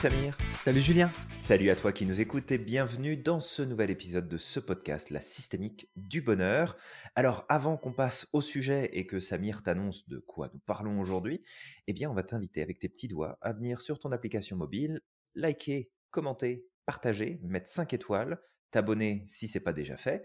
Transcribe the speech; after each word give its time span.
Samir. 0.00 0.34
Salut 0.54 0.80
Julien. 0.80 1.12
Salut 1.28 1.68
à 1.68 1.76
toi 1.76 1.92
qui 1.92 2.06
nous 2.06 2.22
écoutes 2.22 2.50
et 2.52 2.56
bienvenue 2.56 3.18
dans 3.18 3.38
ce 3.38 3.60
nouvel 3.60 3.90
épisode 3.90 4.30
de 4.30 4.38
ce 4.38 4.58
podcast, 4.58 5.10
La 5.10 5.20
systémique 5.20 5.90
du 5.94 6.22
bonheur. 6.22 6.78
Alors 7.14 7.44
avant 7.50 7.76
qu'on 7.76 7.92
passe 7.92 8.26
au 8.32 8.40
sujet 8.40 8.88
et 8.94 9.06
que 9.06 9.20
Samir 9.20 9.62
t'annonce 9.62 10.08
de 10.08 10.18
quoi 10.18 10.48
nous 10.54 10.60
parlons 10.60 11.00
aujourd'hui, 11.00 11.42
eh 11.86 11.92
bien 11.92 12.10
on 12.10 12.14
va 12.14 12.22
t'inviter 12.22 12.62
avec 12.62 12.78
tes 12.78 12.88
petits 12.88 13.08
doigts 13.08 13.36
à 13.42 13.52
venir 13.52 13.82
sur 13.82 13.98
ton 13.98 14.10
application 14.10 14.56
mobile, 14.56 15.02
liker, 15.34 15.92
commenter, 16.10 16.66
partager, 16.86 17.38
mettre 17.42 17.68
5 17.68 17.92
étoiles, 17.92 18.40
t'abonner 18.70 19.22
si 19.26 19.48
c'est 19.48 19.60
pas 19.60 19.74
déjà 19.74 19.98
fait. 19.98 20.24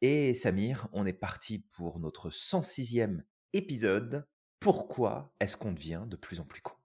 Et 0.00 0.32
Samir, 0.32 0.86
on 0.92 1.06
est 1.06 1.12
parti 1.12 1.66
pour 1.72 1.98
notre 1.98 2.30
106e 2.30 3.22
épisode. 3.52 4.28
Pourquoi 4.60 5.34
est-ce 5.40 5.56
qu'on 5.56 5.72
devient 5.72 6.04
de 6.06 6.14
plus 6.14 6.38
en 6.38 6.44
plus 6.44 6.60
con? 6.60 6.77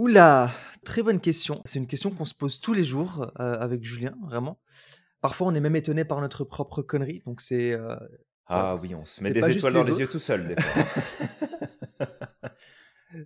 Oula, 0.00 0.50
très 0.82 1.02
bonne 1.02 1.20
question. 1.20 1.60
C'est 1.66 1.78
une 1.78 1.86
question 1.86 2.10
qu'on 2.10 2.24
se 2.24 2.32
pose 2.32 2.58
tous 2.58 2.72
les 2.72 2.84
jours 2.84 3.30
euh, 3.38 3.58
avec 3.60 3.84
Julien, 3.84 4.16
vraiment. 4.24 4.58
Parfois, 5.20 5.48
on 5.48 5.54
est 5.54 5.60
même 5.60 5.76
étonné 5.76 6.06
par 6.06 6.22
notre 6.22 6.42
propre 6.42 6.80
connerie. 6.80 7.22
Donc, 7.26 7.42
c'est. 7.42 7.74
euh, 7.74 7.96
Ah 8.46 8.76
oui, 8.80 8.94
on 8.94 9.04
se 9.04 9.22
met 9.22 9.30
des 9.30 9.46
étoiles 9.58 9.74
dans 9.74 9.82
les 9.82 9.90
les 9.92 9.98
yeux 9.98 10.08
tout 10.08 10.18
seul 10.18 10.48
des 10.48 10.56
fois. 10.58 10.84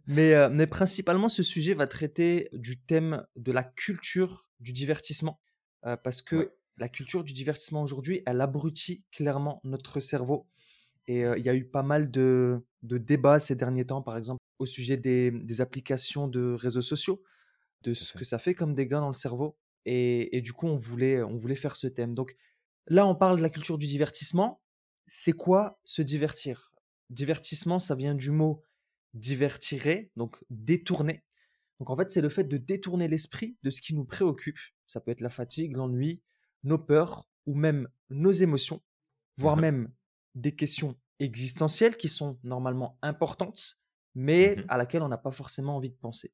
Mais, 0.09 0.35
euh, 0.35 0.49
mais 0.51 0.67
principalement, 0.67 1.29
ce 1.29 1.45
sujet 1.45 1.75
va 1.75 1.87
traiter 1.87 2.49
du 2.55 2.81
thème 2.81 3.25
de 3.37 3.53
la 3.53 3.63
culture 3.63 4.51
du 4.59 4.73
divertissement. 4.73 5.41
Parce 6.03 6.23
que 6.23 6.37
Ouais. 6.37 6.51
la 6.79 6.89
culture 6.89 7.23
du 7.23 7.35
divertissement 7.35 7.83
aujourd'hui, 7.83 8.23
elle 8.27 8.41
abrutit 8.41 9.05
clairement 9.13 9.61
notre 9.63 10.01
cerveau. 10.01 10.49
Et 11.07 11.21
il 11.21 11.45
y 11.45 11.49
a 11.51 11.55
eu 11.55 11.67
pas 11.67 11.83
mal 11.85 12.11
de, 12.11 12.65
de 12.83 12.99
débats 12.99 13.39
ces 13.39 13.55
derniers 13.55 13.85
temps, 13.87 14.03
par 14.03 14.17
exemple, 14.17 14.41
au 14.59 14.67
sujet 14.67 14.97
des, 14.97 15.31
des 15.31 15.61
applications 15.61 16.29
de 16.29 16.53
réseaux 16.55 16.83
sociaux, 16.83 17.23
de 17.83 17.95
ce 17.95 18.13
que 18.15 18.25
ça 18.25 18.39
fait 18.39 18.55
comme 18.55 18.75
dégâts 18.75 18.93
dans 18.93 19.09
le 19.09 19.13
cerveau. 19.15 19.59
Et, 19.87 20.37
et 20.37 20.41
du 20.41 20.53
coup, 20.53 20.67
on 20.67 20.77
voulait, 20.77 21.23
on 21.23 21.37
voulait 21.37 21.57
faire 21.57 21.77
ce 21.77 21.87
thème. 21.87 22.15
Donc 22.15 22.37
là, 22.87 23.07
on 23.07 23.15
parle 23.15 23.37
de 23.39 23.43
la 23.43 23.51
culture 23.51 23.79
du 23.79 23.87
divertissement. 23.87 24.63
C'est 25.07 25.33
quoi 25.33 25.81
se 25.85 26.03
divertir? 26.03 26.73
Divertissement, 27.11 27.79
ça 27.79 27.95
vient 27.95 28.15
du 28.15 28.31
mot 28.31 28.63
divertirer, 29.13 30.11
donc 30.17 30.43
détourner. 30.51 31.23
Donc 31.79 31.91
en 31.91 31.97
fait, 31.97 32.11
c'est 32.11 32.21
le 32.21 32.29
fait 32.29 32.45
de 32.45 32.57
détourner 32.57 33.09
l'esprit 33.09 33.57
de 33.63 33.71
ce 33.71 33.81
qui 33.81 33.95
nous 33.95 34.05
préoccupe. 34.05 34.59
Ça 34.87 35.01
peut 35.01 35.11
être 35.11 35.21
la 35.21 35.31
fatigue, 35.31 35.77
l'ennui, 35.77 36.23
nos 36.63 36.79
peurs 36.79 37.29
ou 37.47 37.55
même 37.55 37.89
nos 38.11 38.33
émotions, 38.33 38.83
voire 39.37 39.57
Mhm. 39.57 39.61
même 39.61 39.93
des 40.35 40.55
questions 40.55 40.97
existentielles 41.21 41.97
qui 41.97 42.09
sont 42.09 42.39
normalement 42.43 42.99
importantes, 43.03 43.79
mais 44.15 44.57
Mhm. 44.57 44.69
à 44.69 44.77
laquelle 44.79 45.03
on 45.03 45.09
n'a 45.09 45.19
pas 45.19 45.31
forcément 45.31 45.77
envie 45.77 45.91
de 45.91 45.97
penser. 45.97 46.33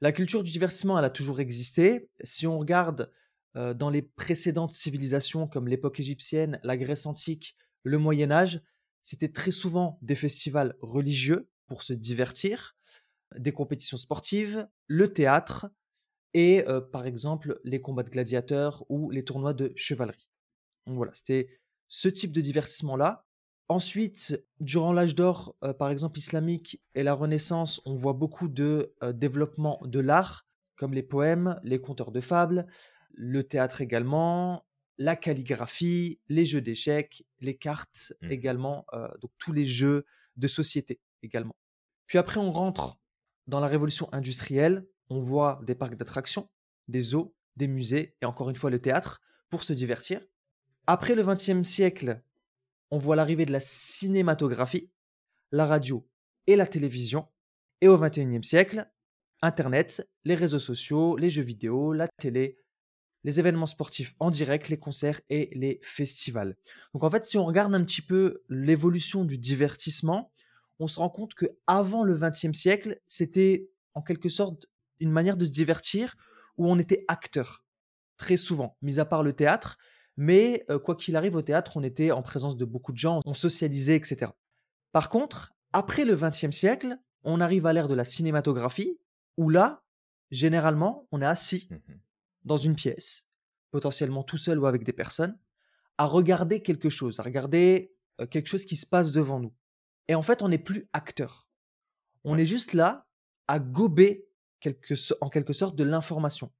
La 0.00 0.12
culture 0.12 0.42
du 0.42 0.50
divertissement, 0.50 0.98
elle 0.98 1.04
a 1.04 1.10
toujours 1.10 1.40
existé. 1.40 2.10
Si 2.22 2.46
on 2.46 2.58
regarde 2.58 3.12
euh, 3.56 3.74
dans 3.74 3.90
les 3.90 4.02
précédentes 4.02 4.72
civilisations 4.74 5.48
comme 5.48 5.68
l'époque 5.68 6.00
égyptienne, 6.00 6.60
la 6.62 6.76
Grèce 6.76 7.06
antique, 7.06 7.56
le 7.82 7.98
Moyen 7.98 8.30
Âge, 8.30 8.62
c'était 9.02 9.32
très 9.32 9.50
souvent 9.50 9.98
des 10.02 10.14
festivals 10.14 10.76
religieux 10.80 11.50
pour 11.66 11.82
se 11.82 11.92
divertir, 11.92 12.76
des 13.36 13.52
compétitions 13.52 13.96
sportives, 13.96 14.68
le 14.86 15.12
théâtre 15.12 15.70
et 16.34 16.64
euh, 16.68 16.80
par 16.80 17.06
exemple 17.06 17.60
les 17.64 17.80
combats 17.80 18.02
de 18.02 18.10
gladiateurs 18.10 18.84
ou 18.90 19.10
les 19.10 19.24
tournois 19.24 19.54
de 19.54 19.72
chevalerie. 19.76 20.28
Donc 20.86 20.96
voilà, 20.96 21.14
c'était 21.14 21.60
ce 21.88 22.08
type 22.08 22.32
de 22.32 22.42
divertissement-là. 22.42 23.27
Ensuite, 23.68 24.42
durant 24.60 24.92
l'âge 24.92 25.14
d'or, 25.14 25.54
euh, 25.62 25.74
par 25.74 25.90
exemple 25.90 26.18
islamique 26.18 26.82
et 26.94 27.02
la 27.02 27.12
Renaissance, 27.12 27.82
on 27.84 27.94
voit 27.96 28.14
beaucoup 28.14 28.48
de 28.48 28.94
euh, 29.02 29.12
développement 29.12 29.78
de 29.84 30.00
l'art, 30.00 30.46
comme 30.76 30.94
les 30.94 31.02
poèmes, 31.02 31.60
les 31.64 31.80
conteurs 31.80 32.10
de 32.10 32.20
fables, 32.20 32.66
le 33.12 33.42
théâtre 33.42 33.82
également, 33.82 34.64
la 34.96 35.16
calligraphie, 35.16 36.18
les 36.28 36.44
jeux 36.46 36.62
d'échecs, 36.62 37.24
les 37.40 37.56
cartes 37.56 38.14
Mhm. 38.22 38.30
également, 38.32 38.86
euh, 38.94 39.08
donc 39.20 39.32
tous 39.38 39.52
les 39.52 39.66
jeux 39.66 40.06
de 40.36 40.48
société 40.48 41.00
également. 41.22 41.56
Puis 42.06 42.16
après, 42.16 42.40
on 42.40 42.50
rentre 42.52 42.98
dans 43.46 43.60
la 43.60 43.66
révolution 43.68 44.08
industrielle, 44.12 44.86
on 45.10 45.20
voit 45.20 45.60
des 45.64 45.74
parcs 45.74 45.96
d'attractions, 45.96 46.48
des 46.86 47.00
zoos, 47.02 47.34
des 47.56 47.68
musées 47.68 48.16
et 48.22 48.24
encore 48.24 48.48
une 48.48 48.56
fois 48.56 48.70
le 48.70 48.78
théâtre 48.80 49.20
pour 49.50 49.62
se 49.62 49.72
divertir. 49.74 50.22
Après 50.86 51.14
le 51.14 51.22
XXe 51.22 51.62
siècle, 51.68 52.22
on 52.90 52.98
voit 52.98 53.16
l'arrivée 53.16 53.46
de 53.46 53.52
la 53.52 53.60
cinématographie, 53.60 54.90
la 55.52 55.66
radio 55.66 56.08
et 56.46 56.56
la 56.56 56.66
télévision. 56.66 57.28
Et 57.80 57.88
au 57.88 57.98
XXIe 57.98 58.42
siècle, 58.42 58.90
Internet, 59.42 60.08
les 60.24 60.34
réseaux 60.34 60.58
sociaux, 60.58 61.16
les 61.16 61.30
jeux 61.30 61.42
vidéo, 61.42 61.92
la 61.92 62.08
télé, 62.18 62.58
les 63.24 63.38
événements 63.40 63.66
sportifs 63.66 64.14
en 64.18 64.30
direct, 64.30 64.68
les 64.68 64.78
concerts 64.78 65.20
et 65.28 65.50
les 65.52 65.80
festivals. 65.82 66.56
Donc 66.94 67.04
en 67.04 67.10
fait, 67.10 67.24
si 67.24 67.38
on 67.38 67.44
regarde 67.44 67.74
un 67.74 67.84
petit 67.84 68.02
peu 68.02 68.42
l'évolution 68.48 69.24
du 69.24 69.38
divertissement, 69.38 70.32
on 70.80 70.86
se 70.86 70.98
rend 70.98 71.10
compte 71.10 71.34
que 71.34 71.46
avant 71.66 72.04
le 72.04 72.16
XXe 72.16 72.56
siècle, 72.56 73.00
c'était 73.06 73.68
en 73.94 74.02
quelque 74.02 74.28
sorte 74.28 74.66
une 75.00 75.10
manière 75.10 75.36
de 75.36 75.44
se 75.44 75.52
divertir 75.52 76.16
où 76.56 76.68
on 76.68 76.78
était 76.78 77.04
acteur 77.08 77.64
très 78.16 78.36
souvent, 78.36 78.76
mis 78.82 78.98
à 78.98 79.04
part 79.04 79.22
le 79.22 79.32
théâtre. 79.32 79.78
Mais 80.20 80.66
euh, 80.68 80.80
quoi 80.80 80.96
qu'il 80.96 81.14
arrive 81.14 81.36
au 81.36 81.42
théâtre, 81.42 81.76
on 81.76 81.82
était 81.84 82.10
en 82.10 82.22
présence 82.22 82.56
de 82.56 82.64
beaucoup 82.64 82.90
de 82.90 82.98
gens, 82.98 83.20
on 83.24 83.34
socialisait, 83.34 83.94
etc. 83.94 84.32
Par 84.90 85.08
contre, 85.08 85.54
après 85.72 86.04
le 86.04 86.16
XXe 86.16 86.50
siècle, 86.50 86.98
on 87.22 87.40
arrive 87.40 87.66
à 87.66 87.72
l'ère 87.72 87.86
de 87.86 87.94
la 87.94 88.02
cinématographie, 88.04 88.98
où 89.36 89.48
là, 89.48 89.84
généralement, 90.32 91.06
on 91.12 91.22
est 91.22 91.26
assis 91.26 91.68
Mhm. 91.70 92.00
dans 92.44 92.56
une 92.56 92.74
pièce, 92.74 93.28
potentiellement 93.70 94.24
tout 94.24 94.36
seul 94.38 94.58
ou 94.58 94.66
avec 94.66 94.82
des 94.82 94.92
personnes, 94.92 95.38
à 95.98 96.04
regarder 96.06 96.62
quelque 96.62 96.90
chose, 96.90 97.20
à 97.20 97.22
regarder 97.22 97.94
euh, 98.20 98.26
quelque 98.26 98.48
chose 98.48 98.64
qui 98.64 98.74
se 98.76 98.86
passe 98.86 99.12
devant 99.12 99.38
nous. 99.38 99.54
Et 100.08 100.16
en 100.16 100.22
fait, 100.22 100.42
on 100.42 100.48
n'est 100.48 100.58
plus 100.58 100.88
acteur. 100.92 101.46
On 102.24 102.34
Ouais. 102.34 102.42
est 102.42 102.46
juste 102.46 102.72
là 102.72 103.06
à 103.46 103.60
gober 103.60 104.26
quelque 104.58 104.94
en 105.20 105.28
quelque 105.28 105.52
sorte 105.52 105.76
de 105.76 105.84
l'information. 105.84 106.50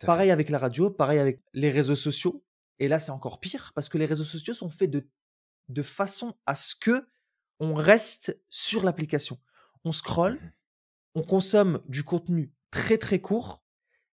Pareil 0.00 0.28
fait. 0.28 0.32
avec 0.32 0.48
la 0.48 0.58
radio, 0.58 0.90
pareil 0.90 1.18
avec 1.18 1.42
les 1.52 1.70
réseaux 1.70 1.96
sociaux. 1.96 2.42
Et 2.78 2.88
là, 2.88 2.98
c'est 2.98 3.10
encore 3.12 3.40
pire 3.40 3.72
parce 3.74 3.88
que 3.88 3.98
les 3.98 4.04
réseaux 4.06 4.24
sociaux 4.24 4.54
sont 4.54 4.68
faits 4.70 4.90
de, 4.90 5.08
de 5.68 5.82
façon 5.82 6.34
à 6.46 6.54
ce 6.54 6.74
que 6.74 7.06
on 7.58 7.74
reste 7.74 8.38
sur 8.50 8.84
l'application. 8.84 9.38
On 9.84 9.92
scrolle, 9.92 10.34
Mhm. 10.34 10.50
on 11.16 11.22
consomme 11.22 11.80
du 11.88 12.04
contenu 12.04 12.52
très 12.70 12.98
très 12.98 13.20
court, 13.20 13.62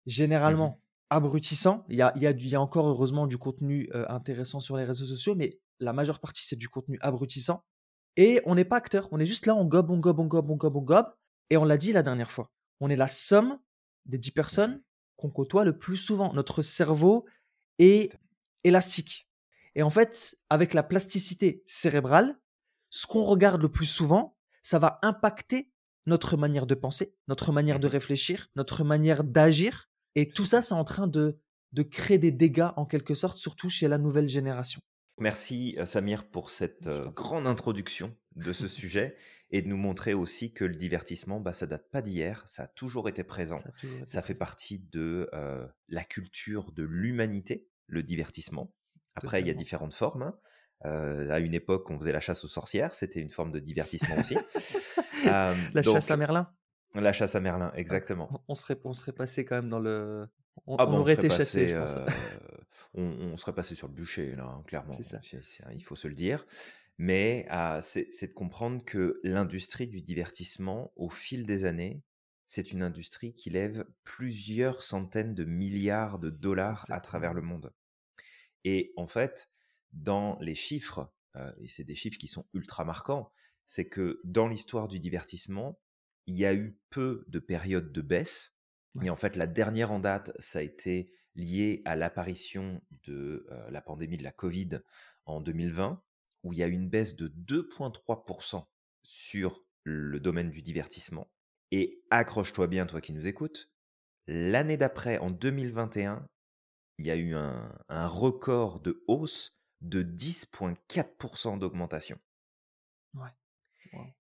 Mhm. 0.07 0.13
généralement 0.13 0.83
abrutissant. 1.09 1.85
Il 1.89 1.97
y 1.97 2.03
a, 2.03 2.13
il 2.17 2.23
y 2.23 2.27
a 2.27 2.33
du- 2.33 2.45
il 2.47 2.51
y 2.51 2.55
a 2.55 2.61
encore 2.61 2.87
heureusement 2.87 3.27
du 3.27 3.39
contenu 3.39 3.89
euh, 3.95 4.05
intéressant 4.09 4.61
sur 4.61 4.77
les 4.77 4.85
réseaux 4.85 5.07
sociaux, 5.07 5.35
mais 5.35 5.59
la 5.81 5.93
majeure 5.93 6.21
partie 6.21 6.45
c'est 6.47 6.57
du 6.57 6.69
contenu 6.69 6.99
abrutissant. 7.01 7.65
Et 8.17 8.41
on 8.45 8.55
n'est 8.55 8.65
pas 8.65 8.77
acteur, 8.77 9.09
on 9.13 9.19
est 9.19 9.27
juste 9.27 9.47
là, 9.47 9.55
on 9.55 9.65
gobe, 9.65 9.91
on 9.91 9.99
gobe, 9.99 10.21
on 10.21 10.27
gobe, 10.27 10.51
on 10.51 10.57
gobe, 10.57 10.77
on 10.77 10.83
gobe. 10.83 11.07
Et 11.49 11.57
on 11.57 11.65
l'a 11.65 11.79
dit 11.79 11.93
la 11.93 12.03
dernière 12.03 12.31
fois, 12.31 12.51
on 12.81 12.91
est 12.91 12.97
la 12.97 13.09
somme 13.09 13.59
des 14.05 14.19
10 14.19 14.31
personnes 14.33 14.83
qu'on 15.17 15.31
côtoie 15.31 15.65
le 15.65 15.79
plus 15.79 15.97
souvent. 15.97 16.33
Notre 16.35 16.61
cerveau 16.63 17.25
est 17.79 18.13
élastique. 18.65 19.29
Et 19.75 19.83
en 19.83 19.91
fait, 19.91 20.37
avec 20.49 20.75
la 20.75 20.83
plasticité 20.83 21.63
cérébrale, 21.67 22.39
ce 22.89 23.07
qu'on 23.07 23.25
regarde 23.25 23.63
le 23.63 23.71
plus 23.71 23.87
souvent, 23.87 24.37
ça 24.63 24.79
va 24.79 24.99
impacter 25.03 25.71
notre 26.07 26.37
manière 26.37 26.67
de 26.67 26.75
penser, 26.75 27.15
notre 27.29 27.53
manière 27.53 27.79
de 27.79 27.87
réfléchir, 27.87 28.49
notre 28.57 28.85
manière 28.85 29.23
d'agir. 29.23 29.89
Et 30.17 30.29
tout 30.29 30.45
ça, 30.47 30.61
c'est 30.61 30.75
en 30.75 30.85
train 30.85 31.07
de, 31.07 31.39
de 31.73 31.83
créer 31.83 32.19
des 32.19 32.33
dégâts 32.33 32.71
en 32.77 32.85
quelque 32.85 33.15
sorte, 33.15 33.39
surtout 33.39 33.69
chez 33.69 33.87
la 33.87 33.99
nouvelle 33.99 34.29
génération. 34.29 34.81
Merci 35.19 35.77
euh, 35.79 35.87
Samir 35.87 36.29
pour 36.29 36.51
cette 36.51 36.87
euh, 36.87 37.11
grande 37.11 37.47
introduction 37.47 38.17
de 38.37 38.53
ce 38.53 38.67
sujet 38.67 39.17
et 39.51 39.63
de 39.63 39.69
nous 39.69 39.77
montrer 39.77 40.15
aussi 40.15 40.53
que 40.53 40.65
le 40.65 40.75
divertissement, 40.75 41.41
bah, 41.41 41.53
ça 41.53 41.67
date 41.67 41.91
pas 41.91 42.03
d'hier, 42.03 42.43
ça 42.47 42.65
a 42.65 42.67
toujours 42.69 43.09
été 43.09 43.23
présent. 43.23 43.59
Ça 43.59 43.69
a 43.69 43.73
toujours 43.73 43.99
été 43.99 44.07
Ça 44.11 44.23
fait 44.23 44.33
présent. 44.35 44.39
partie 44.39 44.79
de 44.79 45.29
euh, 45.35 45.67
la 45.89 46.05
culture 46.05 46.73
de 46.73 46.83
l'humanité, 46.83 47.69
le 47.91 48.03
divertissement. 48.03 48.73
Après, 49.15 49.41
il 49.41 49.47
y 49.47 49.51
a 49.51 49.55
différentes 49.55 49.95
formes. 49.95 50.23
hein. 50.23 50.39
Euh, 50.87 51.29
à 51.31 51.41
une 51.41 51.53
époque, 51.53 51.91
on 51.91 51.99
faisait 51.99 52.13
la 52.13 52.21
chasse 52.21 52.43
aux 52.45 52.49
sorcières, 52.49 52.95
c'était 52.95 53.21
une 53.21 53.31
forme 53.31 53.53
de 53.53 53.59
divertissement 53.61 54.17
aussi. 54.19 54.37
Euh, 55.27 55.55
La 55.75 55.83
donc, 55.83 55.93
chasse 55.97 56.11
à 56.11 56.17
Merlin, 56.17 56.51
la 56.95 57.13
chasse 57.13 57.35
à 57.35 57.41
Merlin, 57.41 57.71
exactement. 57.75 58.31
on, 58.33 58.39
on 58.49 58.55
serait, 58.55 58.81
on 58.85 58.95
serait 58.95 59.13
passé 59.13 59.45
quand 59.45 59.57
même 59.57 59.69
dans 59.69 59.79
le. 59.79 60.27
On, 60.67 60.77
Ah 60.77 60.87
bon, 60.87 60.95
on 60.95 61.01
aurait 61.01 61.13
été 61.13 61.29
chassé, 61.29 61.67
passé, 61.67 61.69
je 61.69 61.77
pense. 61.77 61.97
euh, 61.97 62.07
on, 62.95 63.37
serait 63.37 63.53
passé 63.53 63.75
sur 63.75 63.87
le 63.89 63.93
bûcher 63.93 64.35
là, 64.35 64.45
hein, 64.45 64.63
clairement. 64.67 64.95
C'est 64.97 65.05
ça. 65.05 65.21
Il 65.75 65.85
faut 65.85 65.95
se 65.95 66.09
le 66.09 66.15
dire. 66.15 66.47
Mais 66.97 67.47
c'est 67.83 68.29
de 68.29 68.33
comprendre 68.33 68.83
que 68.83 69.21
l'industrie 69.23 69.89
du 69.89 70.01
divertissement, 70.01 70.91
au 70.97 71.11
fil 71.11 71.47
des 71.47 71.67
années, 71.67 72.03
c'est 72.47 72.73
une 72.73 72.83
industrie 72.83 73.35
qui 73.35 73.51
lève 73.51 73.85
plusieurs 74.05 74.81
centaines 74.83 75.35
de 75.35 75.45
milliards 75.45 76.19
de 76.19 76.31
dollars 76.31 76.87
à 76.89 77.01
travers 77.01 77.35
le 77.35 77.43
monde. 77.43 77.75
Et 78.65 78.93
en 78.97 79.07
fait, 79.07 79.51
dans 79.93 80.39
les 80.41 80.55
chiffres, 80.55 81.13
euh, 81.37 81.53
et 81.61 81.69
c'est 81.69 81.85
des 81.85 81.95
chiffres 81.95 82.19
qui 82.19 82.29
sont 82.29 82.47
ultra 82.55 82.85
marquants, 82.85 83.33
c'est 83.67 83.89
que 83.89 84.21
dans 84.25 84.49
l'histoire 84.49 84.89
du 84.89 84.99
divertissement, 84.99 85.81
il 86.27 86.37
y 86.37 86.45
a 86.45 86.55
eu 86.55 86.79
peu 86.91 87.25
de 87.29 87.39
périodes 87.39 87.93
de 87.93 88.03
baisse 88.03 88.55
Et 89.03 89.11
en 89.11 89.17
fait, 89.17 89.37
la 89.37 89.47
dernière 89.47 89.93
en 89.93 90.01
date, 90.01 90.33
ça 90.39 90.59
a 90.59 90.63
été 90.63 91.13
lié 91.37 91.83
à 91.85 91.97
l'apparition 91.97 92.83
de 93.05 93.47
la 93.71 93.81
pandémie 93.81 94.17
de 94.17 94.25
la 94.25 94.33
Covid 94.33 94.81
en 95.27 95.41
2020, 95.41 96.03
où 96.43 96.53
il 96.53 96.59
y 96.59 96.63
a 96.63 96.67
eu 96.67 96.73
une 96.73 96.89
baisse 96.89 97.17
de 97.17 97.29
2,3% 97.29 98.65
sur 99.03 99.65
le 99.85 100.21
domaine 100.21 100.51
du 100.51 100.63
divertissement. 100.63 101.31
Et 101.71 102.03
accroche-toi 102.11 102.67
bien, 102.67 102.87
toi 102.87 103.01
qui 103.01 103.13
nous 103.13 103.27
écoutes, 103.27 103.71
l'année 104.27 104.77
d'après, 104.77 105.19
en 105.19 105.31
2021, 105.31 106.27
il 107.01 107.07
y 107.07 107.11
a 107.11 107.17
eu 107.17 107.35
un, 107.35 107.75
un 107.89 108.07
record 108.07 108.81
de 108.81 109.03
hausse 109.09 109.57
de 109.81 110.03
10,4% 110.03 111.59
d'augmentation. 111.59 112.21
Ouais. 113.15 113.31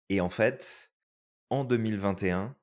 Et 0.08 0.22
en 0.22 0.30
fait, 0.30 0.94
en 1.50 1.64
2021, 1.64 2.56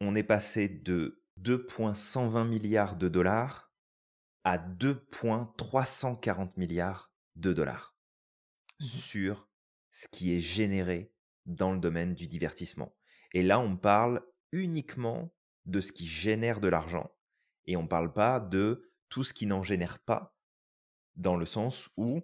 on 0.00 0.16
est 0.16 0.24
passé 0.24 0.68
de 0.68 1.22
2,120 1.36 2.44
milliards 2.44 2.96
de 2.96 3.08
dollars 3.08 3.72
à 4.42 4.58
2,340 4.58 6.56
milliards 6.56 7.12
de 7.36 7.52
dollars 7.52 7.94
mmh 8.80 8.84
sur 8.84 9.48
ce 9.92 10.08
qui 10.08 10.34
est 10.34 10.40
généré 10.40 11.12
dans 11.46 11.72
le 11.72 11.78
domaine 11.78 12.14
du 12.14 12.26
divertissement. 12.26 12.96
Et 13.32 13.44
là, 13.44 13.60
on 13.60 13.76
parle 13.76 14.22
uniquement 14.50 15.32
de 15.66 15.80
ce 15.80 15.92
qui 15.92 16.06
génère 16.06 16.60
de 16.60 16.68
l'argent 16.68 17.10
et 17.66 17.76
on 17.76 17.82
ne 17.82 17.88
parle 17.88 18.12
pas 18.12 18.40
de 18.40 18.89
tout 19.10 19.24
ce 19.24 19.34
qui 19.34 19.44
n'en 19.46 19.62
génère 19.62 19.98
pas, 19.98 20.34
dans 21.16 21.36
le 21.36 21.44
sens 21.44 21.90
où 21.96 22.22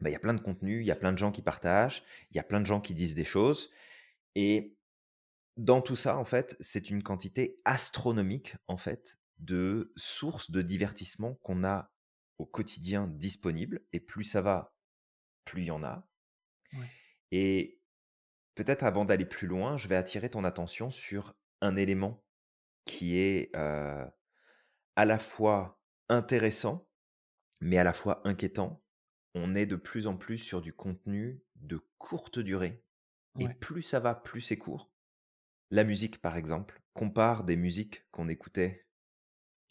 bah, 0.00 0.10
il 0.10 0.12
y 0.12 0.16
a 0.16 0.20
plein 0.20 0.34
de 0.34 0.40
contenus, 0.40 0.82
il 0.82 0.86
y 0.86 0.92
a 0.92 0.96
plein 0.96 1.12
de 1.12 1.18
gens 1.18 1.32
qui 1.32 1.42
partagent, 1.42 2.04
il 2.30 2.36
y 2.36 2.40
a 2.40 2.44
plein 2.44 2.60
de 2.60 2.66
gens 2.66 2.80
qui 2.80 2.94
disent 2.94 3.14
des 3.14 3.24
choses. 3.24 3.70
Et 4.34 4.76
dans 5.56 5.80
tout 5.80 5.96
ça, 5.96 6.18
en 6.18 6.24
fait, 6.24 6.56
c'est 6.60 6.90
une 6.90 7.02
quantité 7.02 7.60
astronomique, 7.64 8.54
en 8.68 8.76
fait, 8.76 9.18
de 9.38 9.92
sources 9.96 10.50
de 10.50 10.62
divertissement 10.62 11.34
qu'on 11.36 11.64
a 11.64 11.90
au 12.38 12.44
quotidien 12.44 13.06
disponibles. 13.08 13.84
Et 13.92 14.00
plus 14.00 14.24
ça 14.24 14.42
va, 14.42 14.76
plus 15.44 15.62
il 15.62 15.66
y 15.66 15.70
en 15.70 15.82
a. 15.82 16.06
Et 17.32 17.80
peut-être 18.54 18.84
avant 18.84 19.06
d'aller 19.06 19.24
plus 19.24 19.46
loin, 19.46 19.78
je 19.78 19.88
vais 19.88 19.96
attirer 19.96 20.28
ton 20.28 20.44
attention 20.44 20.90
sur 20.90 21.34
un 21.62 21.76
élément 21.76 22.22
qui 22.84 23.16
est 23.16 23.54
à 23.54 25.04
la 25.04 25.18
fois 25.18 25.75
intéressant, 26.08 26.88
mais 27.60 27.78
à 27.78 27.84
la 27.84 27.92
fois 27.92 28.20
inquiétant. 28.24 28.82
On 29.34 29.54
est 29.54 29.66
de 29.66 29.76
plus 29.76 30.06
en 30.06 30.16
plus 30.16 30.38
sur 30.38 30.60
du 30.60 30.72
contenu 30.72 31.42
de 31.56 31.78
courte 31.98 32.38
durée. 32.38 32.82
Et 33.38 33.48
plus 33.48 33.82
ça 33.82 34.00
va, 34.00 34.14
plus 34.14 34.40
c'est 34.40 34.56
court. 34.56 34.90
La 35.70 35.84
musique, 35.84 36.22
par 36.22 36.36
exemple, 36.36 36.80
compare 36.94 37.44
des 37.44 37.56
musiques 37.56 38.06
qu'on 38.10 38.28
écoutait, 38.28 38.86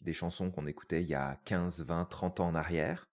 des 0.00 0.12
chansons 0.12 0.52
qu'on 0.52 0.66
écoutait 0.66 1.02
il 1.02 1.08
y 1.08 1.14
a 1.14 1.40
15, 1.44 1.84
20, 1.84 2.04
30 2.04 2.40
ans 2.40 2.48
en 2.48 2.54
arrière, 2.54 3.10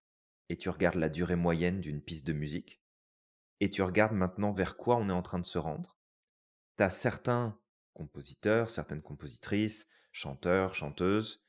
et 0.50 0.58
tu 0.58 0.70
regardes 0.70 0.98
la 0.98 1.10
durée 1.10 1.36
moyenne 1.36 1.82
d'une 1.82 2.02
piste 2.02 2.28
de 2.28 2.34
musique, 2.34 2.84
et 3.62 3.70
tu 3.70 3.82
regardes 3.82 4.14
maintenant 4.14 4.52
vers 4.52 4.78
quoi 4.78 4.98
on 4.98 5.10
est 5.10 5.14
en 5.14 5.22
train 5.24 5.40
de 5.40 5.46
se 5.46 5.58
rendre. 5.58 5.98
Tu 6.78 6.84
as 6.84 6.92
certains 6.92 7.60
compositeurs, 7.94 8.70
certaines 8.70 9.02
compositrices, 9.02 9.88
chanteurs, 10.12 10.76
chanteuses, 10.76 11.42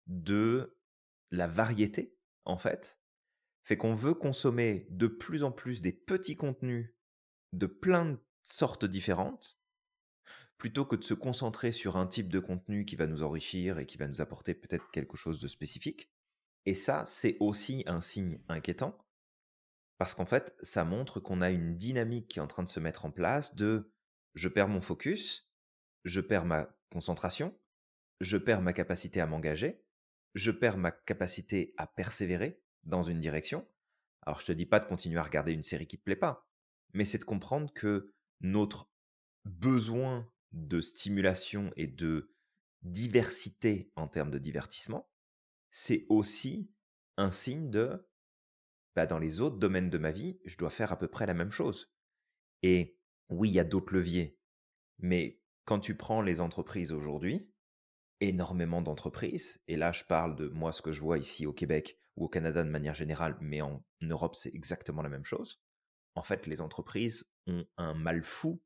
de 0.06 0.78
la 1.30 1.46
variété, 1.46 2.16
en 2.46 2.56
fait, 2.56 3.01
fait 3.64 3.76
qu'on 3.76 3.94
veut 3.94 4.14
consommer 4.14 4.86
de 4.90 5.06
plus 5.06 5.44
en 5.44 5.52
plus 5.52 5.82
des 5.82 5.92
petits 5.92 6.36
contenus 6.36 6.94
de 7.52 7.66
plein 7.66 8.06
de 8.06 8.18
sortes 8.42 8.84
différentes, 8.84 9.58
plutôt 10.58 10.84
que 10.84 10.96
de 10.96 11.04
se 11.04 11.14
concentrer 11.14 11.72
sur 11.72 11.96
un 11.96 12.06
type 12.06 12.28
de 12.28 12.38
contenu 12.38 12.84
qui 12.84 12.96
va 12.96 13.06
nous 13.06 13.22
enrichir 13.22 13.78
et 13.78 13.86
qui 13.86 13.98
va 13.98 14.08
nous 14.08 14.20
apporter 14.20 14.54
peut-être 14.54 14.90
quelque 14.90 15.16
chose 15.16 15.40
de 15.40 15.48
spécifique. 15.48 16.10
Et 16.66 16.74
ça, 16.74 17.04
c'est 17.04 17.36
aussi 17.40 17.82
un 17.86 18.00
signe 18.00 18.40
inquiétant, 18.48 18.96
parce 19.98 20.14
qu'en 20.14 20.26
fait, 20.26 20.54
ça 20.60 20.84
montre 20.84 21.20
qu'on 21.20 21.40
a 21.40 21.50
une 21.50 21.76
dynamique 21.76 22.28
qui 22.28 22.38
est 22.38 22.42
en 22.42 22.46
train 22.46 22.62
de 22.62 22.68
se 22.68 22.80
mettre 22.80 23.04
en 23.04 23.10
place 23.10 23.54
de 23.54 23.92
je 24.34 24.48
perds 24.48 24.68
mon 24.68 24.80
focus, 24.80 25.52
je 26.04 26.20
perds 26.20 26.44
ma 26.44 26.76
concentration, 26.90 27.56
je 28.20 28.36
perds 28.36 28.62
ma 28.62 28.72
capacité 28.72 29.20
à 29.20 29.26
m'engager, 29.26 29.84
je 30.34 30.50
perds 30.50 30.78
ma 30.78 30.90
capacité 30.90 31.74
à 31.76 31.86
persévérer 31.86 32.62
dans 32.84 33.02
une 33.02 33.20
direction. 33.20 33.66
Alors 34.22 34.40
je 34.40 34.46
te 34.46 34.52
dis 34.52 34.66
pas 34.66 34.80
de 34.80 34.86
continuer 34.86 35.18
à 35.18 35.24
regarder 35.24 35.52
une 35.52 35.62
série 35.62 35.86
qui 35.86 35.98
te 35.98 36.04
plaît 36.04 36.16
pas, 36.16 36.46
mais 36.92 37.04
c'est 37.04 37.18
de 37.18 37.24
comprendre 37.24 37.72
que 37.72 38.12
notre 38.40 38.90
besoin 39.44 40.30
de 40.52 40.80
stimulation 40.80 41.72
et 41.76 41.86
de 41.86 42.32
diversité 42.82 43.90
en 43.96 44.08
termes 44.08 44.30
de 44.30 44.38
divertissement, 44.38 45.10
c'est 45.70 46.06
aussi 46.08 46.70
un 47.16 47.30
signe 47.30 47.70
de 47.70 48.06
bah, 48.94 49.06
dans 49.06 49.18
les 49.18 49.40
autres 49.40 49.56
domaines 49.56 49.90
de 49.90 49.98
ma 49.98 50.12
vie, 50.12 50.38
je 50.44 50.58
dois 50.58 50.70
faire 50.70 50.92
à 50.92 50.98
peu 50.98 51.08
près 51.08 51.26
la 51.26 51.34
même 51.34 51.50
chose. 51.50 51.92
Et 52.62 52.98
oui, 53.30 53.48
il 53.48 53.54
y 53.54 53.60
a 53.60 53.64
d'autres 53.64 53.94
leviers, 53.94 54.38
mais 54.98 55.40
quand 55.64 55.80
tu 55.80 55.96
prends 55.96 56.20
les 56.20 56.40
entreprises 56.40 56.92
aujourd'hui, 56.92 57.50
énormément 58.20 58.82
d'entreprises, 58.82 59.62
et 59.66 59.76
là 59.76 59.92
je 59.92 60.04
parle 60.04 60.36
de 60.36 60.48
moi 60.48 60.72
ce 60.72 60.82
que 60.82 60.92
je 60.92 61.00
vois 61.00 61.18
ici 61.18 61.46
au 61.46 61.52
Québec 61.52 61.98
ou 62.16 62.24
au 62.26 62.28
Canada 62.28 62.62
de 62.62 62.68
manière 62.68 62.94
générale, 62.94 63.36
mais 63.40 63.60
en 63.60 63.82
Europe 64.00 64.34
c'est 64.34 64.54
exactement 64.54 65.02
la 65.02 65.08
même 65.08 65.24
chose. 65.24 65.60
En 66.14 66.22
fait, 66.22 66.46
les 66.46 66.60
entreprises 66.60 67.24
ont 67.46 67.64
un 67.78 67.94
mal 67.94 68.22
fou 68.22 68.62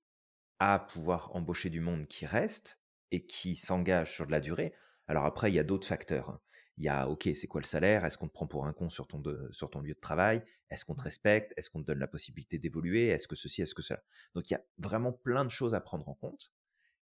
à 0.59 0.81
pouvoir 0.81 1.35
embaucher 1.37 1.71
du 1.71 1.81
monde 1.81 2.07
qui 2.07 2.27
reste 2.27 2.81
et 3.13 3.25
qui 3.27 3.55
s'engage 3.55 4.15
sur 4.15 4.27
de 4.27 4.33
la 4.33 4.41
durée. 4.41 4.75
Alors 5.07 5.25
après, 5.25 5.51
il 5.51 5.55
y 5.55 5.61
a 5.61 5.65
d'autres 5.65 5.87
facteurs. 5.87 6.31
Hein. 6.31 6.41
Il 6.77 6.85
y 6.85 6.89
a, 6.89 7.09
ok, 7.09 7.29
c'est 7.35 7.47
quoi 7.47 7.61
le 7.61 7.67
salaire? 7.67 8.05
Est-ce 8.05 8.19
qu'on 8.19 8.27
te 8.27 8.33
prend 8.33 8.47
pour 8.47 8.67
un 8.67 8.73
con 8.73 8.91
sur 8.91 9.07
ton, 9.07 9.23
sur 9.53 9.71
ton 9.71 9.81
lieu 9.81 9.95
de 9.95 10.01
travail? 10.01 10.43
Est-ce 10.69 10.85
qu'on 10.85 10.97
te 10.97 11.03
respecte? 11.03 11.55
Est-ce 11.57 11.71
qu'on 11.71 11.81
te 11.81 11.87
donne 11.87 12.01
la 12.01 12.09
possibilité 12.09 12.59
d'évoluer? 12.59 13.09
Est-ce 13.09 13.29
que 13.29 13.37
ceci, 13.37 13.63
est-ce 13.63 13.75
que 13.75 13.83
cela? 13.83 14.03
Donc 14.35 14.51
il 14.51 14.55
y 14.55 14.57
a 14.57 14.65
vraiment 14.79 15.13
plein 15.13 15.45
de 15.45 15.51
choses 15.51 15.75
à 15.75 15.81
prendre 15.81 16.09
en 16.09 16.15
compte 16.15 16.53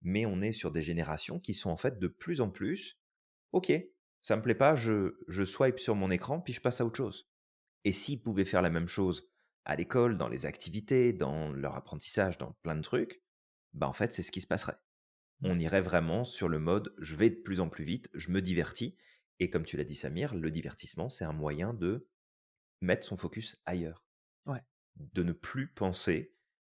mais 0.02 0.26
on 0.26 0.42
est 0.42 0.52
sur 0.52 0.72
des 0.72 0.82
générations 0.82 1.40
qui 1.40 1.54
sont 1.54 1.70
en 1.70 1.78
fait 1.78 2.00
de 2.00 2.08
plus 2.08 2.42
en 2.42 2.50
plus, 2.50 3.00
ok, 3.52 3.72
ça 4.22 4.36
me 4.36 4.42
plaît 4.42 4.56
pas, 4.56 4.76
je, 4.76 5.18
je 5.28 5.44
swipe 5.44 5.80
sur 5.80 5.96
mon 5.96 6.12
écran, 6.12 6.42
puis 6.42 6.54
je 6.54 6.62
passe 6.62 6.82
à 6.82 6.86
autre 6.86 6.98
chose. 6.98 7.30
Et 7.84 7.92
s'ils 7.92 8.22
pouvaient 8.22 8.46
faire 8.46 8.62
la 8.62 8.70
même 8.70 8.88
chose 8.88 9.30
à 9.66 9.76
l'école, 9.76 10.18
dans 10.18 10.30
les 10.30 10.46
activités, 10.46 11.14
dans 11.14 11.52
leur 11.52 11.76
apprentissage, 11.76 12.38
dans 12.38 12.54
plein 12.64 12.76
de 12.76 12.82
trucs, 12.82 13.22
bah 13.74 13.88
en 13.88 13.94
fait 13.94 14.14
c'est 14.14 14.24
ce 14.24 14.32
qui 14.32 14.42
se 14.42 14.48
passerait. 14.48 14.78
On 15.44 15.56
mmh. 15.56 15.62
irait 15.62 15.82
vraiment 15.82 16.24
sur 16.24 16.50
le 16.50 16.60
mode 16.60 16.94
je 16.98 17.16
vais 17.16 17.30
de 17.30 17.36
plus 17.36 17.60
en 17.60 17.70
plus 17.70 17.84
vite, 17.84 18.10
je 18.14 18.32
me 18.32 18.42
divertis, 18.42 18.98
et 19.40 19.50
comme 19.50 19.66
tu 19.66 19.78
l'as 19.78 19.84
dit 19.84 19.96
Samir, 19.96 20.36
le 20.36 20.52
divertissement 20.52 21.10
c'est 21.10 21.26
un 21.26 21.34
moyen 21.34 21.74
de 21.74 22.08
mettre 22.82 23.06
son 23.06 23.18
focus 23.18 23.62
ailleurs. 23.66 24.04
Ouais. 24.46 24.64
De 24.96 25.24
ne 25.24 25.34
plus 25.34 25.68
penser 25.68 26.34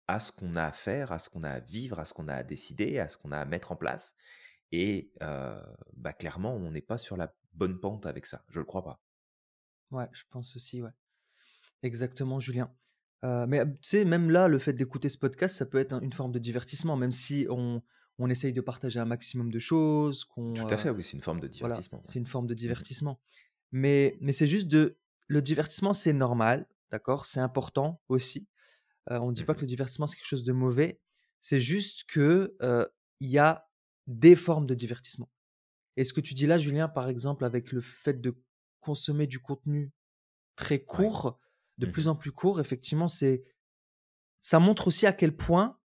à 0.08 0.20
ce 0.20 0.32
qu'on 0.32 0.56
a 0.56 0.64
à 0.64 0.72
faire, 0.72 1.12
à 1.12 1.20
ce 1.20 1.30
qu'on 1.30 1.44
a 1.44 1.50
à 1.50 1.60
vivre, 1.60 2.00
à 2.00 2.06
ce 2.06 2.14
qu'on 2.14 2.28
a 2.28 2.34
à 2.34 2.44
décider, 2.44 3.00
à 3.00 3.10
ce 3.10 3.18
qu'on 3.18 3.32
a 3.32 3.38
à 3.38 3.46
mettre 3.46 3.72
en 3.72 3.76
place. 3.76 4.16
Et 4.72 5.12
bah, 5.20 6.14
clairement, 6.14 6.56
on 6.56 6.72
n'est 6.72 6.82
pas 6.82 6.98
sur 6.98 7.18
la 7.18 7.34
bonne 7.54 7.80
pente 7.80 8.06
avec 8.06 8.26
ça. 8.26 8.44
Je 8.50 8.60
ne 8.60 8.62
le 8.62 8.66
crois 8.66 8.84
pas. 8.84 9.02
Ouais, 9.92 10.08
je 10.12 10.24
pense 10.30 10.56
aussi, 10.56 10.82
ouais. 10.82 10.92
Exactement, 11.84 12.40
Julien. 12.40 12.72
mais 13.24 13.66
tu 13.66 13.78
sais, 13.82 14.06
même 14.06 14.30
là, 14.30 14.48
le 14.48 14.60
fait 14.60 14.74
d'écouter 14.74 15.10
ce 15.10 15.18
podcast, 15.18 15.56
ça 15.56 15.66
peut 15.66 15.78
être 15.80 16.02
une 16.04 16.14
forme 16.14 16.32
de 16.32 16.40
divertissement, 16.40 16.98
même 16.98 17.12
si 17.12 17.48
on, 17.50 17.82
on 18.20 18.30
essaye 18.30 18.54
de 18.54 18.62
partager 18.62 19.00
un 19.00 19.06
maximum 19.06 19.52
de 19.52 19.60
choses. 19.60 20.26
Tout 20.36 20.68
à 20.70 20.78
fait, 20.78 20.90
oui, 20.90 21.04
c'est 21.04 21.16
une 21.16 21.24
forme 21.24 21.40
de 21.40 21.48
divertissement. 21.48 22.02
c'est 22.04 22.20
une 22.20 22.28
forme 22.28 22.48
de 22.48 22.54
mmh 22.54 22.56
divertissement. 22.56 23.20
Mais, 23.72 24.18
mais 24.22 24.32
c'est 24.32 24.48
juste 24.48 24.68
de. 24.68 24.98
Le 25.30 25.42
divertissement, 25.42 25.94
c'est 25.94 26.14
normal, 26.14 26.68
d'accord 26.90 27.26
C'est 27.26 27.42
important 27.42 28.02
aussi 28.08 28.48
on 29.10 29.30
ne 29.30 29.34
dit 29.34 29.44
pas 29.44 29.54
que 29.54 29.60
mmh 29.60 29.62
le 29.62 29.68
divertissement, 29.68 30.08
c'est 30.08 30.18
quelque 30.18 30.28
chose 30.28 30.44
de 30.44 30.54
mauvais. 30.54 31.00
C'est 31.40 31.60
juste 31.60 32.06
que 32.08 32.56
il 33.20 33.30
y 33.30 33.38
a 33.38 33.67
des 34.08 34.36
formes 34.36 34.66
de 34.66 34.74
divertissement. 34.74 35.30
Et 35.96 36.04
ce 36.04 36.14
que 36.14 36.22
tu 36.22 36.34
dis 36.34 36.48
là, 36.48 36.58
Julien, 36.58 36.88
par 36.88 37.10
exemple, 37.10 37.44
avec 37.46 37.72
le 37.72 37.82
fait 37.82 38.22
de 38.22 38.42
consommer 38.80 39.28
du 39.28 39.40
contenu 39.40 39.92
très 40.56 40.80
court, 40.80 41.40
de 41.78 41.86
mmh 41.86 41.92
plus 41.92 42.08
en 42.08 42.16
plus 42.16 42.32
court, 42.32 42.60
effectivement, 42.60 43.08
c'est 43.08 43.44
ça 44.42 44.60
montre 44.60 44.88
aussi 44.88 45.06
à 45.06 45.12
quel 45.12 45.36
point 45.36 45.80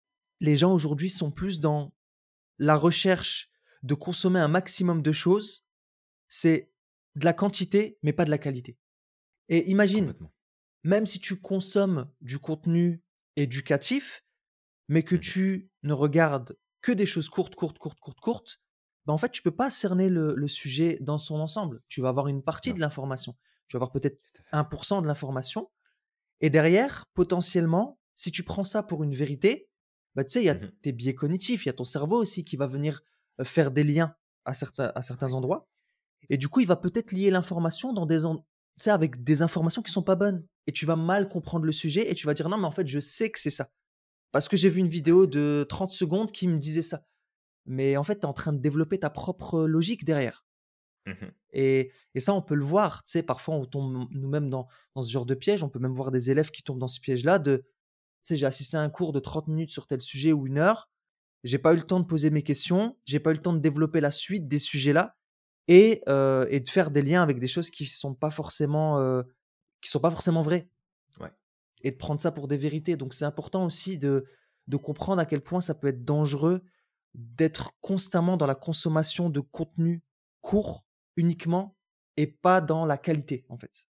les 0.40 0.56
gens 0.56 0.72
aujourd'hui 0.72 1.10
sont 1.10 1.30
plus 1.30 1.60
dans 1.60 1.94
la 2.58 2.76
recherche 2.76 3.50
de 3.82 3.94
consommer 3.94 4.40
un 4.40 4.48
maximum 4.48 5.02
de 5.02 5.12
choses. 5.12 5.64
C'est 6.28 6.72
de 7.14 7.24
la 7.24 7.32
quantité, 7.32 7.98
mais 8.02 8.12
pas 8.12 8.24
de 8.24 8.30
la 8.30 8.38
qualité. 8.38 8.78
Et 9.48 9.70
imagine, 9.70 10.14
même 10.84 11.06
si 11.06 11.20
tu 11.20 11.40
consommes 11.40 12.10
du 12.20 12.38
contenu 12.38 13.02
éducatif, 13.36 14.24
mais 14.88 15.02
que 15.02 15.16
Mmh 15.16 15.20
tu 15.20 15.70
ne 15.82 15.92
regardes 15.92 16.56
que 16.80 16.92
des 16.92 17.06
choses 17.06 17.28
courtes, 17.28 17.54
courtes, 17.54 17.78
courtes, 17.78 18.00
courtes, 18.00 18.20
courtes, 18.20 18.60
bah, 19.06 19.12
en 19.12 19.18
fait, 19.18 19.30
tu 19.30 19.42
peux 19.42 19.54
pas 19.54 19.70
cerner 19.70 20.08
le, 20.08 20.34
le 20.34 20.48
sujet 20.48 20.98
dans 21.00 21.18
son 21.18 21.36
ensemble. 21.40 21.82
Tu 21.88 22.00
vas 22.00 22.08
avoir 22.10 22.28
une 22.28 22.42
partie 22.42 22.70
Non. 22.70 22.74
de 22.74 22.80
l'information. 22.80 23.36
Tu 23.68 23.76
vas 23.76 23.78
avoir 23.78 23.90
peut-être 23.92 24.20
Tout 24.22 24.40
à 24.40 24.44
fait. 24.44 24.56
1% 24.56 25.02
de 25.02 25.06
l'information. 25.06 25.70
Et 26.40 26.50
derrière, 26.50 27.06
potentiellement, 27.14 27.98
si 28.14 28.30
tu 28.30 28.42
prends 28.44 28.64
ça 28.64 28.82
pour 28.82 29.04
une 29.04 29.14
vérité, 29.14 29.68
bah, 30.14 30.24
tu 30.24 30.32
sais, 30.32 30.42
il 30.42 30.46
y 30.46 30.50
a 30.50 30.54
Mmh 30.54 30.72
tes 30.82 30.92
biais 30.92 31.14
cognitifs, 31.14 31.64
il 31.66 31.68
y 31.68 31.70
a 31.70 31.74
ton 31.74 31.84
cerveau 31.84 32.16
aussi 32.16 32.42
qui 32.44 32.56
va 32.56 32.66
venir 32.66 33.02
faire 33.42 33.70
des 33.70 33.84
liens 33.84 34.14
à 34.44 34.52
certains, 34.52 34.92
à 34.94 35.02
certains 35.02 35.32
endroits. 35.32 35.68
Et 36.30 36.36
du 36.38 36.48
coup, 36.48 36.60
il 36.60 36.66
va 36.66 36.76
peut-être 36.76 37.12
lier 37.12 37.30
l'information 37.30 37.92
dans 37.92 38.06
des 38.06 38.24
en- 38.26 38.44
avec 38.86 39.24
des 39.24 39.42
informations 39.42 39.82
qui 39.82 39.92
sont 39.92 40.02
pas 40.02 40.16
bonnes. 40.16 40.46
Et 40.66 40.72
tu 40.72 40.86
vas 40.86 40.96
mal 40.96 41.28
comprendre 41.28 41.64
le 41.66 41.72
sujet 41.72 42.10
et 42.10 42.14
tu 42.14 42.26
vas 42.26 42.34
dire 42.34 42.48
non, 42.48 42.58
mais 42.58 42.66
en 42.66 42.70
fait, 42.70 42.86
je 42.86 43.00
sais 43.00 43.30
que 43.30 43.38
c'est 43.40 43.50
ça. 43.50 43.70
Parce 44.32 44.48
que 44.48 44.56
j'ai 44.56 44.68
vu 44.68 44.80
une 44.80 44.88
vidéo 44.88 45.26
de 45.26 45.66
30 45.68 45.92
secondes 45.92 46.30
qui 46.30 46.48
me 46.48 46.58
disait 46.58 46.82
ça. 46.82 47.04
Mais 47.66 47.96
en 47.96 48.04
fait, 48.04 48.16
tu 48.16 48.20
es 48.20 48.26
en 48.26 48.32
train 48.32 48.52
de 48.52 48.58
développer 48.58 48.98
ta 48.98 49.10
propre 49.10 49.66
logique 49.66 50.04
derrière. 50.04 50.44
Mmh 51.06 51.26
Et, 51.52 51.92
et 52.14 52.20
ça, 52.20 52.34
on 52.34 52.42
peut 52.42 52.54
le 52.54 52.64
voir. 52.64 53.04
Tu 53.04 53.12
sais, 53.12 53.22
parfois, 53.22 53.54
on 53.54 53.64
tombe 53.64 54.08
nous-mêmes 54.10 54.50
dans, 54.50 54.68
dans 54.94 55.02
ce 55.02 55.10
genre 55.10 55.26
de 55.26 55.34
piège. 55.34 55.62
On 55.62 55.68
peut 55.68 55.78
même 55.78 55.94
voir 55.94 56.10
des 56.10 56.30
élèves 56.30 56.50
qui 56.50 56.62
tombent 56.62 56.78
dans 56.78 56.88
ce 56.88 57.00
piège-là 57.00 57.38
de, 57.38 57.56
tu 57.58 57.64
sais, 58.22 58.36
j'ai 58.36 58.46
assisté 58.46 58.76
à 58.76 58.80
un 58.80 58.90
cours 58.90 59.12
de 59.12 59.20
30 59.20 59.48
minutes 59.48 59.70
sur 59.70 59.86
tel 59.86 60.00
sujet 60.00 60.32
ou 60.32 60.46
une 60.46 60.58
heure. 60.58 60.90
J'ai 61.44 61.58
pas 61.58 61.72
eu 61.72 61.76
le 61.76 61.82
temps 61.82 62.00
de 62.00 62.06
poser 62.06 62.30
mes 62.30 62.42
questions. 62.42 62.96
J'ai 63.04 63.20
pas 63.20 63.30
eu 63.30 63.34
le 63.34 63.42
temps 63.42 63.52
de 63.52 63.60
développer 63.60 64.00
la 64.00 64.10
suite 64.10 64.48
des 64.48 64.58
sujets-là 64.58 65.16
et, 65.68 66.02
euh, 66.08 66.46
et 66.50 66.60
de 66.60 66.68
faire 66.68 66.90
des 66.90 67.02
liens 67.02 67.22
avec 67.22 67.38
des 67.38 67.48
choses 67.48 67.70
qui 67.70 67.86
sont 67.86 68.14
pas 68.14 68.30
forcément, 68.30 68.98
euh, 68.98 69.22
qui 69.80 69.90
sont 69.90 70.00
pas 70.00 70.10
forcément 70.10 70.42
vraies. 70.42 70.68
Et 71.82 71.90
de 71.90 71.96
prendre 71.96 72.20
ça 72.20 72.32
pour 72.32 72.48
des 72.48 72.56
vérités. 72.56 72.96
Donc, 72.96 73.14
c'est 73.14 73.24
important 73.24 73.64
aussi 73.64 73.98
de, 73.98 74.26
de 74.66 74.76
comprendre 74.76 75.20
à 75.20 75.26
quel 75.26 75.40
point 75.40 75.60
ça 75.60 75.74
peut 75.74 75.88
être 75.88 76.04
dangereux 76.04 76.62
d'être 77.14 77.72
constamment 77.80 78.36
dans 78.36 78.46
la 78.46 78.54
consommation 78.54 79.30
de 79.30 79.40
contenu 79.40 80.02
court 80.40 80.86
uniquement 81.16 81.76
et 82.16 82.26
pas 82.26 82.60
dans 82.60 82.84
la 82.84 82.98
qualité, 82.98 83.44
en 83.48 83.58
fait. 83.58 83.88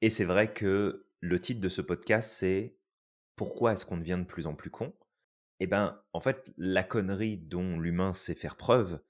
Et 0.00 0.10
c'est 0.10 0.24
vrai 0.24 0.52
que 0.52 1.06
le 1.20 1.40
titre 1.40 1.60
de 1.60 1.68
ce 1.68 1.80
podcast, 1.80 2.32
c'est 2.32 2.76
Pourquoi 3.36 3.72
est-ce 3.72 3.86
qu'on 3.86 3.96
devient 3.96 4.18
de 4.18 4.26
plus 4.26 4.46
en 4.46 4.54
plus 4.54 4.70
con? 4.70 4.94
Eh 5.60 5.66
ben, 5.66 6.02
en 6.12 6.20
fait, 6.20 6.52
la 6.56 6.84
connerie 6.84 7.38
dont 7.38 7.78
l'humain 7.78 8.12
sait 8.12 8.34
faire 8.34 8.56
preuve, 8.56 9.00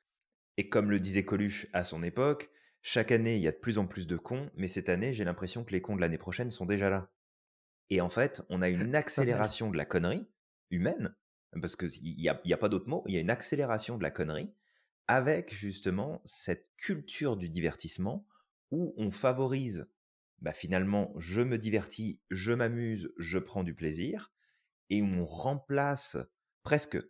et 0.56 0.68
comme 0.68 0.90
le 0.90 1.00
disait 1.00 1.24
Coluche 1.24 1.66
à 1.72 1.84
son 1.84 2.02
époque, 2.02 2.50
chaque 2.82 3.12
année, 3.12 3.36
il 3.36 3.42
y 3.42 3.48
a 3.48 3.52
de 3.52 3.56
plus 3.56 3.78
en 3.78 3.86
plus 3.86 4.06
de 4.06 4.16
cons, 4.16 4.50
mais 4.54 4.68
cette 4.68 4.88
année, 4.88 5.14
j'ai 5.14 5.24
l'impression 5.24 5.64
que 5.64 5.72
les 5.72 5.80
cons 5.80 5.96
de 5.96 6.00
l'année 6.00 6.18
prochaine 6.18 6.50
sont 6.50 6.66
déjà 6.66 6.90
là. 6.90 7.10
Et 7.90 8.00
en 8.00 8.08
fait, 8.08 8.42
on 8.48 8.62
a 8.62 8.68
une 8.68 8.94
accélération 8.94 9.70
de 9.70 9.76
la 9.76 9.84
connerie 9.84 10.26
humaine, 10.70 11.14
parce 11.60 11.76
qu'il 11.76 12.16
n'y 12.16 12.28
a, 12.28 12.40
y 12.44 12.52
a 12.52 12.56
pas 12.56 12.68
d'autre 12.68 12.88
mot, 12.88 13.04
il 13.06 13.14
y 13.14 13.16
a 13.16 13.20
une 13.20 13.30
accélération 13.30 13.96
de 13.98 14.02
la 14.02 14.10
connerie 14.10 14.54
avec 15.06 15.52
justement 15.52 16.22
cette 16.24 16.68
culture 16.76 17.36
du 17.36 17.48
divertissement 17.48 18.26
où 18.70 18.94
on 18.96 19.10
favorise, 19.10 19.88
bah 20.40 20.52
finalement, 20.52 21.12
je 21.18 21.42
me 21.42 21.58
divertis, 21.58 22.20
je 22.30 22.52
m'amuse, 22.52 23.12
je 23.18 23.38
prends 23.38 23.64
du 23.64 23.74
plaisir, 23.74 24.32
et 24.90 25.02
où 25.02 25.06
on 25.06 25.26
remplace 25.26 26.16
presque, 26.62 27.00
tu 27.00 27.08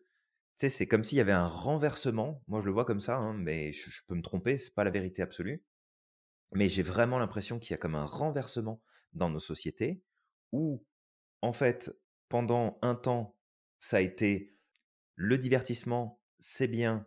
sais, 0.56 0.68
c'est 0.68 0.86
comme 0.86 1.04
s'il 1.04 1.18
y 1.18 1.20
avait 1.20 1.32
un 1.32 1.46
renversement, 1.46 2.42
moi 2.48 2.60
je 2.60 2.66
le 2.66 2.72
vois 2.72 2.84
comme 2.84 3.00
ça, 3.00 3.16
hein, 3.16 3.34
mais 3.34 3.72
je, 3.72 3.90
je 3.90 4.02
peux 4.06 4.14
me 4.14 4.22
tromper, 4.22 4.58
c'est 4.58 4.74
pas 4.74 4.84
la 4.84 4.90
vérité 4.90 5.22
absolue, 5.22 5.64
mais 6.52 6.68
j'ai 6.68 6.82
vraiment 6.82 7.18
l'impression 7.18 7.58
qu'il 7.58 7.70
y 7.70 7.74
a 7.74 7.78
comme 7.78 7.94
un 7.94 8.04
renversement 8.04 8.82
dans 9.12 9.30
nos 9.30 9.40
sociétés 9.40 10.02
où, 10.52 10.84
en 11.42 11.52
fait, 11.52 11.94
pendant 12.28 12.78
un 12.82 12.94
temps, 12.94 13.36
ça 13.78 13.98
a 13.98 14.00
été 14.00 14.56
le 15.16 15.38
divertissement, 15.38 16.20
c'est 16.38 16.68
bien, 16.68 17.06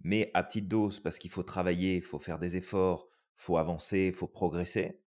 mais 0.00 0.30
à 0.34 0.44
petite 0.44 0.68
dose 0.68 1.00
parce 1.00 1.18
qu'il 1.18 1.30
faut 1.30 1.42
travailler, 1.42 1.96
il 1.96 2.02
faut 2.02 2.20
faire 2.20 2.38
des 2.38 2.56
efforts, 2.56 3.08
faut 3.34 3.58
avancer, 3.58 4.06
il 4.06 4.12
faut 4.12 4.28
progresser. 4.28 5.02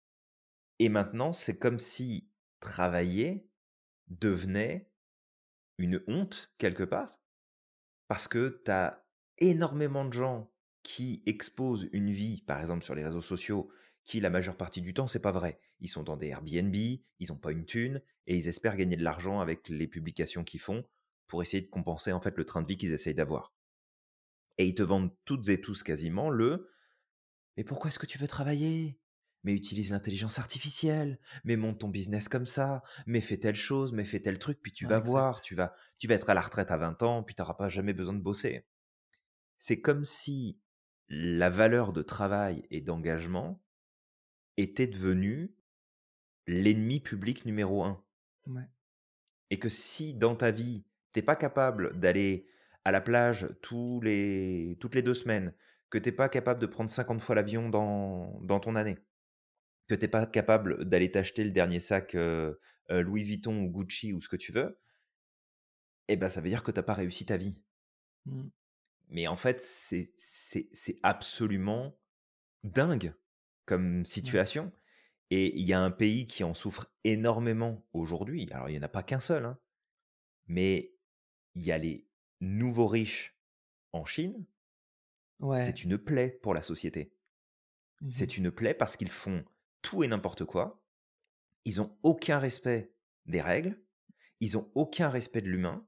Et 0.78 0.88
maintenant, 0.88 1.32
c'est 1.32 1.58
comme 1.58 1.78
si 1.78 2.30
travailler 2.60 3.48
devenait 4.08 4.90
une 5.78 6.02
honte 6.06 6.52
quelque 6.58 6.84
part 6.84 7.18
parce 8.08 8.28
que 8.28 8.62
tu 8.64 8.70
as 8.70 9.04
énormément 9.38 10.04
de 10.04 10.12
gens 10.12 10.52
qui 10.82 11.22
exposent 11.26 11.88
une 11.92 12.12
vie, 12.12 12.42
par 12.42 12.60
exemple 12.60 12.84
sur 12.84 12.94
les 12.94 13.04
réseaux 13.04 13.20
sociaux, 13.20 13.70
qui 14.06 14.20
la 14.20 14.30
majeure 14.30 14.56
partie 14.56 14.80
du 14.80 14.94
temps, 14.94 15.06
c'est 15.08 15.20
pas 15.20 15.32
vrai. 15.32 15.60
Ils 15.80 15.88
sont 15.90 16.02
dans 16.04 16.16
des 16.16 16.28
Airbnb, 16.28 16.74
ils 16.74 17.28
n'ont 17.28 17.36
pas 17.36 17.52
une 17.52 17.66
thune, 17.66 18.02
et 18.26 18.36
ils 18.38 18.48
espèrent 18.48 18.76
gagner 18.78 18.96
de 18.96 19.04
l'argent 19.04 19.40
avec 19.40 19.68
les 19.68 19.88
publications 19.88 20.44
qu'ils 20.44 20.60
font 20.60 20.86
pour 21.28 21.42
essayer 21.42 21.62
de 21.62 21.68
compenser 21.70 22.12
en 22.12 22.22
fait 22.22 22.38
le 22.38 22.46
train 22.46 22.62
de 22.62 22.68
vie 22.68 22.78
qu'ils 22.78 22.92
essayent 22.94 23.14
d'avoir. 23.14 23.54
Et 24.58 24.66
ils 24.66 24.74
te 24.74 24.82
vendent 24.82 25.16
toutes 25.24 25.48
et 25.48 25.62
tous 25.62 25.82
quasiment 25.82 26.28
le 26.28 26.68
Mais 27.58 27.64
pourquoi 27.64 27.88
est-ce 27.88 27.98
que 27.98 28.06
tu 28.06 28.16
veux 28.18 28.28
travailler? 28.28 28.98
Mais 29.44 29.54
utilise 29.54 29.90
l'intelligence 29.90 30.38
artificielle, 30.38 31.20
mais 31.44 31.56
monte 31.56 31.78
ton 31.80 31.88
business 31.88 32.28
comme 32.28 32.46
ça, 32.46 32.82
mais 33.06 33.20
fais 33.20 33.38
telle 33.38 33.54
chose, 33.56 33.92
mais 33.92 34.04
fais 34.04 34.20
tel 34.20 34.38
truc, 34.38 34.60
puis 34.60 34.72
tu 34.72 34.84
Ouais, 34.84 34.86
vas 34.86 34.98
exact. 34.98 34.98
voir, 34.98 35.40
tu 35.42 35.54
vas, 35.54 35.74
tu 35.98 36.08
vas 36.08 36.14
être 36.16 36.28
à 36.30 36.34
la 36.34 36.40
retraite 36.42 36.70
à 36.70 36.76
20 36.76 37.00
ans, 37.02 37.22
puis 37.22 37.34
tu 37.34 37.42
n'auras 37.42 37.54
pas 37.54 37.68
jamais 37.68 37.92
besoin 37.92 38.14
de 38.14 38.20
bosser. 38.20 38.66
C'est 39.58 39.80
comme 39.82 40.04
si 40.04 40.60
la 41.08 41.50
valeur 41.50 41.92
de 41.92 42.02
travail 42.02 42.66
et 42.70 42.80
d'engagement 42.82 43.62
était 44.56 44.86
devenue 44.86 45.54
l'ennemi 46.46 47.00
public 47.00 47.44
numéro 47.44 47.84
un. 47.84 48.02
Ouais. 48.46 48.68
Et 49.50 49.58
que 49.58 49.68
si 49.68 50.14
dans 50.14 50.36
ta 50.36 50.50
vie, 50.50 50.84
t'es 51.12 51.22
pas 51.22 51.36
capable 51.36 51.98
d'aller 51.98 52.48
à 52.84 52.92
la 52.92 53.00
plage 53.00 53.48
tous 53.62 54.00
les, 54.02 54.76
toutes 54.80 54.94
les 54.94 55.02
deux 55.02 55.14
semaines, 55.14 55.54
que 55.90 55.98
t'es 55.98 56.12
pas 56.12 56.28
capable 56.28 56.60
de 56.60 56.66
prendre 56.66 56.90
50 56.90 57.20
fois 57.20 57.34
l'avion 57.34 57.68
dans, 57.68 58.40
dans 58.42 58.60
ton 58.60 58.76
année, 58.76 58.98
que 59.88 59.94
t'es 59.94 60.08
pas 60.08 60.26
capable 60.26 60.84
d'aller 60.84 61.10
t'acheter 61.10 61.44
le 61.44 61.50
dernier 61.50 61.80
sac 61.80 62.14
euh, 62.14 62.54
euh, 62.90 63.02
Louis 63.02 63.24
Vuitton 63.24 63.62
ou 63.62 63.70
Gucci 63.70 64.12
ou 64.12 64.20
ce 64.20 64.28
que 64.28 64.36
tu 64.36 64.52
veux, 64.52 64.78
eh 66.08 66.16
ben 66.16 66.28
ça 66.28 66.40
veut 66.40 66.48
dire 66.48 66.62
que 66.62 66.70
t'as 66.70 66.82
pas 66.82 66.94
réussi 66.94 67.26
ta 67.26 67.36
vie. 67.36 67.62
Mm. 68.26 68.48
Mais 69.08 69.26
en 69.28 69.36
fait, 69.36 69.60
c'est 69.60 70.98
absolument 71.02 71.96
dingue 72.64 73.14
comme 73.66 74.04
situation. 74.06 74.72
Et 75.30 75.56
il 75.58 75.66
y 75.66 75.72
a 75.72 75.80
un 75.80 75.90
pays 75.90 76.26
qui 76.26 76.44
en 76.44 76.54
souffre 76.54 76.86
énormément 77.04 77.84
aujourd'hui. 77.92 78.48
Alors, 78.52 78.68
il 78.68 78.72
n'y 78.72 78.78
en 78.78 78.82
a 78.82 78.88
pas 78.88 79.02
qu'un 79.02 79.20
seul, 79.20 79.44
hein, 79.44 79.58
mais 80.46 80.94
il 81.54 81.64
y 81.64 81.72
a 81.72 81.78
les 81.78 82.08
nouveaux 82.40 82.86
riches 82.86 83.36
en 83.92 84.04
Chine. 84.04 84.46
Ouais. 85.40 85.62
C'est 85.62 85.82
une 85.82 85.98
plaie 85.98 86.30
pour 86.30 86.54
la 86.54 86.62
société. 86.62 87.12
Mhm. 88.00 88.12
C'est 88.12 88.36
une 88.36 88.50
plaie 88.50 88.74
parce 88.74 88.96
qu'ils 88.96 89.10
font 89.10 89.44
tout 89.82 90.04
et 90.04 90.08
n'importe 90.08 90.44
quoi. 90.44 90.82
Ils 91.64 91.80
ont 91.80 91.98
aucun 92.02 92.38
respect 92.38 92.94
des 93.26 93.40
règles. 93.40 93.82
Ils 94.40 94.56
ont 94.56 94.70
aucun 94.74 95.08
respect 95.08 95.42
de 95.42 95.48
l'humain. 95.48 95.86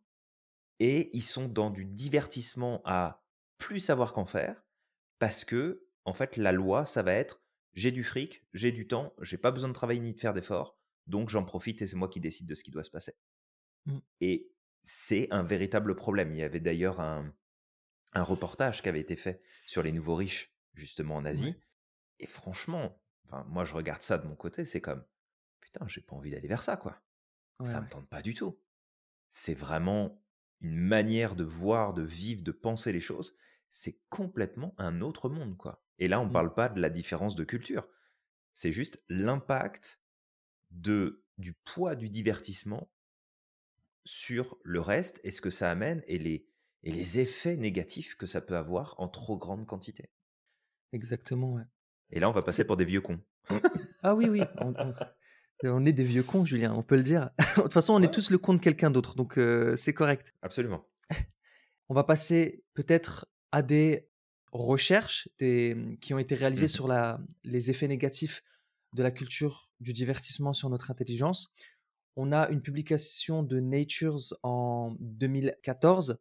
Et 0.81 1.17
ils 1.17 1.23
sont 1.23 1.49
dans 1.49 1.71
du 1.71 1.85
divertissement 1.85 2.83
à 2.85 3.25
plus 3.59 3.81
savoir 3.81 4.13
qu'en 4.13 4.27
faire 4.27 4.65
parce 5.19 5.45
que, 5.45 5.87
en 6.05 6.15
fait, 6.15 6.37
la 6.37 6.53
loi, 6.53 6.87
ça 6.87 7.03
va 7.03 7.13
être 7.13 7.43
j'ai 7.79 7.93
du 7.93 8.03
fric, 8.03 8.45
j'ai 8.53 8.73
du 8.73 8.89
temps, 8.89 9.15
j'ai 9.21 9.39
pas 9.39 9.53
besoin 9.53 9.69
de 9.69 9.75
travailler 9.75 10.01
ni 10.01 10.13
de 10.13 10.21
faire 10.21 10.35
d'efforts, 10.35 10.77
donc 11.07 11.29
j'en 11.29 11.45
profite 11.45 11.81
et 11.81 11.87
c'est 11.87 11.95
moi 11.95 12.09
qui 12.09 12.19
décide 12.19 12.47
de 12.47 12.57
ce 12.57 12.65
qui 12.65 12.73
doit 12.73 12.83
se 12.83 12.91
passer. 12.91 13.15
Mm. 13.87 13.99
Et 14.21 14.51
c'est 14.83 15.29
un 15.31 15.45
véritable 15.45 15.95
problème. 15.95 16.33
Il 16.33 16.39
y 16.39 16.43
avait 16.43 16.59
d'ailleurs 16.59 17.01
un, 17.01 17.33
un 18.15 18.23
reportage 18.25 18.83
qui 18.83 18.89
avait 18.89 19.01
été 19.01 19.15
fait 19.15 19.41
sur 19.65 19.85
les 19.85 19.93
nouveaux 19.93 20.17
riches, 20.17 20.53
justement 20.75 21.15
en 21.15 21.25
Asie. 21.25 21.55
Et 22.19 22.27
franchement, 22.27 23.01
enfin, 23.27 23.45
moi 23.49 23.65
je 23.65 23.75
regarde 23.75 24.03
ça 24.03 24.19
de 24.19 24.27
mon 24.27 24.35
côté, 24.35 24.65
c'est 24.65 24.81
comme 24.81 25.05
putain, 25.61 25.87
j'ai 25.87 26.01
pas 26.01 26.17
envie 26.17 26.33
d'aller 26.33 26.49
vers 26.49 26.65
ça, 26.65 26.77
quoi. 26.77 27.01
Ouais, 27.61 27.67
ça 27.67 27.79
ouais. 27.79 27.85
me 27.85 27.91
tente 27.91 28.09
pas 28.09 28.23
du 28.23 28.35
tout. 28.35 28.59
C'est 29.31 29.55
vraiment 29.55 30.21
une 30.61 30.77
manière 30.77 31.37
de 31.37 31.45
voir, 31.45 31.95
de 31.95 32.03
vivre, 32.03 32.43
de 32.43 32.51
penser 32.51 32.91
les 32.93 33.01
choses. 33.01 33.37
C'est 33.69 34.01
complètement 34.09 34.75
un 34.79 35.01
autre 35.01 35.29
monde, 35.29 35.57
quoi. 35.57 35.85
Et 35.99 36.09
là, 36.09 36.21
on 36.21 36.27
Mm. 36.27 36.33
parle 36.33 36.55
pas 36.55 36.69
de 36.69 36.81
la 36.81 36.91
différence 36.91 37.35
de 37.37 37.45
culture. 37.45 37.87
C'est 38.53 38.73
juste 38.73 39.01
l'impact 39.09 40.01
de 40.71 41.25
du 41.39 41.53
poids 41.55 41.95
du 41.95 42.11
divertissement 42.11 42.91
sur 44.05 44.57
le 44.65 44.81
reste 44.81 45.21
et 45.23 45.31
ce 45.31 45.41
que 45.41 45.51
ça 45.51 45.71
amène 45.71 46.03
et 46.07 46.19
les, 46.19 46.49
et 46.83 46.91
les 46.91 47.19
effets 47.21 47.57
négatifs 47.57 48.17
que 48.17 48.27
ça 48.27 48.41
peut 48.41 48.57
avoir 48.57 48.95
en 48.99 49.09
trop 49.09 49.37
grande 49.39 49.67
quantité. 49.67 50.11
Exactement, 50.93 51.53
ouais. 51.55 51.63
Et 52.11 52.19
là, 52.21 52.29
on 52.29 52.33
va 52.33 52.43
passer 52.43 52.65
pour 52.65 52.77
des 52.77 52.85
vieux 52.85 53.01
cons. 53.01 53.21
Ah 54.03 54.15
oui, 54.15 54.29
oui. 54.29 54.43
On, 54.59 54.73
on- 54.79 54.95
on 55.65 55.85
est 55.85 55.93
des 55.93 56.05
vieux 56.05 56.23
cons, 56.23 56.45
Julien, 56.45 56.73
on 56.73 56.83
peut 56.85 56.97
le 56.97 57.03
dire. 57.03 57.31
de 57.57 57.63
toute 57.63 57.73
façon, 57.73 57.95
on 57.95 57.99
Ouais. 58.01 58.07
est 58.07 58.11
tous 58.13 58.31
le 58.31 58.39
con 58.39 58.55
de 58.55 58.61
quelqu'un 58.61 58.91
d'autre, 58.91 59.17
donc 59.17 59.39
euh, 59.39 59.75
c'est 59.77 59.93
correct. 59.93 60.33
Absolument. 60.43 60.89
On 61.89 61.95
va 61.95 62.05
passer 62.05 62.65
peut-être 62.75 63.27
à 63.51 63.63
des 63.63 64.08
recherches 64.53 65.29
qui 65.39 66.15
ont 66.15 66.19
été 66.19 66.35
réalisées 66.35 66.67
Mmh 66.67 66.69
sur 66.69 66.89
la, 66.89 67.21
les 67.45 67.71
effets 67.71 67.89
négatifs 67.89 68.43
de 68.95 69.03
la 69.03 69.11
culture 69.11 69.71
du 69.81 69.93
divertissement 69.93 70.53
sur 70.53 70.71
notre 70.71 70.91
intelligence. 70.91 71.53
On 72.17 72.33
a 72.33 72.49
une 72.49 72.63
publication 72.63 73.43
de 73.43 73.61
Natures 73.61 74.35
en 74.43 74.95
2014, 75.01 76.19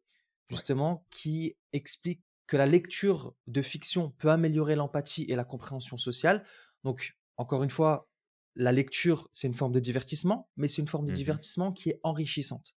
justement, 0.49 1.05
qui 1.09 1.55
explique 1.73 2.21
que 2.45 2.57
la 2.57 2.65
lecture 2.65 3.33
de 3.47 3.61
fiction 3.61 4.11
peut 4.11 4.29
améliorer 4.29 4.75
l'empathie 4.75 5.25
et 5.27 5.35
la 5.35 5.43
compréhension 5.43 5.97
sociale. 5.97 6.45
Donc, 6.83 7.17
encore 7.37 7.63
une 7.63 7.69
fois, 7.69 8.07
la 8.55 8.71
lecture, 8.71 9.27
c'est 9.31 9.47
une 9.47 9.53
forme 9.53 9.71
de 9.73 9.79
divertissement, 9.79 10.49
mais 10.55 10.67
c'est 10.67 10.81
une 10.81 10.87
forme 10.87 11.05
de 11.05 11.11
Mmh 11.11 11.15
divertissement 11.15 11.71
qui 11.71 11.89
est 11.89 11.99
enrichissante. 12.03 12.75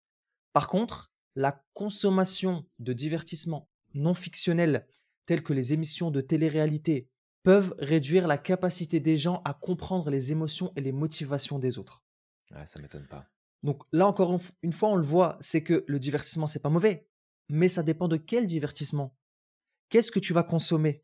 Par 0.54 0.68
contre, 0.68 1.12
la 1.36 1.64
consommation 1.74 2.66
de 2.80 2.94
divertissement 2.94 3.70
non 3.94 4.14
fictionnel, 4.14 4.86
tels 5.30 5.44
que 5.44 5.54
les 5.54 5.74
émissions 5.74 6.10
de 6.10 6.22
télé-réalité, 6.22 7.08
peuvent 7.44 7.76
réduire 7.78 8.26
la 8.26 8.40
capacité 8.40 9.00
des 9.00 9.16
gens 9.16 9.44
à 9.46 9.54
comprendre 9.54 10.10
les 10.10 10.32
émotions 10.32 10.74
et 10.76 10.82
les 10.82 10.92
motivations 10.92 11.60
des 11.60 11.78
autres. 11.78 12.04
Ouais, 12.50 12.66
ça 12.66 12.82
m'étonne 12.82 13.06
pas. 13.06 13.30
Donc 13.62 13.84
là 13.92 14.08
encore 14.08 14.40
une 14.64 14.74
fois, 14.74 14.90
on 14.90 14.96
le 14.96 15.04
voit, 15.04 15.38
c'est 15.40 15.62
que 15.62 15.86
le 15.88 16.00
divertissement, 16.00 16.48
c'est 16.48 16.64
pas 16.64 16.72
mauvais, 16.72 17.08
mais 17.48 17.68
ça 17.68 17.84
dépend 17.84 18.08
de 18.08 18.18
quel 18.18 18.48
divertissement. 18.48 19.16
Qu'est-ce 19.90 20.12
que 20.12 20.18
tu 20.18 20.34
vas 20.34 20.42
consommer? 20.42 21.04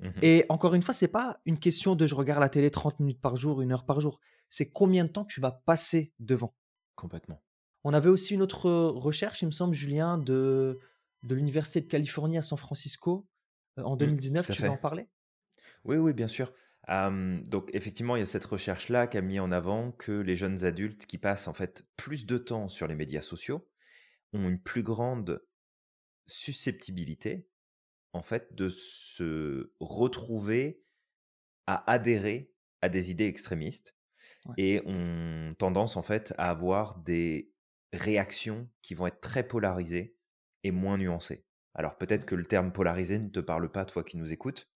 Mmh 0.00 0.08
Et 0.22 0.46
encore 0.48 0.72
une 0.72 0.82
fois, 0.82 0.94
c'est 0.94 1.06
pas 1.08 1.38
une 1.44 1.58
question 1.58 1.94
de 1.94 2.06
je 2.06 2.14
regarde 2.14 2.40
la 2.40 2.48
télé 2.48 2.70
30 2.70 3.00
minutes 3.00 3.20
par 3.20 3.36
jour, 3.36 3.60
une 3.60 3.72
heure 3.72 3.84
par 3.84 4.00
jour. 4.00 4.18
C'est 4.48 4.70
combien 4.70 5.04
de 5.04 5.10
temps 5.10 5.26
tu 5.26 5.42
vas 5.42 5.52
passer 5.66 6.14
devant. 6.18 6.56
Complètement. 6.94 7.42
On 7.84 7.92
avait 7.92 8.08
aussi 8.08 8.32
une 8.32 8.40
autre 8.40 8.70
recherche, 8.70 9.42
il 9.42 9.46
me 9.46 9.50
semble, 9.50 9.74
Julien, 9.74 10.16
de, 10.16 10.80
de 11.22 11.34
l'Université 11.34 11.82
de 11.82 11.86
Californie 11.86 12.38
à 12.38 12.42
San 12.42 12.56
Francisco 12.56 13.26
euh, 13.26 13.31
en 13.76 13.96
Mmh, 13.96 13.96
2019. 13.96 14.46
tout 14.46 14.52
à 14.52 14.56
Tu 14.56 14.62
veux 14.62 14.70
en 14.70 14.76
parler? 14.76 15.08
Oui, 15.84 15.96
oui, 15.96 16.12
bien 16.12 16.28
sûr. 16.28 16.52
Donc 16.88 17.70
effectivement, 17.72 18.16
il 18.16 18.20
y 18.20 18.22
a 18.22 18.26
cette 18.26 18.44
recherche-là 18.44 19.06
qui 19.06 19.18
a 19.18 19.22
mis 19.22 19.38
en 19.40 19.52
avant 19.52 19.92
que 19.92 20.12
les 20.12 20.36
jeunes 20.36 20.64
adultes 20.64 21.06
qui 21.06 21.18
passent 21.18 21.48
en 21.48 21.54
fait 21.54 21.86
plus 21.96 22.26
de 22.26 22.38
temps 22.38 22.68
sur 22.68 22.86
les 22.86 22.94
médias 22.94 23.22
sociaux 23.22 23.68
ont 24.32 24.48
une 24.48 24.60
plus 24.60 24.82
grande 24.82 25.44
susceptibilité 26.26 27.48
en 28.12 28.22
fait 28.22 28.54
de 28.54 28.68
se 28.70 29.72
retrouver 29.80 30.82
à 31.66 31.90
adhérer 31.92 32.52
à 32.82 32.88
des 32.88 33.10
idées 33.10 33.26
extrémistes 33.26 33.96
Ouais. 34.44 34.56
et 34.56 34.82
ont 34.86 35.54
tendance 35.58 35.96
en 35.96 36.02
fait 36.02 36.34
à 36.38 36.50
avoir 36.50 36.98
des 36.98 37.52
réactions 37.92 38.70
qui 38.82 38.94
vont 38.94 39.06
être 39.08 39.20
très 39.20 39.46
polarisées 39.46 40.16
et 40.64 40.72
moins 40.72 40.98
nuancées. 40.98 41.46
Alors 41.74 41.96
peut-être 41.96 42.26
que 42.26 42.34
le 42.34 42.44
terme 42.44 42.72
polarisé 42.72 43.18
ne 43.18 43.28
te 43.28 43.40
parle 43.40 43.70
pas, 43.70 43.84
toi 43.84 44.04
qui 44.04 44.16
nous 44.16 44.32
écoutes. 44.32 44.70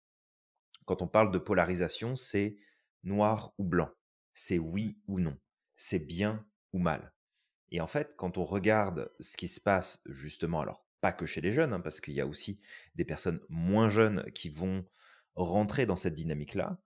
Quand 0.86 1.02
on 1.02 1.08
parle 1.08 1.32
de 1.32 1.38
polarisation, 1.38 2.16
c'est 2.16 2.58
noir 3.04 3.54
ou 3.58 3.64
blanc, 3.64 3.90
c'est 4.34 4.60
oui 4.60 5.02
ou 5.08 5.20
non, 5.20 5.38
c'est 5.76 6.00
bien 6.00 6.46
ou 6.74 6.80
mal. 6.80 7.14
Et 7.72 7.82
en 7.82 7.88
fait, 7.88 8.16
quand 8.18 8.38
on 8.38 8.44
regarde 8.46 9.12
ce 9.20 9.38
qui 9.38 9.48
se 9.48 9.60
passe 9.60 10.02
justement, 10.08 10.62
alors 10.62 10.86
pas 11.02 11.14
que 11.14 11.26
chez 11.26 11.42
les 11.42 11.54
jeunes, 11.54 11.74
hein, 11.74 11.80
parce 11.82 12.02
qu'il 12.02 12.14
y 12.14 12.22
a 12.22 12.28
aussi 12.28 12.62
des 12.96 13.06
personnes 13.06 13.42
moins 13.50 13.90
jeunes 13.90 14.32
qui 14.34 14.50
vont 14.50 14.86
rentrer 15.36 15.86
dans 15.86 15.96
cette 15.96 16.14
dynamique-là, 16.14 16.82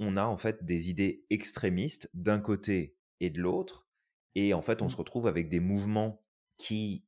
on 0.00 0.16
a 0.16 0.24
en 0.26 0.36
fait 0.38 0.64
des 0.64 0.90
idées 0.90 1.24
extrémistes 1.30 2.10
d'un 2.14 2.40
côté 2.40 2.96
et 3.20 3.30
de 3.30 3.40
l'autre, 3.40 3.86
et 4.34 4.52
en 4.54 4.62
fait 4.62 4.82
on 4.82 4.88
Mmh. 4.88 4.90
se 4.90 4.96
retrouve 4.96 5.26
avec 5.26 5.48
des 5.48 5.60
mouvements 5.60 6.22
qui 6.58 7.05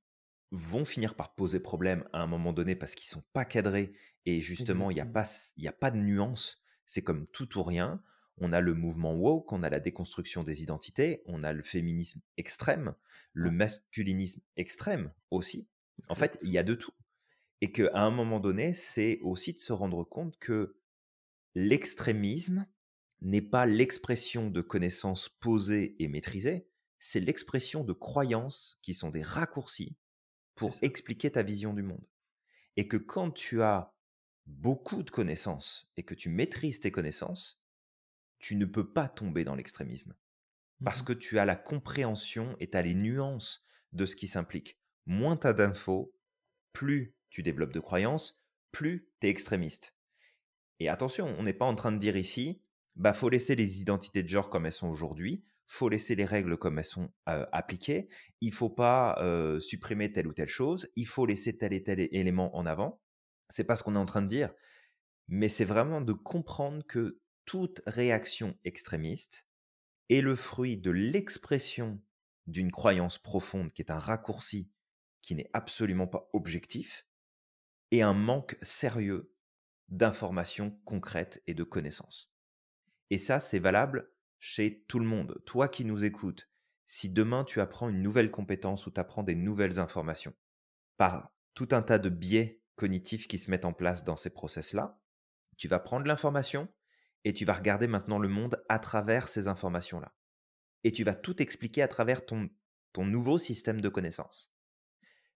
vont 0.51 0.85
finir 0.85 1.15
par 1.15 1.35
poser 1.35 1.61
problème 1.61 2.09
à 2.13 2.23
un 2.23 2.27
moment 2.27 2.53
donné 2.53 2.75
parce 2.75 2.95
qu'ils 2.95 3.09
sont 3.09 3.25
pas 3.33 3.45
cadrés 3.45 3.93
et 4.25 4.41
justement 4.41 4.91
il 4.91 4.95
n'y 4.95 5.01
a, 5.01 5.07
pas, 5.07 5.25
il 5.57 5.65
y 5.65 5.69
a 5.69 5.73
pas 5.73 5.91
de 5.91 5.99
nuance, 5.99 6.63
c'est 6.87 7.03
comme 7.03 7.27
tout 7.29 7.59
ou 7.59 7.63
rien. 7.63 8.03
On 8.41 8.53
a 8.53 8.61
le 8.61 8.75
mouvement 8.75 9.15
woke, 9.15 9.53
on 9.53 9.63
a 9.63 9.71
la 9.71 9.81
déconstruction 9.81 10.45
des 10.45 10.63
identités, 10.63 11.23
on 11.27 11.43
a 11.43 11.53
le 11.53 11.63
féminisme 11.63 12.21
extrême, 12.37 12.95
le 13.33 13.51
masculinisme 13.51 14.41
extrême 14.57 15.13
aussi. 15.31 15.69
En 16.09 16.15
fait, 16.15 16.39
il 16.43 16.51
y 16.51 16.59
a 16.59 16.63
de 16.63 16.75
tout. 16.75 16.93
Et 17.61 17.73
qu'à 17.73 17.91
un 17.95 18.11
moment 18.11 18.39
donné, 18.39 18.73
c'est 18.73 19.19
aussi 19.23 19.53
de 19.53 19.59
se 19.59 19.73
rendre 19.73 20.05
compte 20.05 20.39
que 20.39 20.77
l'extrémisme 21.57 22.67
n'est 23.21 23.43
pas 23.43 23.67
l'expression 23.67 24.51
de 24.51 24.61
connaissances 24.61 25.29
posées 25.29 25.97
et 25.99 26.07
maîtrisées, 26.07 26.69
c'est 27.01 27.21
l'expression 27.21 27.83
de 27.83 27.93
croyances 27.93 28.79
qui 28.83 28.95
sont 28.95 29.11
des 29.11 29.23
raccourcis 29.23 29.97
pour 30.59 30.77
expliquer 30.83 31.31
ta 31.31 31.45
vision 31.45 31.73
du 31.73 31.83
monde. 31.83 32.05
Et 32.77 32.89
que 32.89 32.97
quand 32.97 33.31
tu 33.31 33.63
as 33.63 33.95
beaucoup 34.45 35.05
de 35.05 35.11
connaissances 35.11 35.89
et 35.97 36.03
que 36.03 36.15
tu 36.15 36.29
maîtrises 36.29 36.81
tes 36.81 36.91
connaissances, 36.91 37.63
tu 38.41 38.57
ne 38.57 38.67
peux 38.67 38.93
pas 38.93 39.09
tomber 39.09 39.45
dans 39.45 39.55
l'extrémisme. 39.55 40.17
Parce 40.83 41.03
Mhm. 41.03 41.07
que 41.07 41.13
tu 41.13 41.39
as 41.39 41.45
la 41.45 41.55
compréhension 41.55 42.57
et 42.59 42.69
tu 42.69 42.77
as 42.77 42.83
les 42.83 42.95
nuances 42.95 43.65
de 43.93 44.05
ce 44.05 44.17
qui 44.17 44.27
s'implique. 44.27 44.81
Moins 45.07 45.37
tu 45.37 45.47
as 45.47 45.53
d'infos, 45.53 46.13
plus 46.73 47.15
tu 47.31 47.45
développes 47.45 47.73
de 47.73 47.81
croyances, 47.81 48.41
plus 48.73 49.09
tu 49.21 49.29
es 49.29 49.31
extrémiste. 49.31 49.95
Et 50.81 50.89
attention, 50.89 51.35
on 51.39 51.45
n'est 51.45 51.53
pas 51.53 51.67
en 51.67 51.77
train 51.77 51.93
de 51.93 51.99
dire 51.99 52.17
ici, 52.17 52.63
bah 52.97 53.15
faut 53.15 53.29
laisser 53.29 53.55
les 53.55 53.81
identités 53.81 54.25
de 54.25 54.29
genre 54.29 54.51
comme 54.51 54.67
elles 54.67 54.73
sont 54.73 54.89
aujourd'hui, 54.89 55.45
faut 55.69 55.89
laisser 55.89 56.17
les 56.17 56.25
règles 56.25 56.57
comme 56.57 56.79
elles 56.79 56.85
sont 56.85 57.13
euh, 57.29 57.47
appliquées, 57.53 58.09
il 58.41 58.53
faut 58.53 58.71
pas 58.71 59.19
euh, 59.23 59.61
supprimer 59.61 60.11
telle 60.11 60.27
ou 60.27 60.33
telle 60.33 60.49
chose, 60.49 60.91
il 60.97 61.07
faut 61.07 61.27
laisser 61.27 61.57
tel 61.57 61.73
et 61.75 61.83
tel 61.83 62.01
élément 62.01 62.57
en 62.57 62.67
avant. 62.67 63.01
C'est 63.51 63.65
pas 63.65 63.77
ce 63.77 63.83
qu'on 63.83 63.95
est 63.95 63.99
en 63.99 64.07
train 64.07 64.23
de 64.23 64.29
dire, 64.29 64.53
mais 65.29 65.49
c'est 65.49 65.67
vraiment 65.67 66.01
de 66.01 66.15
comprendre 66.15 66.85
que 66.87 67.21
toute 67.45 67.83
réaction 67.87 68.59
extrémiste 68.65 69.47
est 70.09 70.23
le 70.23 70.37
fruit 70.37 70.79
de 70.79 70.91
l'expression 70.91 72.01
d'une 72.47 72.71
croyance 72.71 73.19
profonde 73.19 73.71
qui 73.73 73.83
est 73.83 73.91
un 73.91 73.99
raccourci 73.99 74.71
qui 75.21 75.35
n'est 75.35 75.51
absolument 75.53 76.07
pas 76.07 76.31
objectif 76.33 77.07
et 77.91 78.01
un 78.01 78.15
manque 78.15 78.57
sérieux 78.63 79.35
d'informations 79.89 80.79
concrètes 80.87 81.43
et 81.47 81.55
de 81.55 81.63
connaissances. 81.63 82.33
Et 83.11 83.19
ça, 83.19 83.41
c'est 83.41 83.59
valable 83.59 84.11
chez 84.39 84.85
tout 84.89 84.99
le 84.99 85.07
monde. 85.07 85.41
Toi 85.45 85.69
qui 85.69 85.85
nous 85.85 86.05
écoutes, 86.05 86.49
si 86.87 87.11
demain 87.11 87.45
tu 87.45 87.61
apprends 87.61 87.89
une 87.89 88.03
nouvelle 88.03 88.31
compétence 88.31 88.87
ou 88.87 88.91
tu 88.91 89.01
apprends 89.01 89.23
des 89.23 89.35
nouvelles 89.35 89.79
informations 89.79 90.35
par 90.97 91.33
tout 91.55 91.69
un 91.73 91.83
tas 91.83 91.99
de 91.99 92.09
biais 92.09 92.63
cognitifs 92.77 93.29
qui 93.29 93.39
se 93.39 93.51
mettent 93.51 93.65
en 93.65 93.73
place 93.73 94.05
dans 94.05 94.17
ces 94.17 94.31
process-là, 94.31 95.01
tu 95.57 95.69
vas 95.69 95.81
prendre 95.81 96.07
l'information 96.07 96.69
et 97.25 97.33
tu 97.33 97.45
vas 97.45 97.55
regarder 97.55 97.89
maintenant 97.89 98.19
le 98.19 98.29
monde 98.29 98.63
à 98.69 98.79
travers 98.79 99.29
ces 99.29 99.49
informations-là. 99.49 100.15
Et 100.85 100.93
tu 100.93 101.05
vas 101.05 101.15
tout 101.15 101.43
expliquer 101.43 101.83
à 101.83 101.89
travers 101.89 102.25
ton, 102.25 102.49
ton 102.93 103.05
nouveau 103.05 103.39
système 103.39 103.81
de 103.81 103.89
connaissances. 103.89 104.53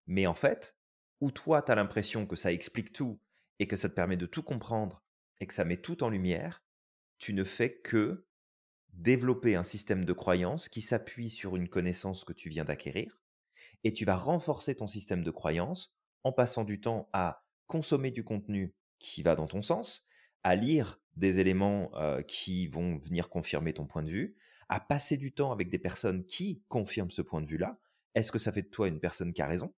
Mais 0.06 0.26
en 0.26 0.34
fait, 0.34 0.76
où 1.20 1.30
toi, 1.30 1.62
tu 1.62 1.72
as 1.72 1.74
l'impression 1.74 2.26
que 2.26 2.36
ça 2.36 2.52
explique 2.52 2.92
tout 2.92 3.20
et 3.58 3.66
que 3.66 3.76
ça 3.76 3.88
te 3.88 3.94
permet 3.94 4.16
de 4.16 4.26
tout 4.26 4.42
comprendre 4.42 5.02
et 5.40 5.46
que 5.46 5.54
ça 5.54 5.64
met 5.64 5.76
tout 5.76 6.02
en 6.02 6.08
lumière, 6.08 6.62
tu 7.18 7.34
ne 7.34 7.44
fais 7.44 7.74
que 7.80 8.26
développer 8.92 9.54
un 9.54 9.62
système 9.62 10.04
de 10.04 10.12
croyance 10.12 10.68
qui 10.68 10.80
s'appuie 10.80 11.30
sur 11.30 11.56
une 11.56 11.68
connaissance 11.68 12.24
que 12.24 12.32
tu 12.32 12.48
viens 12.48 12.64
d'acquérir 12.64 13.20
et 13.84 13.92
tu 13.92 14.04
vas 14.04 14.16
renforcer 14.16 14.74
ton 14.74 14.86
système 14.86 15.22
de 15.22 15.30
croyance 15.30 15.94
en 16.24 16.32
passant 16.32 16.64
du 16.64 16.80
temps 16.80 17.08
à 17.12 17.44
consommer 17.66 18.10
du 18.10 18.24
contenu 18.24 18.74
qui 18.98 19.22
va 19.22 19.34
dans 19.34 19.46
ton 19.46 19.62
sens, 19.62 20.04
à 20.44 20.54
lire 20.54 21.00
des 21.16 21.40
éléments 21.40 21.90
euh, 21.96 22.22
qui 22.22 22.66
vont 22.68 22.96
venir 22.96 23.28
confirmer 23.28 23.72
ton 23.72 23.86
point 23.86 24.02
de 24.02 24.10
vue, 24.10 24.36
à 24.68 24.80
passer 24.80 25.16
du 25.16 25.32
temps 25.32 25.52
avec 25.52 25.68
des 25.68 25.78
personnes 25.78 26.24
qui 26.24 26.62
confirment 26.68 27.10
ce 27.10 27.22
point 27.22 27.40
de 27.40 27.46
vue-là. 27.46 27.78
Est-ce 28.14 28.32
que 28.32 28.38
ça 28.38 28.52
fait 28.52 28.62
de 28.62 28.68
toi 28.68 28.88
une 28.88 29.00
personne 29.00 29.32
qui 29.32 29.42
a 29.42 29.46
raison? 29.46 29.74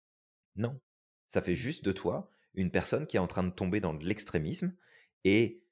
Non. 0.56 0.80
Ça 1.28 1.40
fait 1.40 1.54
juste 1.54 1.84
de 1.84 1.92
toi 1.92 2.30
une 2.54 2.70
personne 2.70 3.06
qui 3.06 3.16
est 3.16 3.20
en 3.20 3.26
train 3.26 3.42
de 3.42 3.50
tomber 3.50 3.80
dans 3.80 3.92
l'extrémisme. 3.94 4.76
Et 5.24 5.62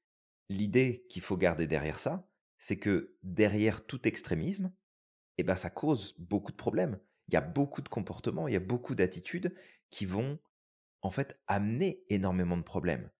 l'idée 0.48 1.07
qu'il 1.09 1.22
faut 1.22 1.37
garder 1.37 1.66
derrière 1.66 1.98
ça, 1.98 2.26
c'est 2.62 2.79
que 2.79 3.16
derrière 3.25 3.85
tout 3.85 4.07
extrémisme, 4.07 4.72
eh 5.37 5.42
ben, 5.42 5.57
ça 5.57 5.68
cause 5.68 6.14
beaucoup 6.20 6.53
de 6.53 6.57
problèmes. 6.57 7.01
Il 7.27 7.35
y 7.35 7.37
a 7.37 7.40
beaucoup 7.40 7.83
de 7.83 7.88
comportements, 7.88 8.46
il 8.46 8.55
y 8.55 8.57
a 8.57 8.61
beaucoup 8.61 8.94
d'attitudes 8.94 9.53
qui 9.90 10.07
vont 10.07 10.38
en 11.01 11.11
fait 11.11 11.42
amener 11.48 12.05
énormément 12.09 12.57
de 12.57 12.62
problèmes. 12.62 13.11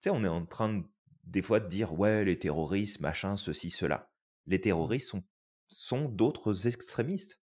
Tu 0.00 0.08
sais, 0.08 0.10
on 0.10 0.24
est 0.24 0.28
en 0.28 0.44
train 0.44 0.74
de, 0.74 0.84
des 1.22 1.40
fois 1.40 1.60
de 1.60 1.68
dire 1.68 1.96
ouais, 1.96 2.24
les 2.24 2.36
terroristes, 2.36 2.98
machin, 2.98 3.36
ceci, 3.36 3.70
cela. 3.70 4.12
Les 4.46 4.60
terroristes 4.60 5.10
sont, 5.10 5.22
sont 5.68 6.08
d'autres 6.08 6.66
extrémistes. 6.66 7.40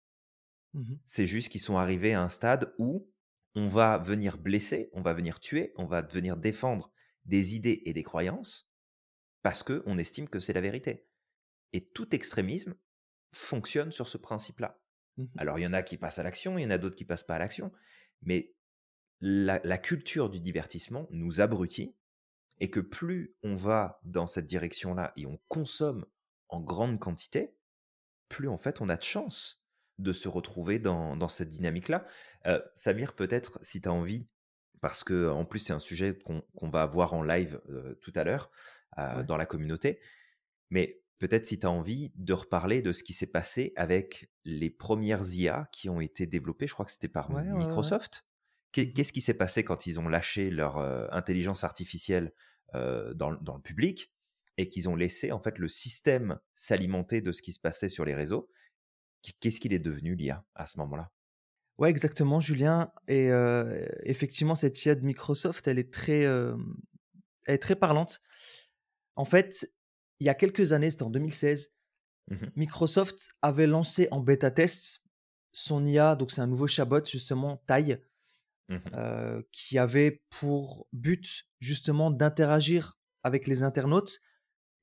Mhm. 0.73 0.99
C'est 1.05 1.25
juste 1.25 1.49
qu'ils 1.49 1.61
sont 1.61 1.77
arrivés 1.77 2.13
à 2.13 2.21
un 2.21 2.29
stade 2.29 2.71
où 2.77 3.09
on 3.55 3.67
va 3.67 3.97
venir 3.97 4.37
blesser, 4.37 4.91
on 4.93 5.01
va 5.01 5.15
venir 5.15 5.39
tuer, 5.39 5.73
on 5.75 5.87
va 5.87 6.03
venir 6.03 6.37
défendre 6.37 6.93
des 7.25 7.55
idées 7.55 7.81
et 7.85 7.93
des 7.93 8.03
croyances 8.03 8.69
parce 9.41 9.63
qu'on 9.63 9.97
estime 9.97 10.29
que 10.29 10.39
c'est 10.39 10.53
la 10.53 10.61
vérité. 10.61 11.07
Et 11.73 11.85
tout 11.85 12.13
extrémisme 12.13 12.75
fonctionne 13.31 13.91
sur 13.91 14.07
ce 14.07 14.17
principe-là. 14.17 14.79
Mhm. 15.17 15.29
Alors, 15.37 15.59
il 15.59 15.63
y 15.63 15.67
en 15.67 15.73
a 15.73 15.83
qui 15.83 15.97
passent 15.97 16.19
à 16.19 16.23
l'action, 16.23 16.57
il 16.57 16.63
y 16.63 16.65
en 16.65 16.71
a 16.71 16.77
d'autres 16.77 16.95
qui 16.95 17.05
passent 17.05 17.23
pas 17.23 17.35
à 17.35 17.39
l'action, 17.39 17.71
mais 18.21 18.53
la, 19.19 19.61
la 19.63 19.77
culture 19.77 20.29
du 20.29 20.39
divertissement 20.39 21.07
nous 21.11 21.41
abrutit 21.41 21.95
et 22.59 22.69
que 22.69 22.79
plus 22.79 23.35
on 23.43 23.55
va 23.55 23.99
dans 24.03 24.27
cette 24.27 24.45
direction-là 24.45 25.13
et 25.17 25.25
on 25.25 25.39
consomme 25.47 26.05
en 26.49 26.59
grande 26.59 26.99
quantité, 26.99 27.55
plus 28.29 28.47
en 28.47 28.57
fait 28.57 28.81
on 28.81 28.89
a 28.89 28.97
de 28.97 29.03
chance 29.03 29.61
de 29.97 30.13
se 30.13 30.27
retrouver 30.27 30.79
dans, 30.79 31.27
cette 31.27 31.49
dynamique-là. 31.49 32.05
Euh, 32.47 32.61
Samir, 32.75 33.13
peut-être, 33.13 33.59
si 33.61 33.81
tu 33.81 33.89
as 33.89 33.93
envie, 33.93 34.27
parce 34.79 35.03
que 35.03 35.29
en 35.29 35.45
plus 35.45 35.59
c'est 35.59 35.73
un 35.73 35.79
sujet 35.79 36.17
qu'on 36.19 36.69
va 36.69 36.81
avoir 36.81 37.13
en 37.13 37.23
live 37.23 37.61
euh, 37.69 37.95
tout 38.01 38.13
à 38.15 38.23
l'heure 38.23 38.51
euh, 38.97 39.23
dans 39.23 39.37
la 39.37 39.45
communauté, 39.45 39.99
mais 40.69 41.00
peut-être 41.21 41.45
si 41.45 41.59
tu 41.59 41.67
as 41.67 41.71
envie 41.71 42.11
de 42.15 42.33
reparler 42.33 42.81
de 42.81 42.91
ce 42.91 43.03
qui 43.03 43.13
s'est 43.13 43.27
passé 43.27 43.73
avec 43.75 44.31
les 44.43 44.71
premières 44.71 45.23
IA 45.31 45.69
qui 45.71 45.87
ont 45.87 46.01
été 46.01 46.25
développées, 46.25 46.65
je 46.65 46.73
crois 46.73 46.83
que 46.83 46.91
c'était 46.91 47.07
par 47.07 47.31
Microsoft. 47.31 48.23
Mmh 48.23 48.27
qu'est-ce 48.73 49.11
qui 49.11 49.19
s'est 49.19 49.33
passé 49.33 49.65
quand 49.65 49.85
ils 49.85 49.99
ont 49.99 50.07
lâché 50.07 50.49
leur 50.49 50.77
intelligence 51.13 51.65
artificielle 51.65 52.31
dans, 52.73 53.29
le 53.29 53.61
public 53.61 54.13
et 54.55 54.69
qu'ils 54.69 54.87
ont 54.87 54.95
laissé 54.95 55.33
en 55.33 55.41
fait 55.41 55.57
le 55.57 55.67
système 55.67 56.39
s'alimenter 56.55 57.19
de 57.19 57.33
ce 57.33 57.41
qui 57.41 57.51
se 57.51 57.59
passait 57.59 57.89
sur 57.89 58.05
les 58.05 58.15
réseaux? 58.15 58.49
Qu'est-ce 59.41 59.59
qu'il 59.59 59.73
est 59.73 59.79
devenu 59.79 60.15
l'IA 60.15 60.45
à 60.55 60.67
ce 60.67 60.77
moment-là? 60.79 61.11
Ouais, 61.79 61.89
exactement, 61.89 62.39
Julien. 62.39 62.93
Et 63.09 63.29
effectivement, 64.03 64.55
cette 64.55 64.85
IA 64.85 64.95
de 64.95 65.03
Microsoft, 65.03 65.67
elle 65.67 65.77
est 65.77 65.93
très, 65.93 66.21
elle 66.21 66.55
est 67.47 67.61
très 67.61 67.75
parlante. 67.75 68.21
En 69.17 69.25
fait, 69.25 69.69
il 70.21 70.25
y 70.25 70.29
a 70.29 70.35
quelques 70.35 70.71
années, 70.71 70.91
c'était 70.91 71.03
en 71.03 71.09
2016, 71.09 71.71
mmh 72.29 72.35
Microsoft 72.55 73.29
avait 73.41 73.67
lancé 73.67 74.07
en 74.11 74.21
bêta 74.21 74.51
test 74.51 75.01
son 75.51 75.85
IA, 75.85 76.15
donc 76.15 76.31
c'est 76.31 76.41
un 76.41 76.47
nouveau 76.47 76.67
chatbot 76.67 77.03
justement, 77.03 77.61
taille, 77.67 77.99
Mmh 78.69 79.41
qui 79.51 79.77
avait 79.77 80.21
pour 80.29 80.87
but 80.93 81.45
justement 81.59 82.09
d'interagir 82.09 82.97
avec 83.23 83.47
les 83.47 83.63
internautes, 83.63 84.21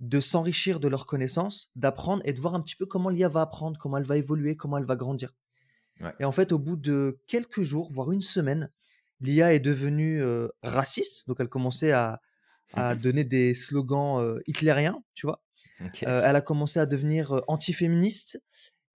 de 0.00 0.20
s'enrichir 0.20 0.78
de 0.78 0.88
leurs 0.88 1.06
connaissances, 1.06 1.70
d'apprendre 1.74 2.22
et 2.26 2.34
de 2.34 2.40
voir 2.40 2.54
un 2.54 2.60
petit 2.60 2.76
peu 2.76 2.84
comment 2.84 3.08
l'IA 3.08 3.28
va 3.28 3.40
apprendre, 3.40 3.78
comment 3.78 3.96
elle 3.96 4.04
va 4.04 4.18
évoluer, 4.18 4.56
comment 4.56 4.76
elle 4.76 4.84
va 4.84 4.96
grandir. 4.96 5.34
Et 6.20 6.24
en 6.24 6.32
fait, 6.32 6.52
au 6.52 6.58
bout 6.58 6.76
de 6.76 7.18
quelques 7.26 7.62
jours, 7.62 7.90
voire 7.90 8.12
une 8.12 8.20
semaine, 8.20 8.70
l'IA 9.20 9.54
est 9.54 9.60
devenue 9.60 10.22
raciste. 10.62 11.26
Donc, 11.26 11.38
elle 11.40 11.48
commençait 11.48 11.92
à, 11.92 12.20
donner 13.00 13.24
des 13.24 13.54
slogans 13.54 14.40
hitlériens, 14.46 15.02
tu 15.14 15.26
vois. 15.26 15.42
elle 16.02 16.36
a 16.36 16.40
commencé 16.40 16.80
à 16.80 16.86
devenir 16.86 17.42
antiféministe 17.48 18.42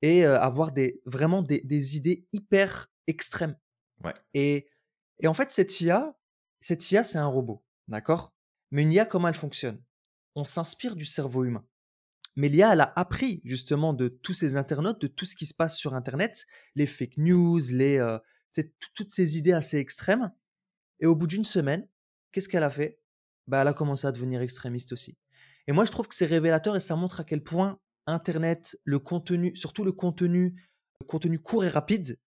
et 0.01 0.25
avoir 0.25 0.71
des, 0.71 1.01
vraiment 1.05 1.41
des, 1.41 1.61
des 1.61 1.97
idées 1.97 2.25
hyper 2.33 2.91
extrêmes. 3.07 3.57
Ouais. 4.03 4.13
Et 4.33 4.67
et 5.19 5.27
en 5.27 5.33
fait, 5.33 5.51
cette 5.51 5.79
IA, 5.81 6.17
cette 6.59 6.91
IA, 6.91 7.03
c'est 7.03 7.17
un 7.17 7.27
robot, 7.27 7.63
d'accord? 7.87 8.33
Mais 8.71 8.81
une 8.83 8.91
IA, 8.91 9.05
comment 9.05 9.27
elle 9.27 9.33
fonctionne? 9.35 9.81
On 10.35 10.43
s'inspire 10.43 10.95
du 10.95 11.05
cerveau 11.05 11.45
humain. 11.45 11.65
Mais 12.35 12.49
l'IA, 12.49 12.73
elle 12.73 12.81
a 12.81 12.91
appris 12.95 13.41
justement 13.45 13.93
de 13.93 14.07
tous 14.07 14.33
ces 14.33 14.55
internautes, 14.55 14.99
de 14.99 15.07
tout 15.07 15.25
ce 15.25 15.35
qui 15.35 15.45
se 15.45 15.53
passe 15.53 15.77
sur 15.77 15.93
Internet, 15.93 16.45
les 16.75 16.87
fake 16.87 17.17
news, 17.17 17.59
les, 17.71 17.99
euh, 17.99 18.17
toutes 18.95 19.11
ces 19.11 19.37
idées 19.37 19.51
assez 19.51 19.77
extrêmes. 19.77 20.31
Et 20.99 21.05
au 21.05 21.15
bout 21.15 21.27
d'une 21.27 21.43
semaine, 21.43 21.87
qu'est-ce 22.31 22.49
qu'elle 22.49 22.63
a 22.63 22.71
fait? 22.71 22.99
Bah, 23.47 23.61
Elle 23.61 23.67
a 23.67 23.73
commencé 23.73 24.07
à 24.07 24.11
devenir 24.11 24.41
extrémiste 24.41 24.91
aussi. 24.93 25.17
Et 25.67 25.71
moi, 25.71 25.85
je 25.85 25.91
trouve 25.91 26.07
que 26.07 26.15
c'est 26.15 26.25
révélateur 26.25 26.75
et 26.75 26.79
ça 26.79 26.95
montre 26.95 27.21
à 27.21 27.23
quel 27.23 27.41
point 27.41 27.79
Internet, 28.05 28.77
le 28.83 28.99
contenu, 28.99 29.55
surtout 29.55 29.83
le 29.83 29.93
contenu, 29.93 30.61
le 30.99 31.05
contenu 31.05 31.39
court 31.39 31.63
et 31.63 31.69
rapide, 31.69 32.19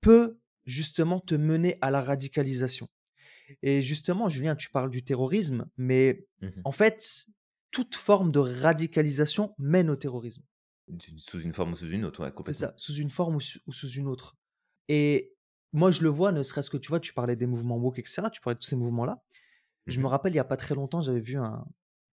peut 0.00 0.38
justement 0.64 1.20
te 1.20 1.34
mener 1.34 1.76
à 1.82 1.90
la 1.90 2.00
radicalisation. 2.00 2.88
Et 3.62 3.82
justement, 3.82 4.28
Julien, 4.28 4.56
tu 4.56 4.70
parles 4.70 4.90
du 4.90 5.02
terrorisme, 5.02 5.66
mais 5.76 6.26
mmh 6.40 6.48
en 6.64 6.72
fait, 6.72 7.26
toute 7.70 7.94
forme 7.94 8.32
de 8.32 8.38
radicalisation 8.38 9.54
mène 9.58 9.90
au 9.90 9.96
terrorisme. 9.96 10.42
Sous 11.16 11.40
une 11.40 11.52
forme 11.52 11.72
ou 11.72 11.76
sous 11.76 11.90
une 11.90 12.04
autre, 12.04 12.28
complètement. 12.30 12.44
C'est 12.44 12.52
ça, 12.52 12.74
sous 12.76 12.94
une 12.94 13.10
forme 13.10 13.36
ou, 13.36 13.40
sous 13.40 13.90
une 13.90 14.08
autre. 14.08 14.36
Et 14.88 15.34
moi, 15.72 15.90
je 15.90 16.02
le 16.02 16.08
vois, 16.08 16.32
ne 16.32 16.42
serait-ce 16.42 16.70
que 16.70 16.76
tu 16.76 16.88
vois, 16.88 16.98
tu 16.98 17.12
parlais 17.12 17.36
des 17.36 17.46
mouvements 17.46 17.76
woke, 17.76 17.98
etc. 17.98 18.22
Tu 18.32 18.40
parlais 18.40 18.56
de 18.56 18.60
tous 18.60 18.68
ces 18.68 18.76
mouvements-là. 18.76 19.22
Je 19.86 19.98
me 19.98 20.04
mmh 20.04 20.06
rappelle, 20.06 20.32
il 20.32 20.36
n'y 20.36 20.40
a 20.40 20.44
pas 20.44 20.56
très 20.56 20.74
longtemps, 20.74 21.00
j'avais 21.00 21.20
vu 21.20 21.36
un. 21.36 21.64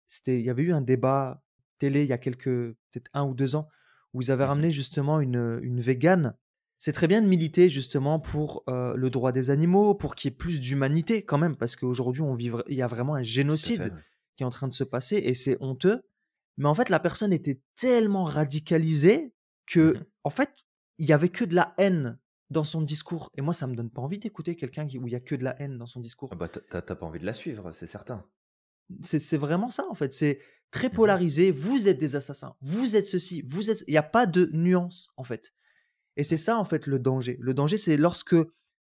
C'était, 0.07 0.39
il 0.39 0.45
y 0.45 0.51
avait 0.51 0.63
eu 0.63 0.73
un 0.73 0.83
débat 0.83 1.43
télé 1.79 2.03
il 2.03 2.09
y 2.09 2.13
a 2.13 2.19
quelques, 2.19 2.45
peut-être 2.45 3.11
un 3.15 3.25
ou 3.25 3.35
deux 3.35 3.55
ans, 3.57 3.69
où 4.13 4.23
ils 4.23 4.31
avaient 4.31 4.45
mmh 4.45 4.49
ramené 4.49 4.71
justement 4.71 5.21
une, 5.21 5.61
une 5.63 5.81
végane 5.81 6.37
c'est 6.85 6.93
très 6.93 7.07
bien 7.07 7.23
de 7.23 7.29
militer 7.29 7.69
justement 7.69 8.19
pour 8.19 8.65
le 8.67 9.09
droit 9.09 9.31
des 9.31 9.51
animaux, 9.51 9.95
pour 9.95 10.17
qu'il 10.17 10.33
y 10.33 10.35
ait 10.35 10.37
plus 10.37 10.59
d'humanité 10.59 11.25
quand 11.25 11.39
même, 11.39 11.55
parce 11.55 11.77
qu'aujourd'hui, 11.77 12.23
on 12.23 12.35
vit, 12.35 12.51
il 12.67 12.75
y 12.75 12.83
a 12.83 12.89
vraiment 12.89 13.15
un 13.15 13.23
génocide 13.23 13.95
qui 14.35 14.43
est 14.43 14.47
en 14.47 14.51
train 14.51 14.67
de 14.67 14.73
se 14.73 14.83
passer 14.83 15.19
et 15.19 15.35
c'est 15.35 15.57
honteux. 15.61 16.03
Mais 16.57 16.67
en 16.67 16.75
fait, 16.75 16.89
la 16.89 16.99
personne 16.99 17.33
était 17.33 17.61
tellement 17.77 18.25
radicalisée 18.25 19.33
que, 19.65 19.97
mmh 19.97 20.05
en 20.25 20.31
fait, 20.31 20.51
il 20.99 21.07
y 21.07 21.13
avait 21.13 21.29
que 21.29 21.45
de 21.45 21.55
la 21.55 21.73
haine 21.79 22.19
dans 22.53 22.65
son 22.65 22.83
discours. 22.83 23.31
Et 23.37 23.41
moi, 23.41 23.55
ça 23.55 23.67
me 23.67 23.75
donne 23.75 23.91
pas 23.91 24.03
envie 24.03 24.19
d'écouter 24.19 24.57
quelqu'un 24.57 24.87
où 24.87 25.09
il 25.09 25.13
y 25.13 25.17
a 25.17 25.21
que 25.21 25.35
de 25.35 25.45
la 25.45 25.61
haine 25.61 25.79
dans 25.79 25.87
son 25.87 26.01
discours. 26.01 26.29
Ah 26.33 26.37
bah, 26.37 26.49
t'as 26.49 26.83
pas 26.83 27.07
envie 27.07 27.19
de 27.19 27.27
la 27.27 27.35
suivre, 27.35 27.73
c'est 27.73 27.87
certain. 27.87 28.25
C'est 29.01 29.37
vraiment 29.39 29.71
ça, 29.71 29.87
en 29.89 29.95
fait. 29.95 30.13
C'est 30.13 30.39
très 30.71 30.89
mmh 30.89 30.93
polarisé. 30.93 31.51
Vous 31.51 31.89
êtes 31.89 31.99
des 31.99 32.15
assassins. 32.15 32.55
Vous 32.61 32.95
êtes 32.97 33.07
ceci. 33.07 33.43
Vous 33.43 33.71
êtes. 33.71 33.85
Il 33.89 33.93
n'y 33.93 33.99
a 33.99 34.03
pas 34.03 34.27
de 34.27 34.51
nuance, 34.53 35.11
en 35.17 35.25
fait. 35.25 35.55
Et 36.17 36.25
c'est 36.25 36.37
ça, 36.37 36.59
en 36.59 36.65
fait, 36.65 36.87
le 36.87 36.99
danger. 36.99 37.39
Le 37.41 37.55
danger, 37.55 37.79
c'est 37.79 37.97
lorsque 37.97 38.37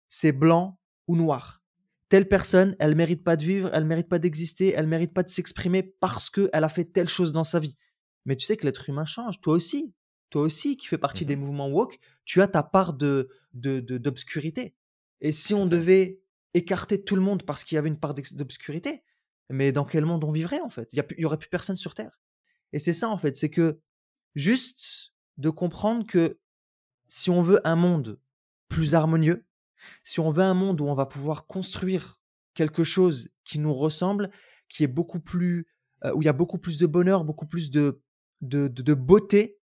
c'est 0.08 0.34
blanc 0.34 0.80
ou 1.08 1.16
noir. 1.16 1.64
Telle 2.10 2.28
personne, 2.28 2.76
elle 2.80 2.96
mérite 2.96 3.24
pas 3.24 3.36
de 3.36 3.44
vivre, 3.44 3.70
elle 3.74 3.86
mérite 3.86 4.10
pas 4.10 4.20
d'exister, 4.20 4.74
elle 4.76 4.88
mérite 4.88 5.14
pas 5.14 5.24
de 5.24 5.30
s'exprimer 5.30 5.82
parce 5.82 6.30
qu'elle 6.30 6.50
a 6.64 6.70
fait 6.70 6.86
telle 6.86 7.10
chose 7.10 7.32
dans 7.32 7.44
sa 7.44 7.60
vie. 7.60 7.78
Mais 8.26 8.36
tu 8.36 8.46
sais 8.46 8.58
que 8.58 8.66
l'être 8.66 8.90
humain 8.90 9.06
change. 9.06 9.40
Toi 9.42 9.54
aussi, 9.54 9.94
toi 10.36 10.44
aussi, 10.44 10.76
qui 10.76 10.88
fais 10.88 10.98
partie 10.98 11.26
des 11.26 11.38
mmh 11.38 11.40
mouvements 11.40 11.70
woke, 11.70 11.98
tu 12.26 12.42
as 12.42 12.50
ta 12.50 12.62
part 12.62 12.94
de 12.94 13.30
d'obscurité. 13.54 14.76
Et 15.22 15.32
si 15.32 15.54
on 15.54 15.66
devait 15.66 16.20
écarter 16.54 17.02
tout 17.02 17.16
le 17.16 17.22
monde 17.22 17.44
parce 17.44 17.64
qu'il 17.64 17.78
y 17.78 17.80
avait 17.80 17.88
une 17.88 17.98
part 17.98 18.14
d'obscurité, 18.14 19.02
mais 19.50 19.72
dans 19.72 19.86
quel 19.86 20.04
monde 20.04 20.26
on 20.26 20.34
vivrait 20.34 20.60
en 20.60 20.70
fait? 20.70 20.90
Il 20.92 21.02
y, 21.20 21.24
aurait 21.24 21.38
plus 21.38 21.48
personne 21.48 21.78
sur 21.78 21.94
Terre. 21.94 22.20
Et 22.74 22.80
c'est 22.80 22.92
ça 22.92 23.08
en 23.08 23.18
fait, 23.18 23.38
c'est 23.38 23.50
que 23.50 23.80
juste 24.36 25.14
de 25.38 25.50
comprendre 25.50 26.06
que 26.06 26.38
si 27.08 27.30
on 27.30 27.42
veut 27.42 27.66
un 27.66 27.78
monde 27.78 28.20
plus 28.68 28.94
harmonieux, 28.94 29.46
si 30.04 30.20
on 30.20 30.32
veut 30.32 30.44
un 30.44 30.54
monde 30.54 30.82
où 30.82 30.86
on 30.86 30.96
va 30.96 31.06
pouvoir 31.06 31.48
construire 31.48 32.20
quelque 32.56 32.84
chose 32.84 33.30
qui 33.46 33.58
nous 33.58 33.74
ressemble, 33.74 34.32
qui 34.68 34.84
est 34.84 34.88
beaucoup 34.88 35.22
plus, 35.22 35.66
euh, 36.04 36.14
où 36.14 36.22
il 36.22 36.26
y 36.26 36.30
a 36.30 36.34
beaucoup 36.34 36.58
plus 36.58 36.78
de 36.78 36.88
bonheur, 36.88 37.24
beaucoup 37.24 37.48
plus 37.48 37.72
de, 37.72 38.02
de, 38.42 38.94
beauté, 38.94 39.62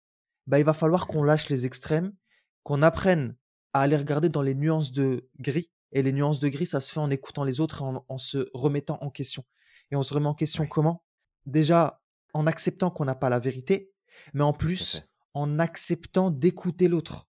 bah, 0.47 0.59
il 0.59 0.65
va 0.65 0.73
falloir 0.73 1.07
qu'on 1.07 1.23
lâche 1.23 1.49
les 1.49 1.67
extrêmes, 1.67 2.15
qu'on 2.63 2.83
apprenne 2.83 3.37
à 3.73 3.83
aller 3.83 3.97
regarder 3.97 4.29
dans 4.29 4.43
les 4.43 4.55
nuances 4.55 4.93
de 4.93 5.29
gris. 5.39 5.71
Et 5.93 6.03
les 6.03 6.13
nuances 6.13 6.39
de 6.39 6.49
gris, 6.49 6.67
ça 6.67 6.81
se 6.81 6.93
fait 6.93 7.01
en 7.01 7.11
écoutant 7.11 7.45
les 7.45 7.61
autres 7.61 7.83
et 7.83 7.99
en, 8.09 8.19
se 8.19 8.49
remettant 8.53 8.99
en 9.01 9.11
question. 9.11 9.45
Et 9.91 9.97
on 9.97 10.03
se 10.03 10.13
remet 10.13 10.27
en 10.27 10.35
question 10.35 10.67
comment? 10.67 11.05
Déjà 11.47 12.03
en 12.33 12.47
acceptant 12.47 12.91
qu'on 12.91 13.05
n'a 13.05 13.15
pas 13.15 13.31
la 13.31 13.39
vérité, 13.39 13.93
mais 14.33 14.43
en 14.43 14.53
plus 14.53 15.07
en 15.35 15.59
acceptant 15.59 16.31
d'écouter 16.31 16.89
l'autre. 16.89 17.29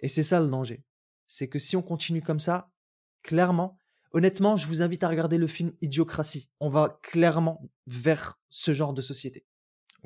Et 0.00 0.08
c'est 0.08 0.22
ça 0.22 0.40
le 0.40 0.48
danger. 0.48 0.84
C'est 1.26 1.48
que 1.48 1.58
si 1.58 1.76
on 1.76 1.82
continue 1.82 2.22
comme 2.22 2.38
ça, 2.38 2.70
clairement, 3.22 3.78
honnêtement, 4.12 4.56
je 4.56 4.66
vous 4.66 4.82
invite 4.82 5.02
à 5.02 5.08
regarder 5.08 5.38
le 5.38 5.46
film 5.46 5.72
Idiocratie. 5.80 6.50
On 6.60 6.68
va 6.68 6.98
clairement 7.02 7.62
vers 7.86 8.40
ce 8.50 8.74
genre 8.74 8.92
de 8.92 9.00
société. 9.00 9.46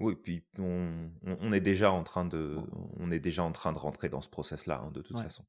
Oui, 0.01 0.17
puis 0.17 0.45
on, 0.59 1.53
est 1.53 1.61
déjà 1.61 1.93
en 1.93 2.03
train 2.03 2.25
de, 2.25 2.57
on 2.97 3.11
est 3.11 3.21
déjà 3.21 3.45
en 3.45 3.53
train 3.53 3.73
de 3.73 3.79
rentrer 3.79 4.09
dans 4.09 4.23
ce 4.23 4.31
process-là, 4.31 4.81
hein, 4.83 4.91
de 4.93 5.03
toute 5.03 5.21
façon. 5.21 5.45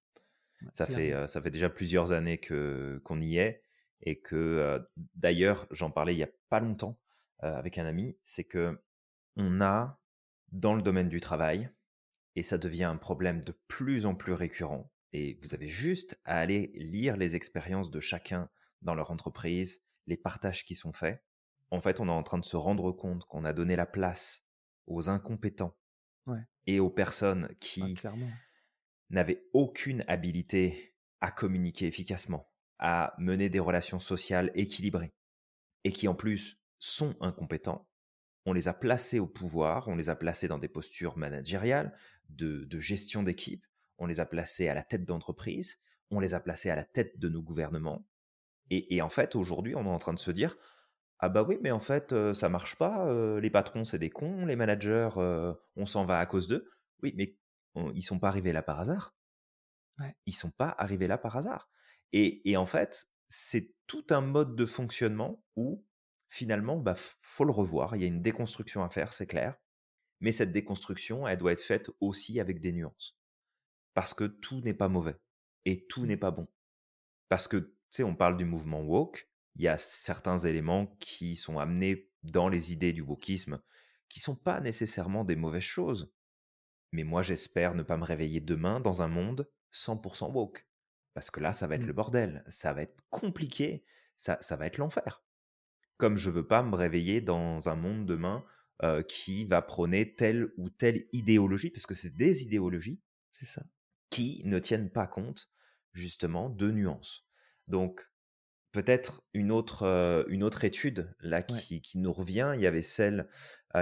ça 0.74 0.86
fait, 0.86 1.14
euh, 1.14 1.26
ça 1.28 1.42
fait 1.42 1.52
déjà 1.52 1.70
plusieurs 1.70 2.12
années 2.12 2.38
que 2.38 3.02
qu'on 3.06 3.22
y 3.22 3.38
est 3.38 3.64
et 4.02 4.20
que 4.20 4.36
euh, 4.36 4.80
d'ailleurs, 5.16 5.68
j'en 5.72 5.90
parlais 5.90 6.14
il 6.14 6.20
y 6.20 6.24
a 6.24 6.30
pas 6.50 6.60
longtemps 6.60 7.00
euh, 7.44 7.56
avec 7.56 7.78
un 7.78 7.86
ami, 7.86 8.18
c'est 8.24 8.44
que 8.44 8.78
on 9.38 9.62
a 9.62 10.00
dans 10.52 10.76
le 10.76 10.82
domaine 10.82 11.08
du 11.08 11.22
travail, 11.22 11.70
et 12.36 12.44
ça 12.44 12.58
devient 12.58 12.84
un 12.84 12.98
problème 12.98 13.42
de 13.42 13.54
plus 13.68 14.06
en 14.06 14.16
plus 14.16 14.34
récurrent. 14.34 14.92
Et 15.14 15.40
vous 15.42 15.54
avez 15.54 15.68
juste 15.68 16.20
à 16.24 16.38
aller 16.40 16.72
lire 16.76 17.18
les 17.18 17.36
expériences 17.36 17.92
de 17.92 18.00
chacun 18.00 18.50
dans 18.82 18.96
leur 18.96 19.12
entreprise, 19.12 19.82
les 20.08 20.18
partages 20.18 20.66
qui 20.66 20.76
sont 20.76 20.94
faits. 20.94 21.24
En 21.72 21.82
fait, 21.82 22.00
on 22.00 22.08
est 22.08 22.12
en 22.12 22.24
train 22.24 22.38
de 22.38 22.46
se 22.46 22.58
rendre 22.58 22.92
compte 22.92 23.26
qu'on 23.26 23.46
a 23.46 23.54
donné 23.54 23.76
la 23.76 23.86
place 23.86 24.46
aux 24.88 25.10
incompétents 25.10 25.76
et 26.68 26.80
aux 26.80 26.90
personnes 26.90 27.50
qui 27.60 27.98
n'avaient 29.10 29.44
aucune 29.54 30.04
habilité 30.08 30.96
à 31.22 31.32
communiquer 31.32 31.88
efficacement, 31.88 32.50
à 32.80 33.16
mener 33.18 33.50
des 33.50 33.60
relations 33.60 34.00
sociales 34.00 34.52
équilibrées, 34.54 35.14
et 35.84 35.92
qui 35.92 36.08
en 36.08 36.16
plus 36.16 36.62
sont 36.80 37.16
incompétents 37.20 37.88
on 38.46 38.54
les 38.54 38.68
a 38.68 38.74
placés 38.74 39.20
au 39.20 39.28
pouvoir, 39.28 39.88
on 39.88 39.96
les 39.96 40.10
a 40.10 40.16
placés 40.16 40.48
dans 40.48 40.58
des 40.58 40.68
postures 40.68 41.18
managériales, 41.18 41.96
de, 42.30 42.68
gestion 42.80 43.24
d'équipe, 43.24 43.66
on 43.98 44.08
les 44.08 44.20
a 44.20 44.26
placés 44.26 44.68
à 44.68 44.74
la 44.74 44.84
tête 44.84 45.06
d'entreprise, 45.06 45.80
on 46.10 46.20
les 46.20 46.34
a 46.34 46.40
placés 46.40 46.70
à 46.70 46.76
la 46.76 46.84
tête 46.84 47.20
de 47.20 47.30
nos 47.30 47.42
gouvernements. 47.42 48.08
Et, 48.70 49.02
en 49.02 49.10
fait, 49.10 49.36
aujourd'hui, 49.36 49.76
on 49.76 49.84
est 49.84 49.90
en 49.90 49.98
train 49.98 50.14
de 50.14 50.20
se 50.20 50.32
dire 50.32 50.58
Ah 51.22 51.30
bah 51.30 51.44
oui, 51.44 51.58
mais 51.62 51.72
en 51.72 51.80
fait, 51.80 52.14
ça 52.34 52.50
marche 52.50 52.76
pas. 52.76 53.40
les 53.40 53.50
patrons, 53.50 53.86
c'est 53.86 54.00
des 54.00 54.10
cons. 54.10 54.46
Les 54.46 54.56
managers, 54.56 55.10
on 55.76 55.86
s'en 55.86 56.06
va 56.06 56.20
à 56.20 56.26
cause 56.26 56.48
d'eux. 56.48 56.70
Oui, 57.04 57.14
mais 57.16 57.38
ils 57.94 58.02
sont 58.02 58.20
pas 58.20 58.28
arrivés 58.28 58.54
là 58.54 58.64
par 58.64 58.80
hasard. 58.80 59.16
Ouais. 60.00 60.16
Ils 60.26 60.34
sont 60.34 60.52
pas 60.52 60.74
arrivés 60.78 61.08
là 61.08 61.18
par 61.18 61.38
hasard. 61.38 61.70
Et, 62.14 62.58
en 62.58 62.66
fait, 62.66 63.08
c'est 63.28 63.74
tout 63.88 64.06
un 64.10 64.22
mode 64.22 64.56
de 64.56 64.66
fonctionnement 64.66 65.44
où 65.56 65.86
finalement, 66.30 66.78
bah, 66.78 66.96
faut 66.96 67.46
le 67.46 67.52
revoir. 67.52 67.96
Il 67.96 68.02
y 68.02 68.06
a 68.06 68.08
une 68.08 68.22
déconstruction 68.22 68.84
à 68.84 68.90
faire, 68.90 69.14
c'est 69.14 69.28
clair. 69.28 69.56
Mais 70.20 70.32
cette 70.32 70.52
déconstruction, 70.52 71.28
elle 71.28 71.38
doit 71.38 71.52
être 71.52 71.62
faite 71.62 71.90
aussi 72.00 72.40
avec 72.40 72.60
des 72.60 72.72
nuances. 72.72 73.18
Parce 73.94 74.14
que 74.14 74.26
tout 74.26 74.62
n'est 74.62 74.74
pas 74.74 74.88
mauvais 74.88 75.18
et 75.66 75.86
tout 75.88 76.02
mmh. 76.02 76.06
n'est 76.08 76.18
pas 76.18 76.32
bon. 76.32 76.48
Parce 77.30 77.48
que, 77.48 77.58
tu 77.58 77.76
sais, 77.90 78.04
on 78.04 78.16
parle 78.16 78.38
du 78.38 78.46
mouvement 78.46 78.82
woke, 78.82 79.30
il 79.56 79.64
y 79.64 79.68
a 79.68 79.78
certains 79.78 80.38
éléments 80.38 80.88
qui 81.00 81.36
sont 81.36 81.60
amenés 81.60 82.10
dans 82.24 82.50
les 82.50 82.72
idées 82.72 82.94
du 82.94 83.02
wokisme 83.02 83.62
qui 84.10 84.20
sont 84.20 84.36
pas 84.36 84.60
nécessairement 84.60 85.24
des 85.24 85.36
mauvaises 85.36 85.64
choses. 85.64 86.14
Mais 86.92 87.04
moi, 87.04 87.22
j'espère 87.22 87.76
ne 87.76 87.84
pas 87.84 87.98
me 87.98 88.04
réveiller 88.04 88.42
demain 88.42 88.80
dans 88.80 89.02
un 89.02 89.08
monde 89.08 89.50
100% 89.72 90.32
woke. 90.34 90.68
Parce 91.14 91.32
que 91.32 91.40
là, 91.40 91.54
ça 91.54 91.68
va 91.68 91.76
être 91.76 91.86
le 91.86 91.94
mmh. 91.94 91.96
bordel, 91.96 92.44
ça 92.48 92.74
va 92.74 92.82
être 92.82 93.02
compliqué, 93.10 93.86
ça, 94.18 94.38
ça 94.42 94.56
va 94.56 94.68
être 94.68 94.78
l'enfer. 94.78 95.24
Comme 95.98 96.18
je 96.18 96.30
veux 96.30 96.48
pas 96.48 96.64
me 96.64 96.76
réveiller 96.76 97.22
dans 97.22 97.70
un 97.70 97.76
monde 97.76 98.06
demain 98.06 98.46
qui 99.08 99.46
va 99.46 99.62
prôner 99.62 100.16
telle 100.16 100.52
ou 100.58 100.72
telle 100.72 101.06
idéologie, 101.12 101.70
parce 101.70 101.86
que 101.86 101.94
c'est 101.94 102.16
des 102.16 102.42
idéologies 102.42 103.00
ça. 103.44 103.62
qui 104.10 104.42
ne 104.46 104.58
tiennent 104.58 104.90
pas 104.90 105.06
compte 105.06 105.52
justement 105.94 106.50
de 106.50 106.72
nuances. 106.72 107.28
Donc 107.68 108.12
peut-être 108.72 109.24
une 109.34 109.52
autre, 109.52 110.26
une 110.30 110.44
autre 110.44 110.64
étude 110.64 111.14
là 111.20 111.44
qui, 111.44 111.82
qui, 111.82 111.98
nous 111.98 112.14
revient, 112.14 112.54
il 112.56 112.62
y 112.62 112.68
avait 112.68 112.82
celle 112.82 113.28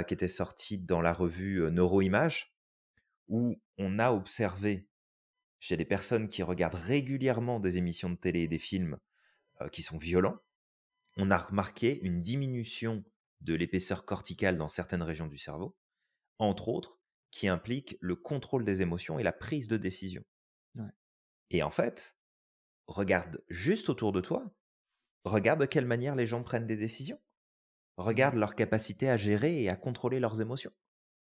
qui 0.07 0.13
était 0.13 0.27
sortie 0.27 0.77
dans 0.77 1.01
la 1.01 1.13
revue 1.13 1.69
Neuroimage, 1.71 2.55
où 3.27 3.61
on 3.77 3.99
a 3.99 4.11
observé 4.11 4.87
chez 5.59 5.77
des 5.77 5.85
personnes 5.85 6.27
qui 6.27 6.41
regardent 6.41 6.75
régulièrement 6.75 7.59
des 7.59 7.77
émissions 7.77 8.09
de 8.09 8.15
télé 8.15 8.41
et 8.41 8.47
des 8.47 8.59
films 8.59 8.97
qui 9.71 9.81
sont 9.81 9.97
violents, 9.97 10.39
on 11.17 11.31
a 11.31 11.37
remarqué 11.37 11.99
une 12.01 12.21
diminution 12.21 13.03
de 13.41 13.53
l'épaisseur 13.53 14.05
corticale 14.05 14.57
dans 14.57 14.69
certaines 14.69 15.03
régions 15.03 15.27
du 15.27 15.37
cerveau, 15.37 15.75
entre 16.37 16.69
autres, 16.69 16.99
qui 17.31 17.47
implique 17.47 17.97
le 17.99 18.15
contrôle 18.15 18.65
des 18.65 18.81
émotions 18.81 19.19
et 19.19 19.23
la 19.23 19.33
prise 19.33 19.67
de 19.67 19.77
décision. 19.77 20.23
Et 21.51 21.63
en 21.63 21.71
fait, 21.71 22.17
regarde 22.87 23.43
juste 23.49 23.89
autour 23.89 24.11
de 24.11 24.21
toi, 24.21 24.51
regarde 25.23 25.61
de 25.61 25.65
quelle 25.65 25.85
manière 25.85 26.15
les 26.15 26.27
gens 26.27 26.43
prennent 26.43 26.67
des 26.67 26.77
décisions. 26.77 27.19
Regarde 27.97 28.35
leur 28.35 28.55
capacité 28.55 29.09
à 29.09 29.17
gérer 29.17 29.61
et 29.61 29.69
à 29.69 29.75
contrôler 29.75 30.19
leurs 30.19 30.41
émotions. 30.41 30.71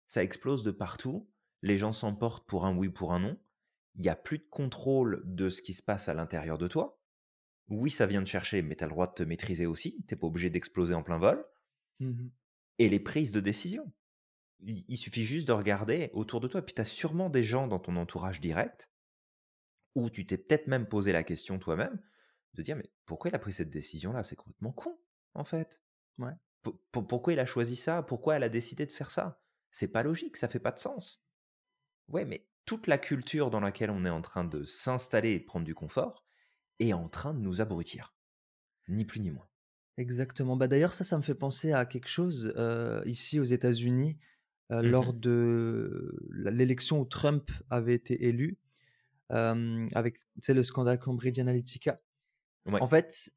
Ça 0.07 0.23
explose 0.23 0.63
de 0.63 0.71
partout, 0.71 1.29
les 1.61 1.77
gens 1.77 1.93
s'emportent 1.93 2.47
pour 2.47 2.65
un 2.65 2.75
oui, 2.75 2.87
ou 2.87 2.91
pour 2.91 3.13
un 3.13 3.19
non, 3.19 3.39
il 3.95 4.01
n'y 4.01 4.09
a 4.09 4.15
plus 4.15 4.39
de 4.39 4.47
contrôle 4.49 5.21
de 5.25 5.49
ce 5.49 5.61
qui 5.61 5.73
se 5.73 5.83
passe 5.83 6.09
à 6.09 6.13
l'intérieur 6.13 6.57
de 6.57 6.67
toi. 6.67 7.01
Oui, 7.67 7.91
ça 7.91 8.07
vient 8.07 8.21
de 8.21 8.27
chercher, 8.27 8.61
mais 8.61 8.75
tu 8.75 8.83
as 8.83 8.87
le 8.87 8.93
droit 8.93 9.07
de 9.07 9.13
te 9.13 9.23
maîtriser 9.23 9.65
aussi, 9.65 10.03
tu 10.07 10.13
n'es 10.13 10.19
pas 10.19 10.27
obligé 10.27 10.49
d'exploser 10.49 10.93
en 10.93 11.03
plein 11.03 11.19
vol. 11.19 11.45
Mmh 11.99 12.29
et 12.79 12.89
les 12.89 12.99
prises 12.99 13.31
de 13.31 13.41
décision. 13.41 13.91
Il, 14.61 14.97
suffit 14.97 15.23
juste 15.23 15.47
de 15.47 15.53
regarder 15.53 16.09
autour 16.13 16.41
de 16.41 16.47
toi. 16.47 16.61
Puis 16.61 16.73
tu 16.73 16.81
as 16.81 16.85
sûrement 16.85 17.29
des 17.29 17.43
gens 17.43 17.67
dans 17.67 17.79
ton 17.79 17.95
entourage 17.95 18.41
direct 18.41 18.89
où 19.95 20.09
tu 20.09 20.25
t'es 20.25 20.37
peut-être 20.37 20.67
même 20.67 20.87
posé 20.87 21.11
la 21.11 21.23
question 21.23 21.59
toi-même 21.59 22.01
de 22.53 22.61
dire 22.61 22.75
mais 22.75 22.89
pourquoi 23.05 23.29
il 23.29 23.35
a 23.35 23.39
pris 23.39 23.53
cette 23.53 23.69
décision-là? 23.69 24.23
C'est 24.23 24.35
complètement 24.35 24.71
con, 24.71 24.99
en 25.33 25.43
fait. 25.43 25.81
Ouais. 26.17 26.33
pourquoi 26.91 27.33
il 27.33 27.39
a 27.39 27.45
choisi 27.45 27.75
ça? 27.75 28.03
Pourquoi 28.03 28.35
elle 28.35 28.43
a 28.43 28.49
décidé 28.49 28.85
de 28.85 28.91
faire 28.91 29.11
ça? 29.11 29.41
C'est 29.71 29.87
pas 29.87 30.03
logique, 30.03 30.35
ça 30.37 30.47
fait 30.47 30.59
pas 30.59 30.71
de 30.71 30.79
sens. 30.79 31.23
Ouais, 32.07 32.25
mais 32.25 32.47
toute 32.65 32.87
la 32.87 32.97
culture 32.97 33.49
dans 33.49 33.59
laquelle 33.59 33.91
on 33.91 34.03
est 34.03 34.09
en 34.09 34.21
train 34.21 34.43
de 34.43 34.63
s'installer 34.63 35.31
et 35.31 35.39
de 35.39 35.45
prendre 35.45 35.65
du 35.65 35.75
confort 35.75 36.25
est 36.79 36.93
en 36.93 37.07
train 37.07 37.33
de 37.33 37.39
nous 37.39 37.61
abrutir. 37.61 38.15
Ni 38.87 39.05
plus 39.05 39.19
ni 39.19 39.31
moins. 39.31 39.47
Exactement. 39.97 40.55
Bah, 40.55 40.67
d'ailleurs, 40.67 40.93
ça, 40.93 41.03
ça 41.03 41.17
me 41.17 41.21
fait 41.21 41.35
penser 41.35 41.71
à 41.73 41.85
quelque 41.85 42.07
chose 42.07 42.53
ici 43.05 43.39
aux 43.39 43.43
États-Unis, 43.43 44.17
mmh 44.69 44.81
lors 44.81 45.13
de 45.13 46.15
l'élection 46.31 46.99
où 47.01 47.05
Trump 47.05 47.49
avait 47.71 47.95
été 47.95 48.25
élu, 48.25 48.59
avec 49.29 50.19
le 50.47 50.63
scandale 50.63 50.99
Cambridge 50.99 51.39
Analytica. 51.39 51.99
En 52.81 52.87
fait, 52.87 53.31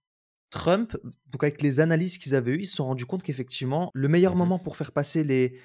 Trump, 0.50 0.96
donc 1.26 1.42
avec 1.42 1.62
les 1.62 1.80
analyses 1.80 2.18
qu'ils 2.18 2.34
avaient 2.34 2.52
eues, 2.52 2.60
ils 2.60 2.66
se 2.66 2.76
sont 2.76 2.86
rendus 2.86 3.06
compte 3.06 3.22
qu'effectivement, 3.22 3.90
le 3.94 4.08
meilleur 4.08 4.34
mmh 4.34 4.38
moment 4.38 4.58
pour 4.58 4.76
faire 4.76 4.92
passer 4.92 5.24
les 5.24 5.58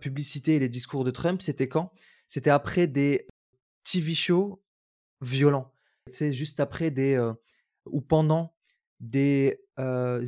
publicités 0.00 0.56
et 0.56 0.58
les 0.58 0.68
discours 0.68 1.04
de 1.04 1.10
Trump, 1.10 1.42
c'était 1.42 1.68
quand? 1.68 1.92
C'était 2.26 2.50
après 2.50 2.86
des 2.86 3.26
TV 3.82 4.14
shows 4.14 4.62
violents. 5.20 5.74
C'est 6.10 6.32
juste 6.32 6.60
après 6.60 6.90
des 6.90 7.18
ou 7.86 8.00
pendant 8.00 8.54
des 9.00 9.58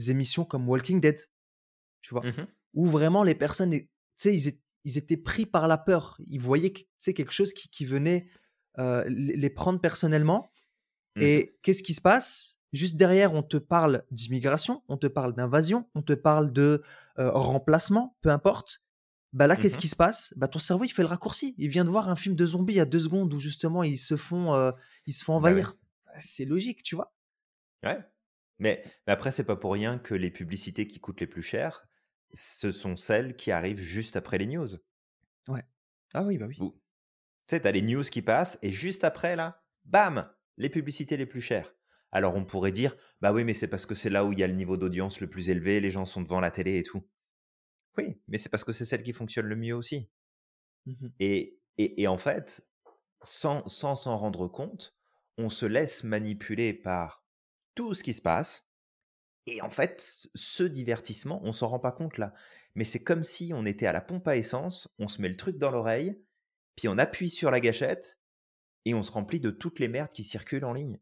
émissions 0.09 0.45
comme 0.45 0.69
Walking 0.69 1.01
Dead, 1.01 1.19
tu 2.03 2.15
vois, 2.15 2.27
mmh 2.27 2.47
où 2.75 2.87
vraiment 2.87 3.23
les 3.23 3.35
personnes, 3.35 3.71
tu 3.71 3.89
sais, 4.17 4.35
ils, 4.85 4.99
étaient 4.99 5.17
pris 5.17 5.47
par 5.47 5.69
la 5.69 5.77
peur. 5.79 6.19
Ils 6.27 6.41
voyaient, 6.41 6.73
quelque 6.73 7.33
chose 7.33 7.53
qui, 7.53 7.85
venait 7.85 8.27
les 8.79 9.51
prendre 9.51 9.81
personnellement. 9.81 10.51
Mmh 11.17 11.23
Et 11.23 11.59
qu'est-ce 11.63 11.83
qui 11.83 11.95
se 11.95 12.01
passe? 12.01 12.59
Juste 12.73 12.97
derrière, 12.97 13.35
on 13.35 13.43
te 13.43 13.57
parle 13.57 14.05
d'immigration, 14.11 14.83
on 14.89 14.97
te 14.97 15.07
parle 15.07 15.35
d'invasion, 15.35 15.89
on 15.95 16.03
te 16.03 16.15
parle 16.15 16.51
de 16.53 16.83
remplacement, 17.17 18.17
peu 18.23 18.31
importe. 18.31 18.83
Bah 19.33 19.47
là, 19.47 19.57
qu'est-ce 19.57 19.77
mmh 19.77 19.81
qui 19.81 19.89
se 19.89 19.97
passe? 19.97 20.35
Bah 20.37 20.49
ton 20.49 20.59
cerveau, 20.59 20.85
il 20.85 20.91
fait 20.91 21.03
le 21.03 21.09
raccourci. 21.09 21.55
Il 21.57 21.69
vient 21.69 21.85
de 21.85 21.91
voir 21.91 22.09
un 22.09 22.17
film 22.17 22.37
de 22.37 22.45
zombies 22.45 22.75
il 22.75 22.77
y 22.77 22.81
a 22.81 22.87
deux 22.87 22.99
secondes 22.99 23.33
où 23.33 23.39
justement 23.39 23.83
ils 23.83 23.99
se 23.99 24.17
font, 24.17 24.73
ils 25.07 25.13
se 25.13 25.25
font 25.25 25.35
bah 25.35 25.49
envahir. 25.49 25.75
Bah, 26.07 26.13
c'est 26.21 26.45
logique, 26.45 26.83
tu 26.83 26.95
vois. 26.95 27.15
Ouais. 27.83 27.99
Mais, 28.59 28.85
après, 29.07 29.33
c'est 29.33 29.45
pas 29.45 29.57
pour 29.57 29.73
rien 29.73 29.99
que 29.99 30.15
les 30.15 30.31
publicités 30.31 30.87
qui 30.87 31.01
coûtent 31.01 31.21
les 31.21 31.27
plus 31.27 31.43
cher, 31.43 31.89
ce 32.33 32.71
sont 32.71 32.97
celles 32.97 33.35
qui 33.35 33.51
arrivent 33.51 33.81
juste 33.81 34.17
après 34.17 34.39
les 34.39 34.47
news. 34.47 34.69
Ouais. 35.49 35.65
Ah 36.15 36.23
oui, 36.23 36.39
bah 36.39 36.47
oui. 36.47 36.57
Tu 36.57 36.71
sais, 37.49 37.61
t'as 37.61 37.73
les 37.73 37.83
news 37.83 38.05
qui 38.05 38.23
passent 38.23 38.59
et 38.63 38.71
juste 38.71 39.03
après, 39.03 39.35
là, 39.35 39.63
bam, 39.85 40.31
les 40.59 40.69
publicités 40.69 41.17
les 41.17 41.27
plus 41.27 41.41
chères. 41.41 41.75
Alors 42.13 42.37
on 42.37 42.45
pourrait 42.45 42.73
dire, 42.73 42.95
bah 43.21 43.33
oui, 43.33 43.43
mais 43.45 43.55
c'est 43.55 43.69
parce 43.69 43.87
que 43.87 43.95
c'est 43.95 44.11
là 44.11 44.25
où 44.25 44.33
il 44.33 44.39
y 44.39 44.43
a 44.43 44.47
le 44.47 44.55
niveau 44.55 44.77
d'audience 44.77 45.21
le 45.21 45.29
plus 45.29 45.49
élevé, 45.49 45.81
les 45.81 45.91
gens 45.91 46.05
sont 46.05 46.21
devant 46.21 46.41
la 46.41 46.51
télé 46.51 46.79
et 46.79 46.83
tout. 46.83 47.03
Oui, 47.97 48.21
mais 48.29 48.39
c'est 48.39 48.49
parce 48.51 48.65
que 48.65 48.73
c'est 48.73 48.85
celle 48.85 49.03
qui 49.03 49.13
fonctionne 49.13 49.47
le 49.47 49.57
mieux 49.57 49.75
aussi. 49.75 50.09
Mmh 50.87 51.09
et, 51.21 51.59
et, 51.79 52.07
en 52.07 52.19
fait, 52.19 52.69
sans 53.23 53.67
s'en 53.69 54.19
rendre 54.19 54.47
compte, 54.47 54.95
on 55.39 55.49
se 55.49 55.65
laisse 55.65 56.05
manipuler 56.05 56.75
par 56.75 57.25
tout 57.75 57.95
ce 57.95 58.03
qui 58.03 58.13
se 58.13 58.21
passe. 58.21 58.69
Et 59.47 59.63
en 59.63 59.71
fait, 59.71 60.29
ce 60.35 60.65
divertissement, 60.65 61.41
on 61.45 61.53
s'en 61.53 61.69
rend 61.69 61.79
pas 61.79 61.93
compte 61.93 62.19
là. 62.19 62.35
Mais 62.75 62.85
c'est 62.85 63.03
comme 63.03 63.25
si 63.25 63.53
on 63.55 63.65
était 63.65 63.87
à 63.87 63.93
la 63.93 64.01
pompe 64.03 64.29
à 64.29 64.37
essence, 64.37 64.89
on 64.99 65.09
se 65.09 65.23
met 65.23 65.29
le 65.29 65.37
truc 65.37 65.57
dans 65.57 65.71
l'oreille, 65.71 66.23
puis 66.77 66.89
on 66.89 66.99
appuie 66.99 67.31
sur 67.31 67.51
la 67.51 67.61
gâchette 67.61 68.21
et 68.85 68.95
on 68.95 69.03
se 69.03 69.13
remplit 69.13 69.41
de 69.41 69.51
toutes 69.51 69.79
les 69.79 69.89
merdes 69.89 70.13
qui 70.13 70.25
circulent 70.25 70.65
en 70.65 70.73
ligne. 70.73 70.99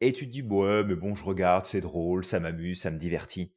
Et 0.00 0.12
tu 0.12 0.26
te 0.26 0.32
dis, 0.32 0.42
ouais, 0.42 0.84
mais 0.84 0.96
bon, 0.96 1.14
je 1.14 1.24
regarde, 1.24 1.64
c'est 1.66 1.80
drôle, 1.80 2.24
ça 2.24 2.40
m'amuse, 2.40 2.80
ça 2.80 2.90
me 2.90 2.98
divertit. 2.98 3.54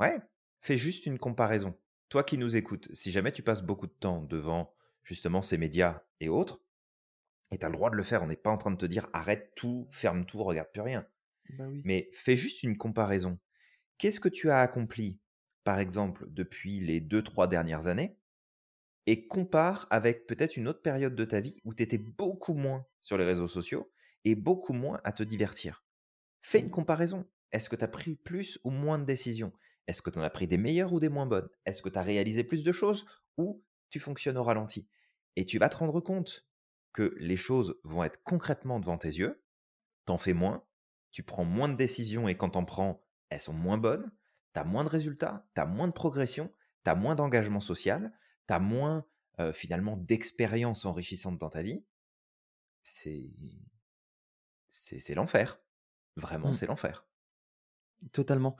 Ouais, 0.00 0.18
fais 0.60 0.78
juste 0.78 1.06
une 1.06 1.18
comparaison. 1.18 1.78
Toi 2.08 2.24
qui 2.24 2.38
nous 2.38 2.56
écoutes, 2.56 2.88
si 2.94 3.12
jamais 3.12 3.32
tu 3.32 3.42
passes 3.42 3.62
beaucoup 3.62 3.86
de 3.86 3.92
temps 3.92 4.22
devant 4.22 4.74
justement 5.02 5.42
ces 5.42 5.58
médias 5.58 6.02
et 6.20 6.28
autres, 6.28 6.60
et 7.52 7.58
tu 7.58 7.66
as 7.66 7.68
le 7.68 7.74
droit 7.74 7.90
de 7.90 7.96
le 7.96 8.02
faire, 8.02 8.22
on 8.22 8.26
n'est 8.26 8.36
pas 8.36 8.50
en 8.50 8.58
train 8.58 8.70
de 8.70 8.76
te 8.76 8.86
dire 8.86 9.08
arrête 9.12 9.52
tout, 9.54 9.86
ferme 9.90 10.26
tout, 10.26 10.42
regarde 10.42 10.70
plus 10.72 10.82
rien. 10.82 11.06
Bah 11.48 11.68
Mais 11.84 12.10
fais 12.12 12.36
juste 12.36 12.62
une 12.62 12.76
comparaison. 12.76 13.38
Qu'est-ce 13.98 14.20
que 14.20 14.28
tu 14.28 14.50
as 14.50 14.60
accompli, 14.60 15.20
par 15.64 15.78
exemple, 15.78 16.26
depuis 16.28 16.80
les 16.80 17.00
deux, 17.00 17.22
trois 17.22 17.48
dernières 17.48 17.86
années 17.86 18.18
et 19.06 19.26
compare 19.26 19.86
avec 19.90 20.26
peut-être 20.26 20.56
une 20.56 20.68
autre 20.68 20.82
période 20.82 21.14
de 21.14 21.24
ta 21.24 21.40
vie 21.40 21.60
où 21.64 21.74
tu 21.74 21.82
étais 21.82 21.98
beaucoup 21.98 22.54
moins 22.54 22.86
sur 23.00 23.18
les 23.18 23.24
réseaux 23.24 23.48
sociaux 23.48 23.92
et 24.24 24.34
beaucoup 24.34 24.72
moins 24.72 25.00
à 25.04 25.12
te 25.12 25.22
divertir. 25.22 25.84
Fais 26.42 26.60
une 26.60 26.70
comparaison. 26.70 27.26
Est-ce 27.52 27.68
que 27.68 27.76
tu 27.76 27.84
as 27.84 27.88
pris 27.88 28.16
plus 28.16 28.58
ou 28.64 28.70
moins 28.70 28.98
de 28.98 29.04
décisions? 29.04 29.52
Est-ce 29.86 30.02
que 30.02 30.10
tu 30.10 30.18
en 30.18 30.22
as 30.22 30.30
pris 30.30 30.46
des 30.46 30.58
meilleures 30.58 30.92
ou 30.92 31.00
des 31.00 31.08
moins 31.08 31.26
bonnes? 31.26 31.48
Est-ce 31.66 31.82
que 31.82 31.88
tu 31.88 31.98
as 31.98 32.02
réalisé 32.02 32.42
plus 32.44 32.64
de 32.64 32.72
choses 32.72 33.06
ou 33.36 33.62
tu 33.90 34.00
fonctionnes 34.00 34.38
au 34.38 34.42
ralenti? 34.42 34.88
Et 35.36 35.44
tu 35.44 35.58
vas 35.58 35.68
te 35.68 35.76
rendre 35.76 36.00
compte 36.00 36.46
que 36.92 37.14
les 37.18 37.36
choses 37.36 37.78
vont 37.84 38.04
être 38.04 38.22
concrètement 38.22 38.80
devant 38.80 38.98
tes 38.98 39.08
yeux, 39.08 39.44
t'en 40.04 40.16
fais 40.16 40.32
moins, 40.32 40.64
tu 41.10 41.22
prends 41.22 41.44
moins 41.44 41.68
de 41.68 41.76
décisions 41.76 42.28
et 42.28 42.36
quand 42.36 42.50
t'en 42.50 42.64
prends, 42.64 43.04
elles 43.30 43.40
sont 43.40 43.52
moins 43.52 43.78
bonnes, 43.78 44.12
tu 44.54 44.60
as 44.60 44.64
moins 44.64 44.84
de 44.84 44.88
résultats, 44.88 45.48
tu 45.54 45.60
as 45.60 45.66
moins 45.66 45.88
de 45.88 45.92
progression, 45.92 46.52
tu 46.84 46.90
as 46.90 46.94
moins 46.94 47.14
d'engagement 47.14 47.60
social, 47.60 48.12
tu 48.46 48.54
as 48.54 48.60
moins 48.60 49.06
finalement 49.52 49.96
d'expérience 49.96 50.84
enrichissante 50.84 51.38
dans 51.38 51.50
ta 51.50 51.62
vie. 51.62 51.84
C'est 52.84 53.30
c'est 54.74 55.14
l'enfer. 55.14 55.60
Vraiment, 56.16 56.50
mmh. 56.50 56.54
c'est 56.54 56.66
l'enfer. 56.66 57.06
totalement. 58.12 58.56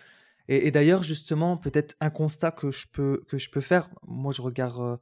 Et, 0.49 0.67
et 0.67 0.71
d'ailleurs, 0.71 1.03
justement, 1.03 1.57
peut-être 1.57 1.97
un 2.01 2.11
constat 2.11 2.51
que 2.51 2.71
je 2.71 2.87
peux, 2.89 3.25
que 3.29 3.39
je 3.39 3.51
peux 3.51 3.61
faire. 3.61 3.89
Moi, 4.07 4.33
je 4.33 4.43
regarde 4.43 4.99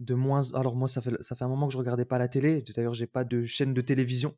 de 0.00 0.14
moins. 0.14 0.52
Alors, 0.54 0.76
moi, 0.76 0.88
ça 0.88 1.00
fait, 1.00 1.20
ça 1.22 1.36
fait 1.36 1.44
un 1.44 1.48
moment 1.48 1.66
que 1.66 1.72
je 1.72 1.78
regardais 1.78 2.04
pas 2.04 2.18
la 2.18 2.28
télé. 2.28 2.62
D'ailleurs, 2.74 2.94
j'ai 2.94 3.06
pas 3.06 3.24
de 3.24 3.42
chaîne 3.42 3.74
de 3.74 3.80
télévision. 3.80 4.36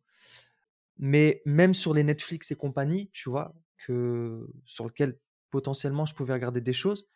Mais 0.99 1.43
même 1.47 1.75
sur 1.75 1.95
les 1.95 2.05
Netflix 2.05 2.51
et 2.51 2.57
compagnie, 2.57 3.11
tu 3.13 3.31
vois, 3.31 3.55
que, 3.79 4.47
sur 4.65 4.85
lequel 4.85 5.19
potentiellement 5.51 6.05
je 6.05 6.15
pouvais 6.15 6.35
regarder 6.35 6.61
des 6.61 6.73
choses, 6.73 7.09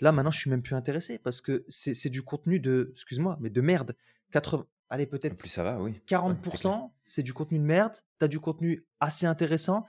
là, 0.00 0.12
maintenant, 0.12 0.30
je 0.30 0.38
suis 0.40 0.50
même 0.50 0.62
plus 0.62 0.74
intéressé 0.74 1.18
parce 1.18 1.40
que 1.40 1.64
c'est 1.68 1.94
c'est 1.94 2.10
du 2.10 2.22
contenu 2.22 2.60
de, 2.60 2.90
excuse-moi, 2.92 3.38
mais 3.40 3.50
de 3.50 3.60
merde. 3.60 3.96
80, 4.32 4.66
allez, 4.90 5.06
Plus 5.36 5.48
peut-être 5.48 5.50
ça 5.50 5.62
va, 5.64 5.80
oui. 5.80 6.00
Ouais, 6.26 6.36
c'est 6.54 6.58
clair. 6.58 6.74
40%, 6.74 6.94
c'est 7.06 7.22
du 7.22 7.34
contenu 7.34 7.58
de 7.58 7.64
merde. 7.64 7.94
Tu 8.18 8.24
as 8.24 8.28
du 8.28 8.40
contenu 8.40 8.86
assez 9.00 9.26
intéressant. 9.26 9.86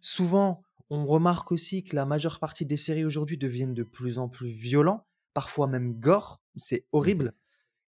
Souvent, 0.00 0.62
on 0.90 1.06
remarque 1.06 1.52
aussi 1.52 1.84
que 1.84 1.96
la 1.96 2.06
majeure 2.06 2.40
partie 2.40 2.66
des 2.66 2.76
séries 2.78 3.04
aujourd'hui 3.04 3.38
deviennent 3.38 3.74
de 3.74 3.84
plus 3.84 4.18
en 4.18 4.28
plus 4.28 4.48
violents, 4.50 5.06
parfois 5.34 5.66
même 5.68 5.94
gore. 6.00 6.42
C'est 6.56 6.86
Mhm, 7.04 7.22
horrible. 7.22 7.34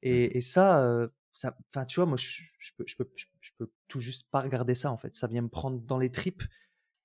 Et, 0.03 0.39
et 0.39 0.43
ça, 0.43 0.81
euh, 0.87 1.09
ça, 1.35 1.57
enfin, 1.71 1.87
tu 1.87 1.97
vois, 1.97 2.07
moi, 2.07 2.17
je, 2.19 2.43
je 2.59 2.73
peux, 2.77 2.85
je 2.87 2.97
peux, 2.97 3.11
je, 3.17 3.27
je 3.41 3.51
peux 3.59 3.73
tout 3.89 4.01
juste 4.01 4.29
pas 4.31 4.41
regarder 4.43 4.75
ça, 4.77 4.93
en 4.93 4.99
fait. 4.99 5.17
Ça 5.17 5.29
vient 5.29 5.43
me 5.43 5.49
prendre 5.51 5.81
dans 5.81 5.99
les 5.99 6.11
tripes. 6.13 6.45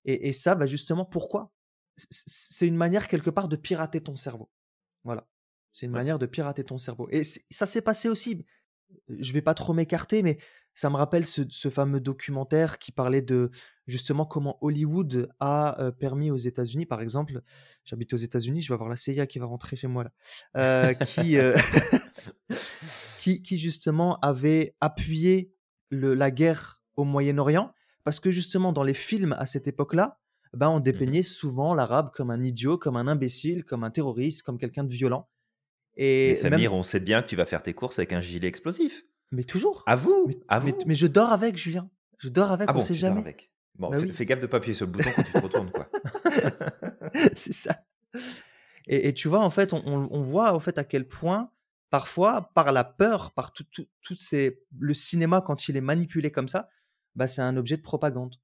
Et, 0.05 0.29
et 0.29 0.33
ça, 0.33 0.55
bah, 0.55 0.65
justement, 0.65 1.05
pourquoi? 1.05 1.53
C'est 1.97 2.67
une 2.67 2.77
manière, 2.77 3.07
quelque 3.07 3.29
part, 3.29 3.47
de 3.49 3.55
pirater 3.57 4.01
ton 4.01 4.15
cerveau. 4.15 4.49
Voilà. 5.03 5.27
C'est 5.71 5.85
une 5.85 5.91
Ouais. 5.91 6.01
manière 6.01 6.19
de 6.19 6.25
pirater 6.25 6.63
ton 6.63 6.77
cerveau. 6.77 7.07
Et 7.11 7.23
ça 7.23 7.65
s'est 7.65 7.81
passé 7.81 8.09
aussi. 8.09 8.45
Je 9.07 9.33
vais 9.33 9.41
pas 9.41 9.53
trop 9.53 9.73
m'écarter, 9.73 10.23
mais 10.23 10.37
ça 10.73 10.89
me 10.89 10.95
rappelle 10.95 11.25
ce, 11.25 11.41
ce 11.49 11.69
fameux 11.69 11.99
documentaire 11.99 12.77
qui 12.79 12.91
parlait 12.91 13.21
de 13.21 13.49
justement 13.87 14.25
comment 14.25 14.57
Hollywood 14.61 15.29
a 15.39 15.91
permis 15.99 16.31
aux 16.31 16.37
États-Unis, 16.37 16.85
par 16.85 17.01
exemple, 17.01 17.41
j'habite 17.83 18.13
aux 18.13 18.17
États-Unis, 18.17 18.61
je 18.61 18.69
vais 18.69 18.75
avoir 18.75 18.89
la 18.89 18.95
CIA 18.95 19.25
qui 19.27 19.39
va 19.39 19.45
rentrer 19.47 19.75
chez 19.75 19.87
moi 19.87 20.03
là, 20.05 20.11
euh, 20.57 20.93
qui, 20.93 21.37
euh, 21.37 21.55
qui, 23.19 23.41
qui 23.41 23.57
justement 23.57 24.19
avait 24.19 24.75
appuyé 24.79 25.53
le- 25.89 26.13
la 26.13 26.31
guerre 26.31 26.81
au 26.95 27.03
Moyen-Orient, 27.03 27.73
parce 28.03 28.19
que 28.19 28.31
justement 28.31 28.71
dans 28.73 28.83
les 28.83 28.93
films 28.93 29.33
à 29.39 29.45
cette 29.45 29.67
époque-là, 29.67 30.19
ben, 30.53 30.69
on 30.69 30.77
Mhm. 30.77 30.83
dépeignait 30.83 31.23
souvent 31.23 31.73
l'arabe 31.73 32.09
comme 32.13 32.31
un 32.31 32.43
idiot, 32.43 32.77
comme 32.77 32.95
un 32.97 33.07
imbécile, 33.07 33.63
comme 33.65 33.83
un 33.83 33.91
terroriste, 33.91 34.41
comme 34.43 34.57
quelqu'un 34.57 34.83
de 34.83 34.91
violent. 34.93 35.27
Mais 35.99 36.31
Et 36.31 36.35
Samir, 36.35 36.71
même, 36.71 36.79
on 36.79 36.83
sait 36.83 36.99
bien 36.99 37.21
que 37.21 37.27
tu 37.27 37.35
vas 37.35 37.45
faire 37.45 37.61
tes 37.61 37.73
courses 37.73 37.99
avec 37.99 38.13
un 38.13 38.21
gilet 38.21 38.47
explosif. 38.47 39.03
mais 39.31 39.43
toujours. 39.43 39.83
Avoue, 39.85 40.25
Mais, 40.27 40.35
mais, 40.37 40.45
avoue. 40.47 40.77
mais 40.87 40.95
je 40.95 41.07
dors 41.07 41.31
avec, 41.31 41.57
Julien. 41.57 41.89
Je 42.17 42.29
dors 42.29 42.51
avec, 42.51 42.67
Ah 42.69 42.73
on 42.73 42.75
bon, 42.75 42.81
sait 42.81 42.93
tu 42.93 43.01
dors 43.01 43.09
jamais. 43.09 43.21
avec. 43.21 43.51
Bon, 43.77 43.89
Bah 43.89 43.99
fais, 43.99 44.05
oui, 44.07 44.11
fais 44.13 44.25
gaffe 44.25 44.39
de 44.41 44.47
pas 44.47 44.57
appuyer 44.57 44.73
sur 44.75 44.85
le 44.85 44.91
bouton 44.91 45.09
quand 45.15 45.23
tu 45.23 45.31
te 45.31 45.37
retournes, 45.39 45.71
quoi. 45.71 45.89
c'est 47.35 47.53
ça. 47.53 47.83
Et, 48.87 49.07
et 49.09 49.13
tu 49.13 49.27
vois, 49.27 49.39
en 49.41 49.49
fait, 49.49 49.73
on, 49.73 49.81
on- 49.85 50.07
on 50.11 50.21
voit 50.21 50.53
en 50.53 50.59
fait 50.59 50.77
à 50.77 50.83
quel 50.83 51.07
point, 51.07 51.51
parfois, 51.89 52.51
par 52.55 52.71
la 52.71 52.83
peur, 52.83 53.31
par 53.33 53.51
tout, 53.53 53.65
ces, 54.17 54.61
le 54.77 54.93
cinéma, 54.93 55.41
quand 55.45 55.67
il 55.69 55.77
est 55.77 55.81
manipulé 55.81 56.31
comme 56.31 56.47
ça, 56.47 56.69
bah, 57.15 57.27
c'est 57.27 57.41
un 57.41 57.55
objet 57.57 57.77
de 57.77 57.81
propagande. 57.81 58.35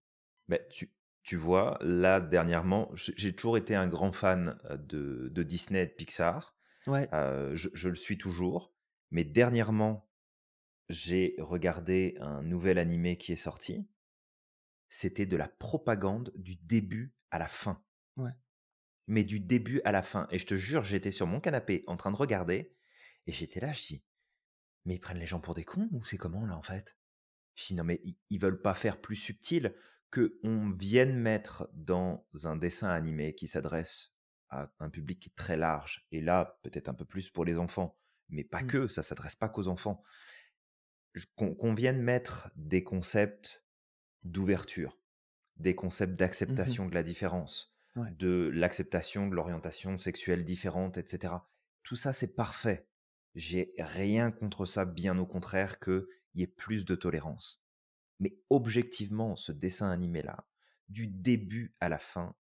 Mais 0.48 0.66
tu, 0.72 0.92
tu 1.24 1.36
vois, 1.38 1.78
là, 1.82 2.20
dernièrement, 2.22 2.90
j'ai 2.94 3.14
j'ai 3.18 3.34
toujours 3.36 3.58
été 3.58 3.76
un 3.76 3.88
grand 3.88 4.12
fan 4.12 4.58
euh, 4.70 4.78
de, 4.78 5.30
de 5.34 5.44
Disney 5.44 5.84
et 5.84 5.88
de 5.88 5.92
Pixar. 5.92 6.55
Ouais. 6.88 7.08
Euh, 7.14 7.56
je, 7.56 7.70
je 7.74 7.90
le 7.90 7.96
suis 7.96 8.18
toujours. 8.18 8.74
Mais 9.12 9.24
dernièrement, 9.24 10.10
j'ai 10.90 11.36
regardé 11.40 12.16
un 12.20 12.42
nouvel 12.44 12.78
animé 12.78 13.18
qui 13.18 13.32
est 13.32 13.38
sorti. 13.38 13.88
C'était 14.90 15.26
de 15.26 15.38
la 15.38 15.48
propagande 15.48 16.32
du 16.36 16.56
début 16.56 17.16
à 17.32 17.40
la 17.40 17.48
fin. 17.48 17.84
Ouais. 18.18 18.32
Mais 19.08 19.24
du 19.24 19.40
début 19.40 19.82
à 19.84 19.92
la 19.92 20.02
fin. 20.02 20.28
Et 20.32 20.40
je 20.40 20.46
te 20.46 20.56
jure, 20.56 20.84
j'étais 20.84 21.12
sur 21.12 21.28
mon 21.28 21.40
canapé 21.40 21.84
en 21.88 21.98
train 21.98 22.12
de 22.12 22.18
regarder. 22.18 22.76
Et 23.28 23.32
j'étais 23.32 23.60
là, 23.60 23.74
je 23.74 23.82
dis, 23.82 24.04
mais 24.86 24.96
ils 24.96 25.00
prennent 25.00 25.20
les 25.20 25.26
gens 25.26 25.40
pour 25.40 25.54
des 25.54 25.64
cons 25.64 25.90
ou 25.92 26.04
c'est 26.04 26.18
comment 26.18 26.46
là 26.46 26.56
en 26.58 26.62
fait? 26.62 26.98
Je 27.56 27.66
dis, 27.68 27.76
non 27.76 27.84
mais 27.84 28.02
ils, 28.04 28.18
ils 28.30 28.40
veulent 28.40 28.62
pas 28.62 28.76
faire 28.76 29.02
plus 29.02 29.16
subtil 29.16 29.76
que 30.12 30.40
on 30.44 30.72
vienne 30.72 31.18
mettre 31.18 31.70
dans 31.74 32.28
un 32.44 32.56
dessin 32.56 32.90
animé 32.90 33.34
qui 33.36 33.48
s'adresse 33.48 34.15
à 34.50 34.72
un 34.80 34.90
public 34.90 35.20
qui 35.20 35.30
est 35.30 35.36
très 35.36 35.58
large. 35.58 36.06
Et 36.12 36.22
là, 36.22 36.60
peut-être 36.64 36.90
un 36.90 36.94
peu 36.94 37.06
plus 37.06 37.30
pour 37.30 37.46
les 37.46 37.58
enfants. 37.58 37.98
Mais 38.30 38.44
pas 38.44 38.62
Mm. 38.64 38.68
que, 38.68 38.88
ça 38.88 39.04
s'adresse 39.04 39.36
pas 39.36 39.50
qu'aux 39.50 39.68
enfants. 39.68 40.02
Qu'on 41.36 41.74
vienne 41.74 42.02
mettre 42.02 42.50
des 42.56 42.84
concepts 42.84 43.64
d'ouverture, 44.24 45.00
des 45.56 45.74
concepts 45.76 46.12
Mhm. 46.12 46.18
d'acceptation 46.18 46.86
de 46.88 46.94
la 46.94 47.04
différence, 47.04 47.74
Ouais. 47.96 48.12
de 48.20 48.50
l'acceptation 48.54 49.28
de 49.28 49.36
l'orientation 49.36 49.98
sexuelle 49.98 50.44
différente, 50.44 50.98
etc. 50.98 51.34
Tout 51.84 51.96
ça, 51.96 52.12
c'est 52.12 52.36
parfait. 52.36 52.90
J'ai 53.36 53.74
rien 53.78 54.32
contre 54.32 54.66
ça, 54.66 54.84
bien 54.86 55.18
au 55.18 55.26
contraire, 55.26 55.80
qu'il 55.80 56.06
y 56.34 56.42
ait 56.44 56.48
plus 56.48 56.84
de 56.84 56.96
tolérance. 56.96 57.64
Mais 58.20 58.38
objectivement, 58.50 59.36
ce 59.38 59.52
dessin 59.54 59.90
animé-là, 59.92 60.48
du 60.90 61.08
début 61.08 61.74
à 61.80 61.88
la 61.90 61.98
fin, 61.98 62.36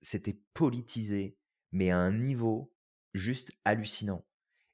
c'était 0.00 0.40
politisé, 0.54 1.38
mais 1.72 1.90
à 1.90 1.98
un 1.98 2.12
niveau 2.12 2.72
juste 3.14 3.50
hallucinant. 3.64 4.24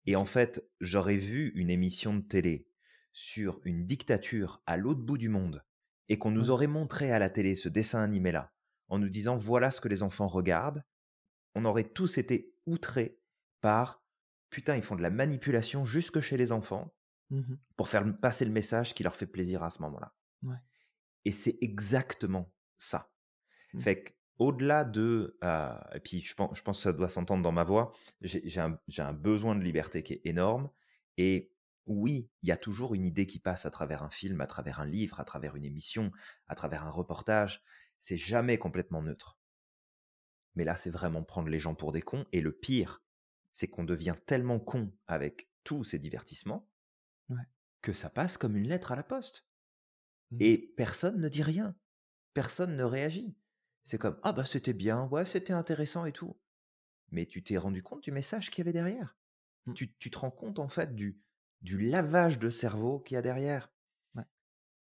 Et 0.07 0.17
en 0.17 0.25
fait, 0.25 0.63
j'aurais 0.81 1.17
vu 1.17 1.51
une 1.55 1.71
émission 1.71 2.15
de 2.15 2.23
télé 2.23 2.69
sur 3.13 3.61
une 3.65 3.87
dictature 3.87 4.63
à 4.67 4.77
l'autre 4.77 5.01
bout 5.01 5.19
du 5.19 5.29
monde 5.29 5.65
et 6.09 6.19
qu'on 6.19 6.31
nous 6.31 6.45
Ouais. 6.45 6.51
aurait 6.51 6.67
montré 6.67 7.11
à 7.13 7.19
la 7.19 7.31
télé 7.31 7.55
ce 7.55 7.69
dessin 7.69 8.03
animé-là 8.03 8.53
en 8.89 8.99
nous 8.99 9.09
disant 9.09 9.37
voilà 9.37 9.71
ce 9.71 9.81
que 9.81 9.89
les 9.89 10.03
enfants 10.03 10.29
regardent, 10.29 10.85
on 11.55 11.65
aurait 11.65 11.89
tous 11.89 12.19
été 12.19 12.55
outrés 12.67 13.19
par 13.61 14.05
putain, 14.51 14.77
ils 14.77 14.83
font 14.83 14.97
de 14.97 15.03
la 15.03 15.11
manipulation 15.11 15.85
jusque 15.85 16.21
chez 16.21 16.37
les 16.37 16.53
enfants 16.53 16.95
Mhm. 17.31 17.59
pour 17.77 17.89
faire 17.89 18.05
passer 18.21 18.45
le 18.45 18.51
message 18.53 18.95
qui 18.95 19.03
leur 19.03 19.17
fait 19.17 19.27
plaisir 19.27 19.63
à 19.63 19.71
ce 19.71 19.81
moment-là. 19.83 20.15
Ouais. 20.43 20.59
Et 21.25 21.33
c'est 21.33 21.57
exactement 21.63 22.53
ça. 22.77 23.11
Mm. 23.73 23.81
Fait 23.81 24.03
que, 24.05 24.13
au-delà 24.39 24.85
de. 24.85 25.37
euh, 25.45 25.75
et 25.95 26.01
puis, 26.01 26.21
je 26.21 26.35
pense, 26.35 26.57
je 26.57 26.63
pense 26.63 26.79
que 26.79 26.83
ça 26.85 26.93
doit 26.93 27.09
s'entendre 27.09 27.43
dans 27.43 27.53
ma 27.53 27.65
voix, 27.65 27.93
j'ai 28.21 28.61
un, 28.61 28.79
un 28.99 29.13
besoin 29.13 29.55
de 29.57 29.63
liberté 29.63 30.03
qui 30.03 30.15
est 30.15 30.21
énorme. 30.25 30.71
Et 31.17 31.53
oui, 31.87 32.31
il 32.43 32.49
y 32.49 32.53
a 32.53 32.57
toujours 32.57 32.95
une 32.95 33.05
idée 33.05 33.27
qui 33.27 33.39
passe 33.39 33.67
à 33.67 33.71
travers 33.71 34.03
un 34.03 34.11
film, 34.11 34.41
à 34.41 34.47
travers 34.47 34.81
un 34.81 34.87
livre, 34.87 35.21
à 35.21 35.25
travers 35.25 35.55
une 35.57 35.65
émission, 35.65 36.11
à 36.49 36.55
travers 36.55 36.85
un 36.85 36.91
reportage. 36.91 37.63
C'est 37.99 38.17
jamais 38.19 38.59
complètement 38.59 39.03
neutre. 39.03 39.39
Mais 40.57 40.65
là, 40.65 40.77
c'est 40.77 40.91
vraiment 40.91 41.23
prendre 41.23 41.49
les 41.49 41.59
gens 41.59 41.75
pour 41.75 41.93
des 41.93 42.03
cons. 42.03 42.27
Et 42.33 42.41
le 42.41 42.53
pire, 42.53 43.03
c'est 43.53 43.69
qu'on 43.69 43.85
devient 43.85 44.17
tellement 44.27 44.59
con 44.61 44.93
avec 45.07 45.49
tous 45.65 45.85
ces 45.85 45.99
divertissements 45.99 46.69
Ouais. 47.31 47.43
que 47.83 47.93
ça 47.95 48.11
passe 48.11 48.37
comme 48.37 48.57
une 48.57 48.69
lettre 48.69 48.93
à 48.93 48.97
la 48.97 49.03
poste. 49.03 49.47
Mhm. 50.31 50.39
Et 50.41 50.75
personne 50.77 51.21
ne 51.21 51.29
dit 51.29 51.43
rien. 51.43 51.75
Personne 52.35 52.77
ne 52.77 52.85
réagit. 52.85 53.35
C'est 53.85 53.99
comme 53.99 54.19
Ah 54.23 54.33
bah 54.33 54.45
c'était 54.45 54.73
bien, 54.73 55.05
ouais, 55.09 55.25
c'était 55.25 55.53
intéressant 55.53 56.05
et 56.07 56.13
tout. 56.13 56.37
Mais 57.11 57.27
tu 57.27 57.43
t'es 57.45 57.59
rendu 57.59 57.83
compte 57.83 58.03
du 58.03 58.11
message 58.11 58.51
qu'il 58.51 58.59
y 58.59 58.63
avait 58.63 58.73
derrière? 58.73 59.17
Mm. 59.67 59.75
Tu, 59.75 59.95
tu 59.95 60.11
te 60.11 60.19
rends 60.19 60.31
compte 60.31 60.59
en 60.59 60.69
fait 60.69 60.95
du, 60.95 61.21
du 61.61 61.79
lavage 61.79 62.39
de 62.39 62.51
cerveau 62.51 62.99
qu'il 63.01 63.15
y 63.15 63.19
a 63.19 63.23
derrière? 63.23 63.71
Ouais. 64.15 64.25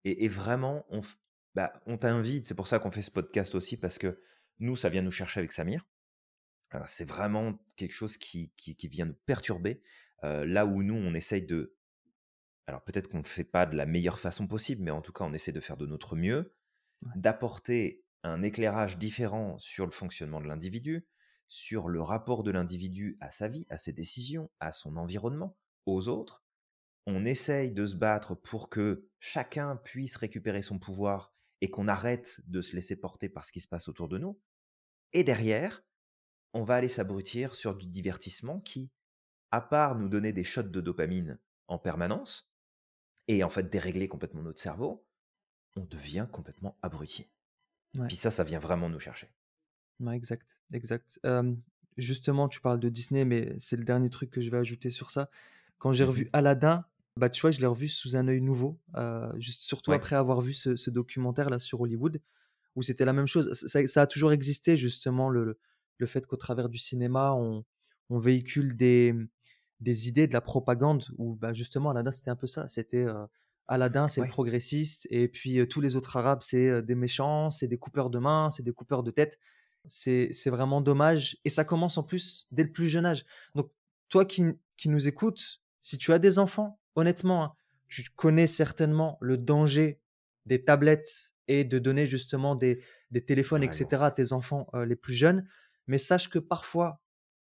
Et, 0.06 0.26
et 0.26 0.28
vraiment, 0.30 0.86
on, 0.90 1.02
bah, 1.56 1.82
on 1.88 1.98
t'invite, 1.98 2.46
c'est 2.46 2.56
pour 2.56 2.68
ça 2.68 2.80
qu'on 2.80 2.92
fait 2.92 3.02
ce 3.02 3.12
podcast 3.12 3.56
aussi, 3.56 3.76
parce 3.76 3.98
que 3.98 4.22
nous, 4.60 4.76
ça 4.76 4.90
vient 4.90 5.02
nous 5.02 5.12
chercher 5.12 5.40
avec 5.40 5.52
Samir. 5.52 5.86
Euh, 6.76 6.80
c'est 6.86 7.04
vraiment 7.08 7.60
quelque 7.76 7.94
chose 7.94 8.18
qui, 8.18 8.54
qui, 8.56 8.76
qui 8.76 8.88
vient 8.88 9.06
nous 9.06 9.18
perturber. 9.26 9.82
Euh, 10.24 10.46
là 10.46 10.66
où 10.66 10.84
nous, 10.84 10.96
on 10.96 11.14
essaye 11.16 11.42
de... 11.42 11.76
Alors 12.68 12.84
peut-être 12.84 13.10
qu'on 13.10 13.18
ne 13.18 13.24
le 13.24 13.28
fait 13.28 13.44
pas 13.44 13.66
de 13.66 13.76
la 13.76 13.88
meilleure 13.88 14.20
façon 14.20 14.48
possible, 14.48 14.84
mais 14.84 14.92
en 14.92 15.02
tout 15.02 15.12
cas, 15.12 15.26
on 15.26 15.34
essaie 15.34 15.52
de 15.52 15.60
faire 15.60 15.78
de 15.78 15.88
notre 15.88 16.16
mieux, 16.16 16.54
Ouais. 17.02 17.12
d'apporter 17.16 18.06
un 18.24 18.42
éclairage 18.44 18.98
différent 18.98 19.58
sur 19.58 19.86
le 19.86 19.92
fonctionnement 19.92 20.42
de 20.42 20.48
l'individu, 20.48 21.08
sur 21.48 21.90
le 21.90 22.02
rapport 22.02 22.44
de 22.44 22.52
l'individu 22.52 23.18
à 23.20 23.32
sa 23.32 23.48
vie, 23.48 23.66
à 23.70 23.78
ses 23.78 23.92
décisions, 23.92 24.50
à 24.60 24.72
son 24.72 24.96
environnement, 24.98 25.58
aux 25.86 26.08
autres. 26.08 26.44
On 27.08 27.26
essaye 27.26 27.72
de 27.72 27.86
se 27.86 27.96
battre 27.96 28.36
pour 28.36 28.70
que 28.70 29.08
chacun 29.20 29.76
puisse 29.76 30.16
récupérer 30.16 30.62
son 30.62 30.80
pouvoir 30.80 31.34
et 31.62 31.70
qu'on 31.70 31.88
arrête 31.88 32.42
de 32.48 32.62
se 32.62 32.76
laisser 32.76 32.96
porter 32.96 33.28
par 33.28 33.46
ce 33.46 33.52
qui 33.52 33.62
se 33.62 33.68
passe 33.68 33.88
autour 33.88 34.08
de 34.08 34.18
nous. 34.18 34.40
Et 35.14 35.24
derrière, 35.24 35.84
on 36.54 36.64
va 36.64 36.76
aller 36.76 36.88
s'abrutir 36.88 37.56
sur 37.56 37.76
du 37.76 37.88
divertissement 37.88 38.60
qui, 38.62 38.92
à 39.52 39.62
part 39.62 39.96
nous 39.96 40.10
donner 40.10 40.34
des 40.34 40.44
shots 40.44 40.64
de 40.64 40.82
dopamine 40.82 41.40
en 41.68 41.80
permanence, 41.80 42.52
et 43.28 43.44
en 43.44 43.50
fait 43.50 43.70
dérégler 43.70 44.08
complètement 44.08 44.42
notre 44.42 44.62
cerveau, 44.62 45.06
on 45.76 45.86
devient 45.86 46.28
complètement 46.32 46.78
abruti. 46.82 47.30
Ouais. 47.98 48.08
Puis 48.08 48.16
ça, 48.16 48.32
ça 48.32 48.44
vient 48.44 48.60
vraiment 48.60 48.90
nous 48.90 49.00
chercher. 49.00 49.30
Ouais, 50.00 50.16
exact, 50.16 50.48
exact. 50.74 51.20
Euh, 51.26 51.54
justement, 51.98 52.48
tu 52.50 52.62
parles 52.62 52.80
de 52.80 52.90
Disney, 52.90 53.26
mais 53.26 53.54
c'est 53.58 53.76
le 53.78 53.84
dernier 53.84 54.10
truc 54.10 54.32
que 54.32 54.42
je 54.42 54.50
vais 54.50 54.58
ajouter 54.58 54.90
sur 54.90 55.12
ça. 55.12 55.30
Quand 55.78 55.92
j'ai 55.92 56.04
revu 56.04 56.26
Mhm. 56.26 56.30
Aladdin, 56.34 56.86
bah, 57.18 57.30
tu 57.30 57.42
vois, 57.42 57.52
je 57.52 57.60
l'ai 57.60 57.68
revu 57.68 57.88
sous 57.88 58.16
un 58.16 58.28
œil 58.28 58.42
nouveau, 58.42 58.80
euh, 58.96 59.32
juste, 59.40 59.62
surtout 59.64 59.92
Ouais. 59.92 59.98
après 59.98 60.16
avoir 60.16 60.42
vu 60.42 60.54
ce, 60.54 60.76
ce 60.76 60.90
documentaire 60.90 61.50
là 61.50 61.60
sur 61.60 61.82
Hollywood, 61.82 62.22
où 62.76 62.82
c'était 62.84 63.06
la 63.06 63.14
même 63.14 63.28
chose. 63.28 63.52
Ça, 63.54 63.86
ça 63.88 64.02
a 64.04 64.08
toujours 64.08 64.32
existé, 64.32 64.78
justement, 64.78 65.30
le, 65.30 65.60
le 65.98 66.06
fait 66.08 66.26
qu'au 66.26 66.38
travers 66.38 66.70
du 66.70 66.78
cinéma, 66.80 67.34
on, 67.34 67.66
on 68.10 68.20
véhicule 68.20 68.76
des, 68.78 69.14
des 69.82 70.08
idées, 70.08 70.28
de 70.28 70.34
la 70.34 70.42
propagande, 70.42 71.06
où 71.18 71.36
bah, 71.36 71.54
justement, 71.54 71.90
Aladdin, 71.92 72.12
c'était 72.12 72.32
un 72.32 72.36
peu 72.38 72.48
ça. 72.48 72.68
C'était 72.68 73.06
euh, 73.06 73.26
Aladdin, 73.72 74.10
c'est 74.10 74.20
le 74.20 74.28
progressiste, 74.28 75.08
et 75.12 75.30
puis 75.30 75.58
euh, 75.58 75.66
tous 75.66 75.80
les 75.80 75.96
autres 75.96 76.18
Arabes, 76.18 76.42
c'est 76.42 76.68
euh, 76.68 76.82
des 76.82 76.94
méchants, 76.94 77.50
c'est 77.50 77.70
des 77.70 77.78
coupeurs 77.78 78.10
de 78.10 78.20
mains, 78.20 78.50
c'est 78.52 78.64
des 78.64 78.74
coupeurs 78.74 79.02
de 79.02 79.12
tête. 79.12 79.40
C'est 79.88 80.50
vraiment 80.50 80.82
dommage. 80.82 81.38
Et 81.46 81.50
ça 81.50 81.64
commence 81.64 81.98
en 81.98 82.04
plus 82.04 82.48
dès 82.52 82.64
le 82.64 82.72
plus 82.72 82.88
jeune 82.90 83.06
âge. 83.06 83.26
Donc, 83.56 83.72
toi 84.10 84.26
qui, 84.26 84.44
qui 84.76 84.90
nous 84.90 85.08
écoutes, 85.08 85.62
si 85.80 85.98
tu 85.98 86.12
as 86.12 86.20
des 86.20 86.38
enfants, 86.38 86.80
honnêtement, 86.96 87.44
hein, 87.46 87.54
tu 87.88 88.04
connais 88.16 88.46
certainement 88.46 89.18
le 89.22 89.38
danger 89.38 90.02
des 90.46 90.64
tablettes 90.64 91.34
et 91.48 91.64
de 91.64 91.80
donner 91.80 92.08
justement 92.08 92.56
des, 92.56 92.84
des 93.10 93.24
téléphones, 93.24 93.64
etc. 93.64 94.04
à 94.04 94.12
tes 94.12 94.34
enfants 94.34 94.68
les 94.86 94.98
plus 94.98 95.14
jeunes. 95.14 95.48
Mais 95.88 95.98
sache 95.98 96.30
que 96.30 96.40
parfois, 96.40 97.02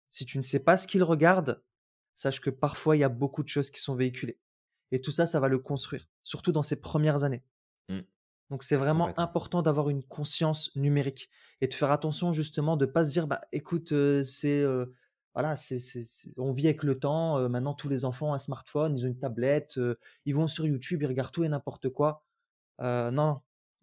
si 0.08 0.24
tu 0.24 0.38
ne 0.38 0.42
sais 0.42 0.60
pas 0.60 0.78
ce 0.78 0.86
qu'ils 0.86 1.04
regardent, 1.04 1.62
sache 2.14 2.40
que 2.40 2.50
parfois, 2.50 2.96
il 2.96 3.00
y 3.00 3.04
a 3.04 3.08
beaucoup 3.08 3.42
de 3.42 3.48
choses 3.48 3.70
qui 3.70 3.80
sont 3.80 3.94
véhiculées. 3.94 4.38
Et 4.92 5.00
tout 5.00 5.10
ça, 5.10 5.26
ça 5.26 5.40
va 5.40 5.48
le 5.48 5.58
construire, 5.58 6.08
surtout 6.22 6.52
dans 6.52 6.62
ses 6.62 6.76
premières 6.76 7.24
années. 7.24 7.42
Mmh. 7.88 8.00
Donc, 8.50 8.62
c'est 8.62 8.76
vraiment 8.76 9.18
important 9.18 9.62
d'avoir 9.62 9.88
une 9.88 10.02
conscience 10.02 10.74
numérique 10.76 11.30
et 11.60 11.66
de 11.66 11.74
faire 11.74 11.90
attention 11.90 12.32
justement 12.32 12.76
de 12.76 12.86
ne 12.86 12.90
pas 12.90 13.04
se 13.04 13.10
dire, 13.10 13.26
bah, 13.26 13.40
écoute, 13.52 13.92
c'est 14.22 14.64
voilà, 15.34 15.54
c'est, 15.54 15.78
on 16.38 16.52
vit 16.52 16.66
avec 16.66 16.82
le 16.82 16.98
temps. 16.98 17.46
maintenant, 17.50 17.74
tous 17.74 17.90
les 17.90 18.06
enfants 18.06 18.30
ont 18.30 18.34
un 18.34 18.38
smartphone, 18.38 18.96
ils 18.96 19.04
ont 19.04 19.08
une 19.08 19.18
tablette, 19.18 19.78
ils 20.24 20.34
vont 20.34 20.46
sur 20.46 20.64
YouTube, 20.64 21.02
ils 21.02 21.06
regardent 21.06 21.32
tout 21.32 21.44
et 21.44 21.48
n'importe 21.48 21.90
quoi. 21.90 22.24
non, 22.80 23.40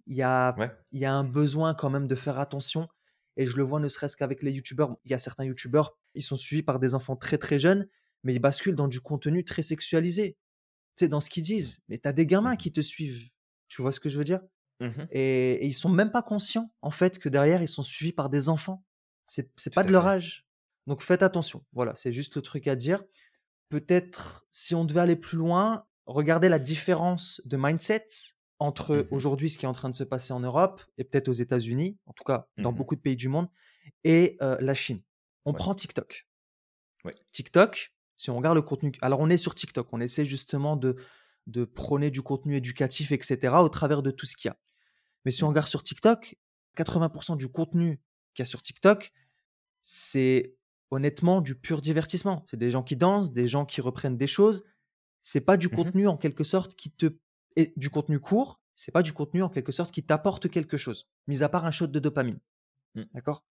il 0.08 0.16
y 0.16 0.24
a, 0.24 0.56
il 0.92 1.00
y 1.00 1.06
a 1.06 1.14
un 1.14 1.24
besoin 1.24 1.74
quand 1.74 1.90
même 1.90 2.08
de 2.08 2.16
faire 2.16 2.40
attention. 2.40 2.88
Et 3.38 3.46
je 3.46 3.58
le 3.58 3.64
vois 3.64 3.80
ne 3.80 3.88
serait-ce 3.88 4.18
qu'avec 4.18 4.44
les 4.44 4.52
YouTubeurs. 4.52 4.96
Il 5.06 5.12
y 5.12 5.14
a 5.14 5.18
certains 5.18 5.46
YouTubeurs, 5.46 5.96
ils 6.14 6.22
sont 6.22 6.36
suivis 6.36 6.64
par 6.64 6.80
des 6.80 6.94
enfants 6.94 7.16
très 7.16 7.38
très 7.38 7.60
jeunes, 7.60 7.88
mais 8.24 8.34
ils 8.34 8.40
basculent 8.40 8.76
dans 8.76 8.88
du 8.88 9.02
contenu 9.02 9.44
très 9.44 9.62
sexualisé. 9.62 10.38
Tu 10.96 11.06
sais, 11.06 11.08
dans 11.08 11.20
ce 11.20 11.30
qu'ils 11.30 11.44
disent. 11.44 11.80
Mais 11.90 11.98
tu 11.98 12.08
as 12.08 12.14
des 12.14 12.26
gamins 12.26 12.56
qui 12.56 12.72
te 12.72 12.82
suivent. 12.82 13.30
Tu 13.68 13.82
vois 13.82 13.92
ce 13.92 14.00
que 14.00 14.10
je 14.10 14.18
veux 14.18 14.24
dire? 14.24 14.42
Mmh 14.80 15.08
et, 15.12 15.52
et, 15.54 15.66
ils 15.66 15.74
sont 15.74 15.90
même 15.90 16.12
pas 16.12 16.22
conscients, 16.22 16.72
en 16.82 16.92
fait, 16.92 17.20
que 17.20 17.30
derrière, 17.30 17.62
ils 17.62 17.68
sont 17.68 17.84
suivis 17.84 18.14
par 18.14 18.30
des 18.30 18.50
enfants. 18.50 18.84
C'est, 19.26 19.74
pas 19.74 19.84
de 19.84 19.92
leur 19.92 20.08
âge. 20.08 20.46
Donc 20.88 21.02
faites 21.02 21.24
attention. 21.24 21.64
Voilà, 21.72 21.96
c'est 21.96 22.12
juste 22.12 22.36
le 22.36 22.42
truc 22.42 22.68
à 22.68 22.76
dire. 22.76 23.04
Peut-être, 23.70 24.46
si 24.52 24.76
on 24.76 24.86
devait 24.86 25.00
aller 25.00 25.16
plus 25.16 25.38
loin, 25.38 25.86
regardez 26.06 26.50
la 26.50 26.60
différence 26.60 27.42
de 27.46 27.58
mindset 27.58 28.08
entre 28.60 28.96
mmh 28.98 29.08
aujourd'hui 29.12 29.50
ce 29.50 29.58
qui 29.58 29.66
est 29.66 29.68
en 29.68 29.74
train 29.74 29.90
de 29.90 29.96
se 29.96 30.04
passer 30.04 30.32
en 30.32 30.40
Europe 30.40 30.84
et 30.98 31.04
peut-être 31.04 31.28
aux 31.28 31.34
États-Unis, 31.34 31.98
en 32.06 32.14
tout 32.14 32.24
cas 32.24 32.48
dans 32.58 32.72
mmh 32.72 32.76
beaucoup 32.76 32.96
de 32.96 33.02
pays 33.02 33.16
du 33.16 33.30
monde, 33.30 33.48
et 34.04 34.38
la 34.40 34.74
Chine. 34.74 35.02
On 35.46 35.54
prend 35.54 35.74
TikTok. 35.74 36.28
TikTok, 37.32 37.94
si 38.16 38.30
on 38.30 38.38
regarde 38.38 38.56
le 38.56 38.62
contenu, 38.62 38.92
alors 39.02 39.20
on 39.20 39.30
est 39.30 39.38
sur 39.38 39.56
TikTok, 39.56 39.88
on 39.92 40.00
essaie 40.00 40.26
justement 40.26 40.76
de, 40.76 40.96
de 41.48 41.66
prôner 41.66 42.12
du 42.12 42.22
contenu 42.22 42.56
éducatif, 42.56 43.12
etc., 43.12 43.56
au 43.60 43.70
travers 43.70 44.02
de 44.02 44.12
tout 44.12 44.26
ce 44.26 44.36
qu'il 44.36 44.50
y 44.50 44.52
a. 44.52 44.58
Mais 45.26 45.32
si 45.32 45.44
on 45.44 45.48
mmh. 45.48 45.50
regarde 45.50 45.68
sur 45.68 45.84
TikTok, 45.84 46.36
80% 46.78 47.38
du 47.38 47.50
contenu 47.50 48.02
qu'il 48.34 48.44
y 48.44 48.46
a 48.48 48.50
sur 48.50 48.62
TikTok, 48.62 49.12
c'est 49.82 50.56
honnêtement 50.92 51.42
du 51.42 51.56
pur 51.56 51.82
divertissement. 51.82 52.46
C'est 52.50 52.58
des 52.58 52.72
gens 52.72 52.84
qui 52.84 52.96
dansent, 52.96 53.32
des 53.32 53.48
gens 53.48 53.66
qui 53.66 53.82
reprennent 53.82 54.18
des 54.18 54.28
choses. 54.28 54.64
C'est 55.22 55.42
pas 55.42 55.58
du 55.58 55.68
mmh 55.68 55.72
contenu 55.72 56.08
en 56.08 56.18
quelque 56.18 56.44
sorte 56.44 56.76
qui 56.76 56.92
te 56.92 57.18
et 57.56 57.74
du 57.78 57.90
contenu 57.90 58.20
court. 58.20 58.60
C'est 58.76 58.92
pas 58.92 59.04
du 59.04 59.14
contenu 59.14 59.44
en 59.44 59.50
quelque 59.50 59.72
sorte 59.72 59.92
qui 59.92 60.04
t'apporte 60.04 60.50
quelque 60.50 60.78
chose, 60.78 61.08
mis 61.28 61.44
à 61.44 61.50
part 61.50 61.66
un 61.66 61.72
shot 61.72 61.88
de 61.88 62.00
dopamine. 62.00 62.40
Mmh. 62.96 63.04
D'accord? 63.14 63.46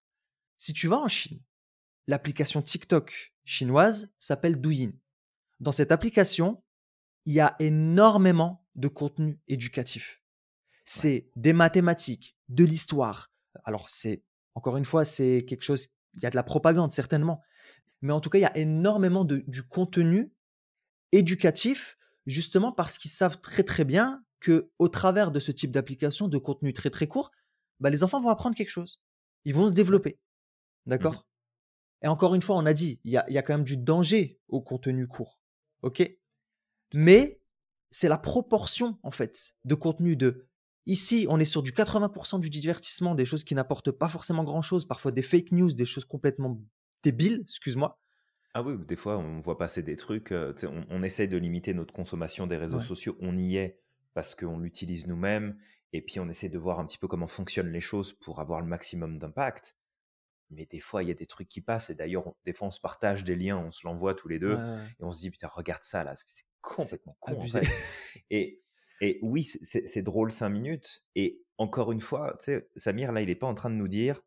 Si 0.59 0.73
tu 0.73 0.89
vas 0.89 0.99
en 0.99 1.09
Chine, 1.09 1.41
l'application 2.07 2.63
TikTok 2.63 3.35
chinoise 3.45 4.11
s'appelle 4.19 4.61
Douyin. 4.61 4.93
Dans 5.61 5.73
cette 5.73 5.93
application, 5.93 6.63
il 7.27 7.35
y 7.35 7.41
a 7.41 7.57
énormément 7.61 8.67
de 8.75 8.89
contenu 8.89 9.41
éducatif. 9.49 10.23
C'est 10.85 11.31
des 11.37 11.53
mathématiques, 11.53 12.37
de 12.49 12.65
l'histoire. 12.65 13.33
Alors 13.65 13.89
c'est 13.89 14.23
encore 14.55 14.77
une 14.77 14.85
fois, 14.85 15.05
c'est 15.05 15.45
quelque 15.47 15.63
chose 15.63 15.89
il 16.15 16.23
y 16.23 16.27
a 16.27 16.31
de 16.31 16.37
la 16.37 16.43
propagande 16.43 16.93
certainement, 16.93 17.43
mais 18.03 18.13
en 18.13 18.21
tout 18.21 18.29
cas, 18.29 18.39
il 18.39 18.43
y 18.43 18.47
a 18.47 18.57
énormément 18.57 19.25
de, 19.25 19.45
du 19.47 19.63
contenu 19.63 20.33
éducatif, 21.13 21.97
justement 22.27 22.73
parce 22.73 22.99
qu'ils 22.99 23.11
savent 23.11 23.41
très 23.41 23.63
très 23.63 23.85
bien 23.85 24.25
que 24.41 24.71
au 24.79 24.89
travers 24.89 25.31
de 25.31 25.41
ce 25.41 25.53
type 25.53 25.71
d'application, 25.71 26.29
de 26.29 26.39
contenu 26.39 26.73
très 26.73 26.91
très 26.91 27.07
court, 27.07 27.31
bah, 27.81 27.91
les 27.91 28.03
enfants 28.03 28.21
vont 28.21 28.29
apprendre 28.29 28.57
quelque 28.57 28.71
chose. 28.71 29.01
Ils 29.45 29.55
vont 29.55 29.69
se 29.69 29.73
développer. 29.73 30.19
Mmh 30.87 30.91
D'accord? 30.91 31.27
Et 32.03 32.09
encore 32.09 32.35
une 32.35 32.43
fois, 32.43 32.57
on 32.57 32.67
a 32.67 32.73
dit, 32.73 33.01
il 33.05 33.13
y 33.13 33.17
a, 33.17 33.25
y 33.31 33.39
a 33.39 33.43
quand 33.43 33.55
même 33.55 33.65
du 33.65 33.77
danger 33.77 34.41
au 34.49 34.61
contenu 34.61 35.07
court. 35.07 35.41
OK? 35.83 36.03
Mais 36.95 37.41
c'est 37.91 38.09
la 38.09 38.19
proportion, 38.19 38.99
en 39.03 39.11
fait, 39.11 39.55
de 39.65 39.75
contenu 39.75 40.17
de 40.17 40.47
Ici, 40.87 41.27
on 41.29 41.39
est 41.39 41.45
sur 41.45 41.63
du 41.63 41.71
80% 41.71 42.41
du 42.41 42.51
divertissement, 42.51 43.15
des 43.15 43.25
choses 43.25 43.45
qui 43.45 43.55
n'apportent 43.55 43.93
pas 43.93 44.09
forcément 44.09 44.43
grand-chose, 44.43 44.85
parfois 44.85 45.13
des 45.13 45.23
fake 45.23 45.53
news, 45.53 45.73
des 45.73 45.85
choses 45.85 46.05
complètement 46.05 46.61
débiles, 47.05 47.43
excuse-moi. 47.43 48.01
Ah 48.55 48.63
oui, 48.63 48.75
des 48.87 48.97
fois, 48.97 49.17
on 49.17 49.41
voit 49.41 49.59
passer 49.59 49.83
des 49.83 49.97
trucs. 49.97 50.33
Euh, 50.33 50.53
on, 50.65 50.85
on, 50.91 51.03
essaye 51.03 51.29
de 51.29 51.39
limiter 51.39 51.73
notre 51.73 51.95
consommation 51.95 52.47
des 52.47 52.57
réseaux 52.57 52.81
sociaux. 52.81 53.17
On 53.21 53.39
y 53.39 53.57
est 53.57 53.79
parce 54.13 54.35
qu'on 54.35 54.59
l'utilise 54.59 55.07
nous-mêmes. 55.07 55.57
Et 55.93 56.03
puis, 56.03 56.21
on 56.21 56.29
essaie 56.29 56.49
de 56.49 56.59
voir 56.59 56.81
un 56.81 56.87
petit 56.87 56.99
peu 56.99 57.07
comment 57.07 57.29
fonctionnent 57.29 57.73
les 57.73 57.81
choses 57.81 58.13
pour 58.13 58.41
avoir 58.41 58.61
le 58.61 58.67
maximum 58.67 59.19
d'impact. 59.19 59.77
Mais 60.53 60.67
des 60.67 60.81
fois, 60.81 61.03
il 61.03 61.09
y 61.09 61.13
a 61.13 61.15
des 61.15 61.27
trucs 61.27 61.49
qui 61.49 61.61
passent. 61.61 61.91
Et 61.91 61.95
d'ailleurs, 61.95 62.35
des 62.45 62.53
fois, 62.53 62.69
on 62.69 62.71
se 62.71 62.81
partage 62.81 63.25
des 63.25 63.37
liens, 63.37 63.59
on 63.59 63.73
se 63.73 63.87
l'envoie 63.87 64.15
tous 64.15 64.29
les 64.29 64.39
deux. 64.39 64.57
Et 64.57 65.05
on 65.05 65.13
se 65.13 65.21
dit, 65.21 65.31
putain, 65.31 65.49
regarde 65.49 65.83
ça 65.83 66.05
là. 66.05 66.15
C'est 66.15 66.47
complètement 66.61 67.17
con. 67.21 67.45
Et 68.31 68.63
et 69.03 69.19
oui, 69.21 69.43
c'est 69.43 70.03
drôle 70.03 70.31
cinq 70.31 70.51
minutes. 70.51 71.03
Et 71.17 71.43
encore 71.59 71.91
une 71.91 72.01
fois, 72.01 72.39
Samir, 72.77 73.11
là, 73.11 73.21
il 73.21 73.27
n'est 73.27 73.35
pas 73.35 73.49
en 73.49 73.55
train 73.55 73.69
de 73.69 73.75
nous 73.75 73.89
dire 73.89 74.23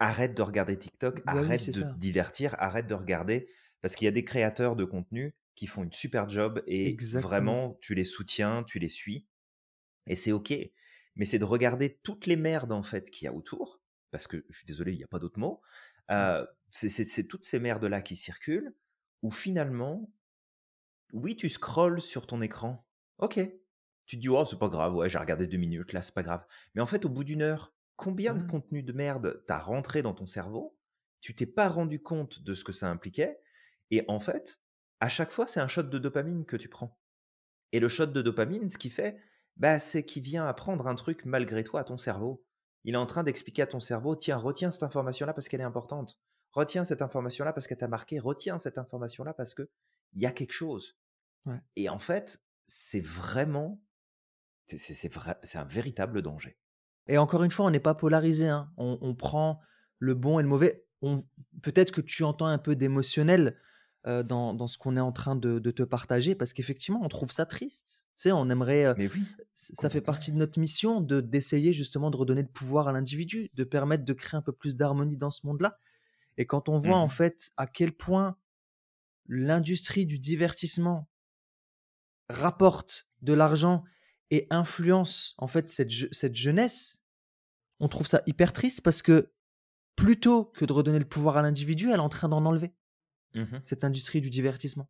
arrête 0.00 0.34
de 0.34 0.42
regarder 0.42 0.78
TikTok, 0.78 1.22
arrête 1.26 1.68
de 1.70 1.98
divertir, 1.98 2.54
arrête 2.58 2.86
de 2.86 2.94
regarder. 2.94 3.48
Parce 3.82 3.94
qu'il 3.94 4.06
y 4.06 4.08
a 4.08 4.12
des 4.12 4.24
créateurs 4.24 4.76
de 4.76 4.84
contenu 4.84 5.34
qui 5.54 5.66
font 5.66 5.84
une 5.84 5.92
super 5.92 6.28
job 6.28 6.62
et 6.66 6.96
vraiment, 7.12 7.76
tu 7.80 7.94
les 7.94 8.04
soutiens, 8.04 8.64
tu 8.64 8.78
les 8.78 8.88
suis. 8.88 9.26
Et 10.06 10.16
c'est 10.16 10.32
OK. 10.32 10.52
Mais 11.16 11.26
c'est 11.26 11.38
de 11.38 11.44
regarder 11.44 11.98
toutes 12.02 12.26
les 12.26 12.36
merdes, 12.36 12.72
en 12.72 12.82
fait, 12.82 13.10
qu'il 13.10 13.26
y 13.26 13.28
a 13.28 13.34
autour. 13.34 13.80
Parce 14.14 14.28
que 14.28 14.44
je 14.48 14.58
suis 14.58 14.66
désolé, 14.66 14.92
il 14.92 14.98
n'y 14.98 15.02
a 15.02 15.08
pas 15.08 15.18
d'autre 15.18 15.40
mot. 15.40 15.60
Euh, 16.12 16.46
c'est 16.70 17.26
toutes 17.26 17.44
ces 17.44 17.58
merdes-là 17.58 18.00
qui 18.00 18.14
circulent. 18.14 18.72
Où 19.22 19.32
finalement, 19.32 20.08
oui, 21.12 21.34
tu 21.34 21.48
scrolles 21.48 22.00
sur 22.00 22.24
ton 22.24 22.40
écran. 22.40 22.86
OK, 23.18 23.40
tu 24.06 24.16
te 24.16 24.20
dis, 24.20 24.28
oh, 24.28 24.44
c'est 24.44 24.60
pas 24.60 24.68
grave, 24.68 24.94
ouais, 24.94 25.10
j'ai 25.10 25.18
regardé 25.18 25.48
deux 25.48 25.56
minutes, 25.56 25.92
là, 25.92 26.00
c'est 26.00 26.14
pas 26.14 26.22
grave. 26.22 26.46
Mais 26.76 26.80
en 26.80 26.86
fait, 26.86 27.04
au 27.04 27.08
bout 27.08 27.24
d'une 27.24 27.42
heure, 27.42 27.74
combien 27.96 28.34
de 28.34 28.48
contenu 28.48 28.84
de 28.84 28.92
merde 28.92 29.42
t'as 29.48 29.58
rentré 29.58 30.00
dans 30.00 30.14
ton 30.14 30.28
cerveau 30.28 30.78
Tu 31.20 31.34
t'es 31.34 31.46
pas 31.46 31.68
rendu 31.68 32.00
compte 32.00 32.40
de 32.40 32.54
ce 32.54 32.62
que 32.62 32.70
ça 32.70 32.88
impliquait. 32.88 33.40
Et 33.90 34.04
en 34.06 34.20
fait, 34.20 34.60
à 35.00 35.08
chaque 35.08 35.32
fois, 35.32 35.48
c'est 35.48 35.58
un 35.58 35.66
shot 35.66 35.82
de 35.82 35.98
dopamine 35.98 36.44
que 36.44 36.56
tu 36.56 36.68
prends. 36.68 37.00
Et 37.72 37.80
le 37.80 37.88
shot 37.88 38.06
de 38.06 38.22
dopamine, 38.22 38.68
ce 38.68 38.78
qu'il 38.78 38.92
fait, 38.92 39.20
bah, 39.56 39.80
c'est 39.80 40.04
qu'il 40.04 40.22
vient 40.22 40.46
apprendre 40.46 40.86
un 40.86 40.94
truc 40.94 41.24
malgré 41.24 41.64
toi 41.64 41.80
à 41.80 41.84
ton 41.84 41.98
cerveau. 41.98 42.44
Il 42.84 42.94
est 42.94 42.98
en 42.98 43.06
train 43.06 43.24
d'expliquer 43.24 43.62
à 43.62 43.66
ton 43.66 43.80
cerveau, 43.80 44.14
tiens, 44.14 44.36
retiens 44.36 44.70
cette 44.70 44.82
information-là 44.82 45.32
parce 45.32 45.48
qu'elle 45.48 45.60
est 45.60 45.64
importante. 45.64 46.18
Retiens 46.52 46.84
cette 46.84 47.02
information-là 47.02 47.52
parce 47.52 47.66
qu'elle 47.66 47.78
t'a 47.78 47.88
marqué. 47.88 48.18
Retiens 48.18 48.58
cette 48.58 48.78
information-là 48.78 49.34
parce 49.34 49.54
qu'il 49.54 49.66
y 50.14 50.26
a 50.26 50.30
quelque 50.30 50.52
chose. 50.52 50.96
Et 51.76 51.88
en 51.88 51.98
fait, 51.98 52.42
c'est 52.66 53.00
vraiment 53.00 53.82
c'est 54.66 55.56
un 55.56 55.64
véritable 55.64 56.22
danger. 56.22 56.58
Et 57.06 57.18
encore 57.18 57.42
une 57.42 57.50
fois, 57.50 57.66
on 57.66 57.70
n'est 57.70 57.80
pas 57.80 57.94
polarisé. 57.94 58.48
Hein. 58.48 58.72
On, 58.76 59.14
prend 59.14 59.60
le 59.98 60.14
bon 60.14 60.38
et 60.38 60.42
le 60.42 60.48
mauvais. 60.48 60.86
Peut-être 61.62 61.90
que 61.90 62.00
tu 62.00 62.24
entends 62.24 62.46
un 62.46 62.58
peu 62.58 62.76
d'émotionnel 62.76 63.58
euh, 64.06 64.22
dans, 64.22 64.66
ce 64.66 64.76
qu'on 64.76 64.98
est 64.98 65.00
en 65.00 65.12
train 65.12 65.34
de, 65.34 65.58
te 65.58 65.82
partager, 65.82 66.34
parce 66.34 66.52
qu'effectivement, 66.52 67.00
on 67.02 67.08
trouve 67.08 67.32
ça 67.32 67.46
triste. 67.46 68.06
Tu 68.16 68.22
sais, 68.22 68.32
on 68.32 68.50
aimerait. 68.50 68.84
Euh, 68.84 68.94
Mais 68.98 69.08
oui. 69.08 69.22
Ça 69.54 69.88
fait 69.88 70.02
partie 70.02 70.30
de 70.30 70.36
notre 70.36 70.58
mission 70.58 71.00
de 71.00 71.22
d'essayer 71.22 71.72
justement 71.72 72.10
de 72.10 72.16
redonner 72.16 72.42
le 72.42 72.48
pouvoir 72.48 72.88
à 72.88 72.92
l'individu, 72.92 73.50
de 73.54 73.64
permettre 73.64 74.04
de 74.04 74.12
créer 74.12 74.36
un 74.36 74.42
peu 74.42 74.52
plus 74.52 74.76
d'harmonie 74.76 75.16
dans 75.16 75.30
ce 75.30 75.46
monde-là. 75.46 75.78
Et 76.36 76.44
quand 76.44 76.68
on 76.68 76.78
voit 76.78 76.96
en 76.96 77.06
mmh 77.06 77.10
fait 77.10 77.52
à 77.56 77.66
quel 77.66 77.92
point 77.92 78.36
l'industrie 79.26 80.04
du 80.04 80.18
divertissement 80.18 81.08
rapporte 82.28 83.06
de 83.22 83.32
l'argent 83.32 83.84
et 84.30 84.46
influence 84.50 85.34
en 85.38 85.46
fait 85.46 85.70
cette, 85.70 85.92
cette 86.12 86.34
jeunesse, 86.34 87.02
on 87.80 87.88
trouve 87.88 88.06
ça 88.06 88.22
hyper 88.26 88.52
triste 88.52 88.82
parce 88.82 89.00
que 89.00 89.32
plutôt 89.96 90.44
que 90.44 90.66
de 90.66 90.72
redonner 90.74 90.98
le 90.98 91.04
pouvoir 91.04 91.38
à 91.38 91.42
l'individu, 91.42 91.88
elle 91.88 91.96
est 91.96 91.98
en 92.00 92.08
train 92.10 92.28
d'en 92.28 92.44
enlever. 92.44 92.74
Mmh 93.34 93.58
cette 93.64 93.84
industrie 93.84 94.20
du 94.20 94.30
divertissement. 94.30 94.88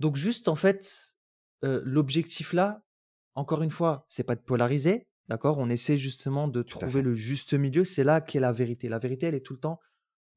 Donc 0.00 0.16
juste 0.16 0.48
en 0.48 0.54
fait, 0.54 1.16
l'objectif 1.62 2.52
là, 2.52 2.82
encore 3.34 3.62
une 3.62 3.70
fois, 3.70 4.04
c'est 4.08 4.22
pas 4.22 4.36
de 4.36 4.40
polariser, 4.40 5.06
D'accord? 5.28 5.58
On 5.58 5.68
essaie 5.68 5.98
justement 5.98 6.46
de 6.46 6.62
Tout 6.62 6.78
trouver 6.78 7.02
le 7.02 7.14
juste 7.14 7.54
milieu. 7.54 7.84
C'est 7.84 8.04
là 8.04 8.20
qu'est 8.20 8.40
la 8.40 8.52
vérité. 8.52 8.88
La 8.88 8.98
vérité, 8.98 9.26
elle 9.26 9.34
est 9.34 9.40
tout 9.40 9.54
le 9.54 9.60
temps 9.60 9.80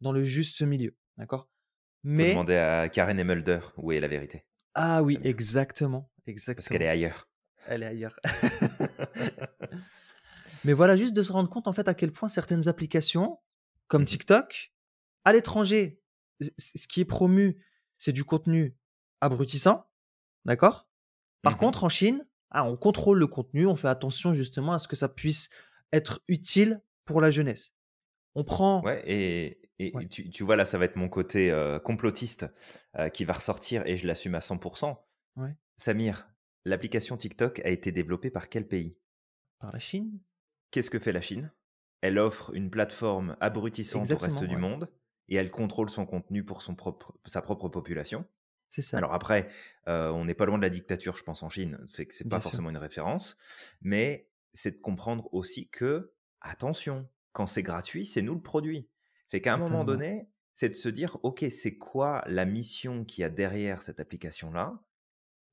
dans 0.02 0.12
le 0.12 0.24
juste 0.24 0.62
milieu. 0.62 0.96
D'accord? 1.18 1.50
Mais, 2.04 2.32
demander 2.32 2.56
à 2.56 2.90
Karen 2.90 3.20
et 3.20 3.24
Mulder 3.24 3.60
où 3.78 3.92
est 3.92 4.00
la 4.00 4.08
vérité, 4.08 4.46
ah 4.74 5.04
oui, 5.04 5.16
Samir. 5.16 5.30
exactement, 5.30 6.12
Parce 6.26 6.46
qu'elle 6.70 6.82
est 6.82 6.86
exactement. 6.86 6.90
ailleurs. 6.90 7.30
Elle 7.68 7.84
est 7.84 7.88
ailleurs. 7.88 8.16
Mais 10.64 10.74
voilà, 10.74 10.96
juste 10.96 11.14
de 11.14 11.24
se 11.24 11.34
rendre 11.34 11.50
compte 11.50 11.68
en 11.68 11.74
fait 11.74 11.90
à 11.90 11.94
quel 11.94 12.14
point 12.14 12.30
certaines 12.30 12.70
applications, 12.70 13.38
comme 13.88 14.04
Mmh 14.04 14.06
TikTok, 14.06 14.74
à 15.26 15.34
l'étranger, 15.34 15.99
ce 16.58 16.88
qui 16.88 17.02
est 17.02 17.06
promu, 17.06 17.62
c'est 17.98 18.14
du 18.14 18.24
contenu 18.24 18.76
abrutissant, 19.22 19.86
d'accord? 20.46 20.88
Par 21.42 21.54
Mmh 21.54 21.58
contre, 21.58 21.84
en 21.84 21.90
Chine, 21.90 22.28
ah, 22.52 22.66
on 22.66 22.76
contrôle 22.78 23.20
le 23.20 23.28
contenu, 23.28 23.68
on 23.68 23.76
fait 23.76 23.88
attention 23.88 24.34
justement 24.34 24.74
à 24.74 24.80
ce 24.80 24.88
que 24.88 24.96
ça 24.96 25.10
puisse 25.10 25.50
être 25.94 26.22
utile 26.28 26.82
pour 27.06 27.22
la 27.22 27.30
jeunesse. 27.30 27.74
On 28.36 28.44
prend, 28.44 28.82
Ouais, 28.84 29.02
et, 29.06 29.62
et 29.80 29.92
ouais, 29.96 30.08
tu, 30.08 30.30
tu 30.30 30.44
vois, 30.44 30.56
là, 30.56 30.66
ça 30.66 30.78
va 30.78 30.86
être 30.86 30.96
mon 30.96 31.10
côté 31.10 31.52
euh, 31.52 31.80
complotiste 31.80 32.46
euh, 32.98 33.10
qui 33.10 33.26
va 33.26 33.34
ressortir 33.34 33.86
et 33.88 33.98
je 33.98 34.08
l'assume 34.08 34.36
à 34.36 34.40
100%. 34.40 34.98
ouais, 35.38 35.56
Samir, 35.78 36.28
l'application 36.66 37.18
TikTok 37.18 37.60
a 37.66 37.70
été 37.70 37.92
développée 37.92 38.30
par 38.30 38.50
quel 38.50 38.68
pays? 38.68 38.98
Par 39.60 39.72
la 39.72 39.80
Chine, 39.80 40.20
Qu'est-ce 40.72 40.90
que 40.90 41.00
fait 41.00 41.12
la 41.12 41.22
Chine? 41.22 41.52
Elle 42.02 42.20
offre 42.20 42.54
une 42.54 42.70
plateforme 42.70 43.36
abrutissante 43.42 44.10
au 44.12 44.18
reste 44.18 44.44
du 44.44 44.56
monde 44.56 44.90
et 45.30 45.36
elle 45.36 45.52
contrôle 45.52 45.90
son 45.90 46.06
contenu 46.06 46.44
pour 46.44 46.62
son 46.62 46.76
propre, 46.76 47.18
sa 47.26 47.42
propre 47.42 47.70
population. 47.70 48.26
c'est 48.70 48.82
ça, 48.82 48.98
Alors 48.98 49.14
après, 49.14 49.50
euh, 49.88 50.10
on 50.12 50.26
n'est 50.26 50.34
pas 50.36 50.46
loin 50.46 50.58
de 50.58 50.64
la 50.64 50.70
dictature, 50.70 51.16
je 51.18 51.24
pense, 51.24 51.44
en 51.44 51.50
Chine. 51.50 51.80
C'est 51.88 52.06
que 52.06 52.14
c'est 52.14 52.28
pas 52.28 52.38
bien 52.38 52.42
sûr. 52.42 52.52
forcément 52.52 52.70
une 52.70 52.78
référence, 52.78 53.38
mais 53.82 54.30
c'est 54.54 54.72
de 54.72 54.82
comprendre 54.82 55.30
aussi 55.34 55.70
que, 55.70 56.14
attention, 56.42 57.08
quand 57.32 57.48
c'est 57.48 57.64
gratuit, 57.64 58.06
c'est 58.06 58.22
nous 58.22 58.36
le 58.36 58.42
produit. 58.42 58.90
Fait 59.30 59.42
qu'à 59.42 59.54
un 59.54 59.58
moment 59.58 59.84
donné, 59.84 60.30
c'est 60.56 60.70
de 60.70 60.74
se 60.74 60.90
dire, 60.90 61.18
ok, 61.24 61.46
c'est 61.52 61.78
quoi 61.78 62.24
la 62.28 62.46
mission 62.46 63.06
qu'il 63.06 63.22
y 63.22 63.26
a 63.26 63.30
derrière 63.30 63.82
cette 63.84 64.00
application-là? 64.00 64.82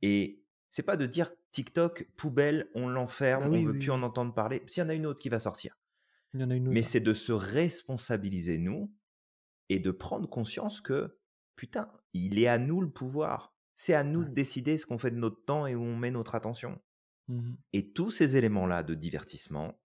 Et 0.03 0.43
c'est 0.70 0.83
pas 0.83 0.97
de 0.97 1.07
dire 1.07 1.33
TikTok, 1.53 2.09
poubelle, 2.16 2.68
on 2.74 2.89
Bah 2.89 2.93
l'enferme, 2.95 3.45
on 3.45 3.51
oui, 3.53 3.64
veut 3.64 3.72
oui, 3.72 3.79
plus 3.79 3.91
en 3.91 4.03
entendre 4.03 4.35
parler. 4.35 4.62
S'il 4.66 4.83
y 4.83 4.87
en 4.87 4.89
a 4.89 4.95
une 4.95 5.07
autre 5.07 5.20
qui 5.20 5.29
va 5.29 5.39
sortir. 5.39 5.79
Il 6.35 6.41
y 6.41 6.45
en 6.45 6.51
a 6.51 6.55
une 6.55 6.68
Mais 6.68 6.83
c'est 6.83 7.01
de 7.01 7.12
se 7.12 7.33
responsabiliser, 7.33 8.59
nous, 8.59 8.93
et 9.69 9.79
de 9.79 9.91
prendre 9.91 10.29
conscience 10.29 10.81
que, 10.81 11.19
putain, 11.57 11.91
il 12.12 12.39
est 12.39 12.47
à 12.49 12.59
nous 12.59 12.81
le 12.81 12.91
pouvoir. 12.91 13.55
C'est 13.75 13.95
à 13.95 14.05
nous 14.05 14.21
Ouais. 14.21 14.29
de 14.29 14.35
décider 14.35 14.79
ce 14.79 14.87
qu'on 14.87 14.99
fait 14.99 15.11
de 15.11 15.17
notre 15.17 15.45
temps 15.45 15.67
et 15.67 15.75
où 15.75 15.83
on 15.83 15.97
met 15.97 16.11
notre 16.11 16.35
attention. 16.35 16.81
Mhm. 17.29 17.57
Et 17.73 17.93
tous 17.93 18.11
ces 18.11 18.37
éléments-là 18.37 18.83
de 18.83 18.95
divertissement 18.95 19.79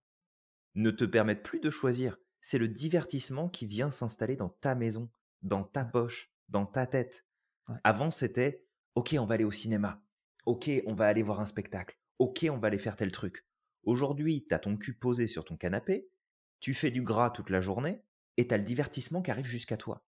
ne 0.76 0.92
te 0.92 1.04
permettent 1.04 1.44
plus 1.44 1.60
de 1.60 1.70
choisir. 1.70 2.18
C'est 2.40 2.58
le 2.58 2.68
divertissement 2.68 3.50
qui 3.50 3.66
vient 3.66 3.92
s'installer 3.92 4.36
dans 4.36 4.50
ta 4.50 4.76
maison, 4.76 5.12
dans 5.42 5.64
ta 5.64 5.84
poche, 5.84 6.32
dans 6.48 6.66
ta 6.66 6.86
tête. 6.88 7.26
Ouais. 7.68 7.76
Avant, 7.84 8.12
c'était 8.12 8.66
OK, 8.96 9.16
on 9.20 9.26
va 9.26 9.36
aller 9.36 9.44
au 9.44 9.52
cinéma. 9.52 10.02
OK, 10.46 10.70
on 10.86 10.94
va 10.94 11.08
aller 11.08 11.24
voir 11.24 11.40
un 11.40 11.46
spectacle. 11.46 12.00
OK, 12.20 12.46
on 12.50 12.58
va 12.58 12.68
aller 12.68 12.80
faire 12.80 12.96
tel 12.96 13.12
truc. 13.12 13.46
Aujourd'hui, 13.84 14.46
tu 14.48 14.54
as 14.56 14.60
ton 14.60 14.78
cul 14.78 14.94
posé 14.94 15.28
sur 15.28 15.44
ton 15.44 15.58
canapé, 15.58 16.10
tu 16.60 16.74
fais 16.74 16.92
du 16.92 17.02
gras 17.02 17.30
toute 17.32 17.50
la 17.50 17.62
journée 17.62 18.04
et 18.38 18.48
tu 18.48 18.54
as 18.54 18.58
le 18.58 18.64
divertissement 18.64 19.22
qui 19.22 19.32
arrive 19.32 19.46
jusqu'à 19.46 19.78
toi. 19.78 20.06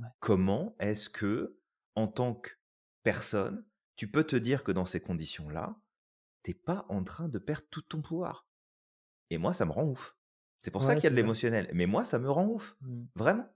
Ouais. 0.00 0.08
Comment 0.20 0.76
est-ce 0.80 1.10
que, 1.10 1.60
en 1.94 2.08
tant 2.08 2.34
que 2.34 2.50
personne, 3.02 3.66
tu 3.96 4.10
peux 4.10 4.24
te 4.24 4.36
dire 4.36 4.64
que 4.64 4.72
dans 4.72 4.86
ces 4.86 5.00
conditions-là, 5.00 5.80
t'es 6.42 6.54
pas 6.54 6.86
en 6.90 7.04
train 7.04 7.28
de 7.28 7.38
perdre 7.38 7.66
tout 7.70 7.82
ton 7.82 8.02
pouvoir? 8.02 8.48
Et 9.30 9.38
moi, 9.38 9.54
ça 9.54 9.66
me 9.66 9.72
rend 9.72 9.86
ouf. 9.86 10.16
C'est 10.60 10.70
pour 10.72 10.84
ça 10.84 10.96
qu'il 10.96 11.04
y 11.04 11.08
a 11.08 11.10
de 11.10 11.16
l'émotionnel. 11.16 11.70
Mais 11.74 11.86
moi, 11.86 12.04
ça 12.04 12.18
me 12.18 12.30
rend 12.30 12.46
ouf. 12.48 12.76
Mhm. 12.80 13.08
Vraiment. 13.16 13.48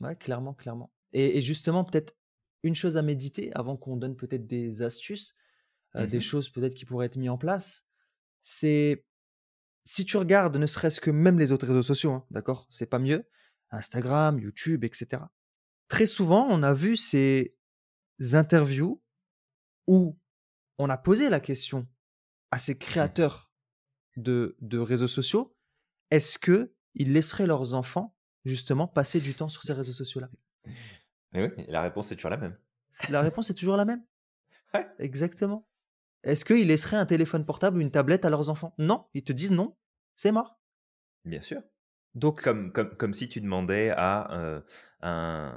Ouais, 0.00 0.16
clairement, 0.16 0.54
clairement. 0.54 0.92
Et, 1.12 1.38
et 1.38 1.40
justement, 1.40 1.84
peut-être 1.84 2.14
une 2.62 2.74
chose 2.74 2.96
à 2.96 3.02
méditer 3.02 3.52
avant 3.54 3.76
qu'on 3.76 3.96
donne 3.96 4.16
peut-être 4.16 4.46
des 4.46 4.82
astuces, 4.82 5.34
euh, 5.96 6.06
des 6.06 6.20
Mhm. 6.20 6.22
choses 6.22 6.50
peut-être 6.50 6.74
qui 6.74 6.84
pourraient 6.86 7.06
être 7.06 7.16
mises 7.18 7.30
en 7.30 7.38
place, 7.38 7.86
c'est 8.42 9.06
si 9.84 10.04
tu 10.04 10.16
regardes 10.16 10.56
ne 10.56 10.66
serait-ce 10.66 11.00
que 11.00 11.10
même 11.10 11.38
les 11.38 11.52
autres 11.52 11.66
réseaux 11.66 11.82
sociaux, 11.82 12.12
hein, 12.12 12.26
d'accord 12.30 12.66
C'est 12.70 12.86
pas 12.86 12.98
mieux. 12.98 13.28
Instagram, 13.70 14.38
YouTube, 14.38 14.84
etc. 14.84 15.22
Très 15.88 16.06
souvent, 16.06 16.46
on 16.50 16.62
a 16.62 16.74
vu 16.74 16.96
ces 16.96 17.56
interviews 18.32 19.02
où 19.86 20.18
on 20.78 20.88
a 20.90 20.96
posé 20.98 21.28
la 21.30 21.40
question 21.40 21.86
à 22.50 22.58
ces 22.58 22.74
Mhm. 22.74 22.78
créateurs 22.78 23.50
de, 24.16 24.56
de 24.60 24.78
réseaux 24.78 25.06
sociaux 25.08 25.56
est-ce 26.10 26.38
que 26.38 26.74
ils 26.94 27.12
laisseraient 27.14 27.46
leurs 27.46 27.72
enfants 27.74 28.14
justement 28.44 28.86
passer 28.86 29.20
du 29.20 29.32
temps 29.34 29.48
sur 29.48 29.62
ces 29.62 29.72
réseaux 29.72 29.94
sociaux-là? 29.94 30.28
Oui, 31.34 31.48
la 31.68 31.80
réponse 31.80 32.12
est 32.12 32.16
toujours 32.16 32.30
la 32.30 32.36
même. 32.36 32.58
La 33.08 33.22
réponse 33.22 33.48
est 33.48 33.54
toujours 33.54 33.76
la 33.78 33.86
même. 33.86 34.04
Ouais. 34.74 34.86
Exactement. 34.98 35.66
Est-ce 36.24 36.44
qu'ils 36.44 36.66
laisseraient 36.68 36.96
un 36.96 37.06
téléphone 37.06 37.44
portable 37.46 37.78
ou 37.78 37.80
une 37.80 37.90
tablette 37.92 38.24
à 38.24 38.30
leurs 38.30 38.50
enfants? 38.50 38.74
Non, 38.78 39.06
ils 39.14 39.24
te 39.24 39.32
disent 39.32 39.52
non, 39.52 39.76
c'est 40.16 40.32
mort. 40.32 40.58
Bien 41.24 41.40
sûr. 41.40 41.62
Donc, 42.14 42.42
Comme, 42.42 42.72
comme, 42.72 42.96
comme 42.96 43.14
si 43.14 43.28
tu 43.28 43.40
demandais 43.40 43.90
à 43.90 44.32
euh, 44.38 44.60
un, 45.00 45.56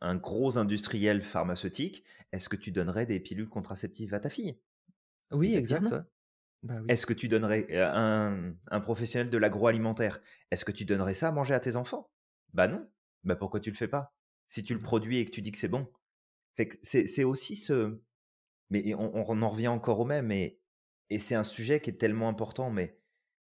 un 0.00 0.14
gros 0.16 0.58
industriel 0.58 1.22
pharmaceutique, 1.22 2.04
est-ce 2.32 2.48
que 2.48 2.56
tu 2.56 2.70
donnerais 2.70 3.06
des 3.06 3.18
pilules 3.20 3.48
contraceptives 3.48 4.14
à 4.14 4.20
ta 4.20 4.30
fille? 4.30 4.60
Oui, 5.30 5.54
exact. 5.54 5.92
ouais. 5.92 6.00
Bah 6.62 6.80
oui, 6.82 6.88
Est-ce 6.88 7.06
que 7.06 7.14
tu 7.14 7.28
donnerais 7.28 7.66
euh, 7.70 7.88
un, 7.92 8.54
un 8.70 8.80
professionnel 8.80 9.30
de 9.30 9.38
l'agroalimentaire 9.38 10.20
Est-ce 10.50 10.64
que 10.64 10.72
tu 10.72 10.84
donnerais 10.84 11.14
ça 11.14 11.28
à 11.28 11.32
manger 11.32 11.54
à 11.54 11.60
tes 11.60 11.76
enfants? 11.76 12.10
Bah 12.52 12.68
non. 12.68 12.88
Bah 13.24 13.36
pourquoi 13.36 13.60
tu 13.60 13.70
le 13.70 13.76
fais 13.76 13.88
pas? 13.88 14.14
Si 14.46 14.62
tu 14.64 14.74
le 14.74 14.80
bah, 14.80 14.86
produis 14.86 15.18
et 15.18 15.24
que 15.24 15.30
tu 15.30 15.42
dis 15.42 15.52
que 15.52 15.58
c'est 15.58 15.68
bon. 15.68 15.88
Fait 16.56 16.70
c'est 16.82 17.24
aussi 17.24 17.56
ce. 17.56 18.00
Mais 18.70 18.94
on, 18.94 19.12
on 19.14 19.42
en 19.42 19.48
revient 19.48 19.68
encore 19.68 20.00
au 20.00 20.04
même. 20.04 20.30
Et, 20.32 20.60
et 21.10 21.18
c'est 21.18 21.34
un 21.34 21.44
sujet 21.44 21.80
qui 21.80 21.90
est 21.90 21.98
tellement 21.98 22.28
important. 22.28 22.70
Mais 22.70 23.00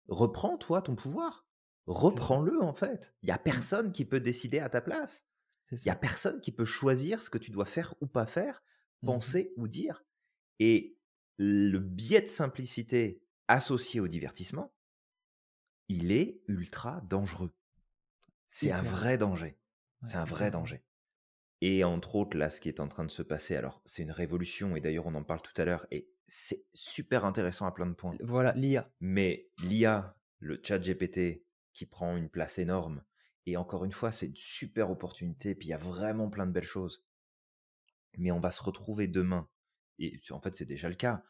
reprends 0.08 0.58
toi 0.58 0.82
ton 0.82 0.96
pouvoir. 0.96 1.48
Reprends-le 1.86 2.62
en 2.62 2.74
fait. 2.74 3.16
Il 3.24 3.30
y 3.30 3.32
a 3.32 3.38
Mm, 3.46 3.64
personne 3.64 3.92
qui 3.92 4.06
peut 4.06 4.20
décider 4.20 4.60
à 4.60 4.70
ta 4.70 4.82
place. 4.82 5.30
Il 5.86 5.90
y 5.90 5.92
a 5.92 5.96
personne 5.96 6.42
qui 6.42 6.52
peut 6.52 6.66
choisir 6.66 7.22
ce 7.22 7.30
que 7.30 7.38
tu 7.38 7.52
dois 7.52 7.66
faire 7.66 7.96
ou 8.02 8.08
pas 8.08 8.26
faire, 8.26 8.64
Mhm. 9.02 9.14
penser 9.14 9.54
ou 9.58 9.68
dire. 9.68 10.06
Et 10.60 11.00
le 11.38 11.80
biais 11.80 12.22
de 12.22 12.28
simplicité 12.28 13.24
associé 13.48 14.00
au 14.00 14.08
divertissement, 14.08 14.74
il 15.88 16.12
est 16.12 16.42
ultra 16.50 17.00
dangereux. 17.00 17.56
C'est 18.48 18.72
un 18.72 18.82
vrai 18.84 19.18
danger. 19.18 19.60
Ouais, 20.02 20.10
C'est 20.10 20.18
un 20.18 20.26
vrai 20.26 20.52
danger. 20.52 20.84
Et 21.66 21.86
entre 21.86 22.16
autres, 22.16 22.36
là, 22.36 22.50
ce 22.50 22.60
qui 22.60 22.68
est 22.68 22.82
en 22.82 22.90
train 22.90 23.06
de 23.06 23.10
se 23.10 23.22
passer, 23.22 23.56
alors 23.56 23.82
c'est 23.86 24.04
une 24.04 24.12
révolution, 24.12 24.76
et 24.76 24.82
d'ailleurs 24.82 25.08
on 25.08 25.16
en 25.16 25.24
parle 25.24 25.42
tout 25.42 25.54
à 25.62 25.64
l'heure, 25.64 25.88
et 25.92 26.10
c'est 26.28 26.66
super 26.74 27.24
intéressant 27.24 27.66
à 27.66 27.72
plein 27.72 27.86
de 27.86 27.94
points. 27.94 28.18
Voilà, 28.20 28.52
l'IA. 28.58 28.92
Mais 29.00 29.50
l'IA, 29.60 30.14
le 30.40 30.60
chat 30.62 30.78
GPT, 30.80 31.46
qui 31.72 31.86
prend 31.86 32.18
une 32.18 32.28
place 32.28 32.60
énorme, 32.60 33.02
et 33.46 33.56
encore 33.56 33.86
une 33.86 33.94
fois, 33.94 34.12
c'est 34.12 34.26
une 34.26 34.36
super 34.36 34.92
opportunité, 34.92 35.56
puis 35.56 35.70
il 35.70 35.72
y 35.72 35.74
a 35.74 35.78
vraiment 35.78 36.30
plein 36.30 36.46
de 36.46 36.52
belles 36.52 36.66
choses. 36.66 37.06
Mais 38.18 38.32
on 38.32 38.42
va 38.42 38.52
se 38.52 38.62
retrouver 38.62 39.08
demain, 39.08 39.48
et 40.00 40.20
en 40.32 40.42
fait 40.42 40.54
c'est 40.56 40.66
déjà 40.66 40.90
le 40.90 40.96
cas, 40.96 41.24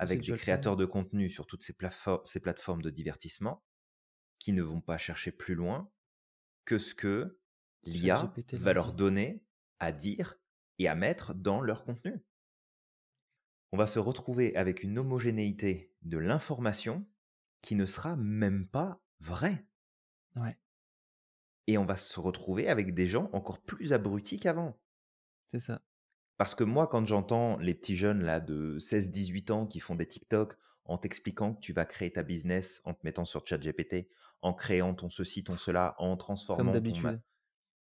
avec 0.00 0.20
des 0.20 0.32
créateurs 0.32 0.76
de 0.76 0.84
contenu 0.84 1.30
sur 1.30 1.46
toutes 1.46 1.62
ces, 1.62 1.76
ces 2.24 2.40
plateformes 2.40 2.82
de 2.82 2.90
divertissement 2.90 3.64
qui 4.40 4.52
ne 4.52 4.64
vont 4.64 4.80
pas 4.80 4.98
chercher 4.98 5.30
plus 5.30 5.54
loin 5.54 5.88
que 6.64 6.76
ce 6.76 6.92
que 6.92 7.38
l'IA 7.84 8.32
va 8.54 8.72
leur 8.72 8.92
donner 8.92 9.45
à 9.80 9.92
dire 9.92 10.36
et 10.78 10.88
à 10.88 10.94
mettre 10.94 11.34
dans 11.34 11.60
leur 11.60 11.84
contenu. 11.84 12.24
On 13.72 13.76
va 13.76 13.86
se 13.86 13.98
retrouver 13.98 14.54
avec 14.56 14.82
une 14.82 14.98
homogénéité 14.98 15.92
de 16.02 16.18
l'information 16.18 17.06
qui 17.62 17.74
ne 17.74 17.86
sera 17.86 18.16
même 18.16 18.66
pas 18.68 19.02
vraie. 19.20 19.66
Ouais, 20.36 20.56
Et 21.66 21.78
on 21.78 21.84
va 21.84 21.96
se 21.96 22.20
retrouver 22.20 22.68
avec 22.68 22.94
des 22.94 23.06
gens 23.06 23.30
encore 23.32 23.60
plus 23.62 23.92
abrutis 23.92 24.38
qu'avant. 24.38 24.78
c'est 25.50 25.60
ça. 25.60 25.82
Parce 26.36 26.54
que 26.54 26.64
moi, 26.64 26.86
quand 26.86 27.06
j'entends 27.06 27.56
les 27.58 27.74
petits 27.74 27.96
jeunes 27.96 28.22
là 28.22 28.40
de 28.40 28.78
16-18 28.78 29.50
ans 29.52 29.66
qui 29.66 29.80
font 29.80 29.94
des 29.94 30.06
TikTok 30.06 30.56
en 30.84 30.98
t'expliquant 30.98 31.54
que 31.54 31.60
tu 31.60 31.72
vas 31.72 31.86
créer 31.86 32.12
ta 32.12 32.22
business 32.22 32.82
en 32.84 32.92
te 32.94 33.00
mettant 33.04 33.24
sur 33.24 33.46
ChatGPT, 33.46 34.08
en 34.42 34.52
créant 34.52 34.94
ton 34.94 35.08
ceci, 35.08 35.42
ton 35.44 35.56
cela, 35.56 35.94
en 35.98 36.10
Comme 36.10 36.18
transformant 36.18 36.58
ton... 36.64 36.64
ma- 36.66 36.72
d'habitude. 36.74 37.22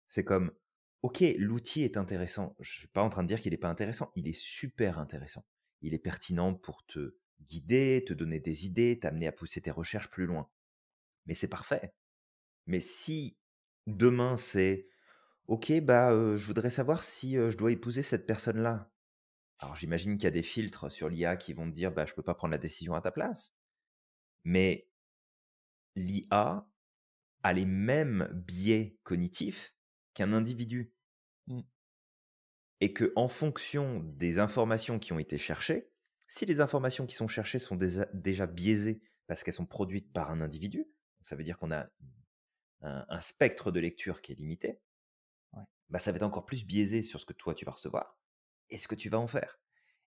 C'est 0.09 0.25
comme, 0.25 0.51
ok, 1.03 1.23
l'outil 1.37 1.83
est 1.83 1.97
intéressant. 1.97 2.57
Je 2.61 2.79
suis 2.81 2.89
pas 2.89 3.03
en 3.03 3.09
train 3.09 3.23
de 3.23 3.29
dire 3.29 3.41
qu'il 3.41 3.53
n'est 3.53 3.59
pas 3.59 3.69
intéressant. 3.69 4.11
Il 4.17 4.29
est 4.29 4.39
super 4.39 4.99
intéressant. 4.99 5.45
Il 5.81 5.95
est 5.95 5.99
pertinent 5.99 6.55
pour 6.55 6.85
te 6.87 7.17
guider, 7.41 8.05
te 8.07 8.15
donner 8.15 8.41
des 8.41 8.67
idées, 8.67 8.99
t'amener 8.99 9.27
à 9.27 9.33
pousser 9.33 9.61
tes 9.61 9.71
recherches 9.71 10.11
plus 10.11 10.27
loin. 10.27 10.49
Mais 11.27 11.35
c'est 11.35 11.49
parfait. 11.49 11.95
Mais 12.67 12.81
si 12.81 13.39
demain 13.87 14.37
c'est, 14.37 14.89
ok, 15.47 15.81
bah, 15.81 16.37
je 16.37 16.45
voudrais 16.47 16.71
savoir 16.71 17.03
si 17.03 17.35
je 17.35 17.57
dois 17.57 17.73
épouser 17.73 18.03
cette 18.03 18.27
personne-là. 18.27 18.91
Alors 19.61 19.77
j'imagine 19.77 20.17
qu'il 20.17 20.25
y 20.25 20.29
a 20.29 20.33
des 20.33 20.43
filtres 20.43 20.91
sur 20.91 21.09
l'IA 21.09 21.37
qui 21.37 21.53
vont 21.53 21.69
te 21.69 21.75
dire, 21.75 21.93
bah, 21.93 22.07
je 22.07 22.15
peux 22.15 22.23
pas 22.23 22.35
prendre 22.35 22.53
la 22.53 22.59
décision 22.59 22.95
à 22.95 23.01
ta 23.01 23.11
place. 23.11 23.55
Mais 24.45 24.89
l'IA 25.95 26.69
a 27.43 27.53
les 27.53 27.67
mêmes 27.67 28.29
biais 28.33 28.99
cognitifs 29.05 29.78
qu'un 30.19 30.33
individu. 30.33 30.93
Mmh. 31.47 31.61
Et 32.81 32.93
que 32.93 33.13
en 33.15 33.29
fonction 33.29 34.01
des 34.01 34.41
informations 34.41 34.99
qui 34.99 35.13
ont 35.13 35.19
été 35.21 35.39
cherchées, 35.39 35.93
si 36.27 36.45
les 36.45 36.61
informations 36.61 37.07
qui 37.07 37.15
sont 37.15 37.29
cherchées 37.29 37.61
sont 37.61 37.77
déjà, 37.77 38.47
biaisées 38.47 39.01
parce 39.29 39.45
qu'elles 39.45 39.55
sont 39.55 39.67
produites 39.67 40.13
par 40.13 40.31
un 40.31 40.41
individu, 40.41 40.87
ça 41.23 41.37
veut 41.37 41.45
dire 41.45 41.57
qu'on 41.57 41.71
a 41.71 41.89
un, 42.83 43.21
spectre 43.21 43.71
de 43.71 43.81
lecture 43.81 44.21
qui 44.21 44.33
est 44.33 44.35
limité, 44.35 44.81
bah 45.89 45.99
ça 45.99 46.11
va 46.13 46.17
être 46.17 46.23
encore 46.23 46.45
plus 46.45 46.67
biaisé 46.67 47.03
sur 47.03 47.21
ce 47.21 47.27
que 47.27 47.33
toi 47.33 47.55
tu 47.55 47.65
vas 47.65 47.73
recevoir 47.73 48.19
et 48.71 48.77
ce 48.77 48.89
que 48.89 48.95
tu 48.95 49.09
vas 49.09 49.19
en 49.19 49.27
faire. 49.27 49.59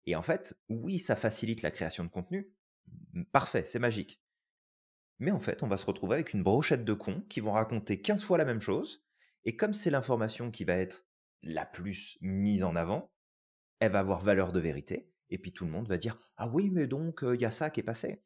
Et 0.05 0.15
en 0.15 0.21
fait, 0.23 0.57
oui, 0.69 0.99
ça 0.99 1.15
facilite 1.15 1.61
la 1.61 1.71
création 1.71 2.03
de 2.03 2.09
contenu. 2.09 2.51
Parfait, 3.31 3.65
c'est 3.65 3.79
magique. 3.79 4.21
Mais 5.19 5.31
en 5.31 5.39
fait, 5.39 5.63
on 5.63 5.67
va 5.67 5.77
se 5.77 5.85
retrouver 5.85 6.15
avec 6.15 6.33
une 6.33 6.43
brochette 6.43 6.85
de 6.85 6.93
cons 6.93 7.21
qui 7.29 7.39
vont 7.39 7.51
raconter 7.51 8.01
15 8.01 8.23
fois 8.23 8.37
la 8.37 8.45
même 8.45 8.61
chose. 8.61 9.05
Et 9.45 9.55
comme 9.55 9.73
c'est 9.73 9.89
l'information 9.89 10.51
qui 10.51 10.63
va 10.63 10.75
être 10.75 11.05
la 11.43 11.65
plus 11.65 12.17
mise 12.21 12.63
en 12.63 12.75
avant, 12.75 13.11
elle 13.79 13.91
va 13.91 13.99
avoir 13.99 14.21
valeur 14.21 14.51
de 14.51 14.59
vérité. 14.59 15.11
Et 15.29 15.37
puis 15.37 15.53
tout 15.53 15.65
le 15.65 15.71
monde 15.71 15.87
va 15.87 15.97
dire 15.97 16.17
Ah 16.37 16.47
oui, 16.49 16.69
mais 16.69 16.87
donc, 16.87 17.21
il 17.23 17.41
y 17.41 17.45
a 17.45 17.51
ça 17.51 17.69
qui 17.69 17.79
est 17.79 17.83
passé. 17.83 18.23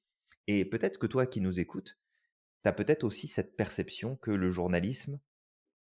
Et 0.47 0.65
peut-être 0.65 0.97
que 0.97 1.07
toi 1.07 1.25
qui 1.25 1.41
nous 1.41 1.59
écoutes, 1.59 1.97
tu 2.63 2.69
as 2.69 2.73
peut-être 2.73 3.03
aussi 3.03 3.27
cette 3.27 3.55
perception 3.55 4.15
que 4.17 4.31
le 4.31 4.49
journalisme, 4.49 5.19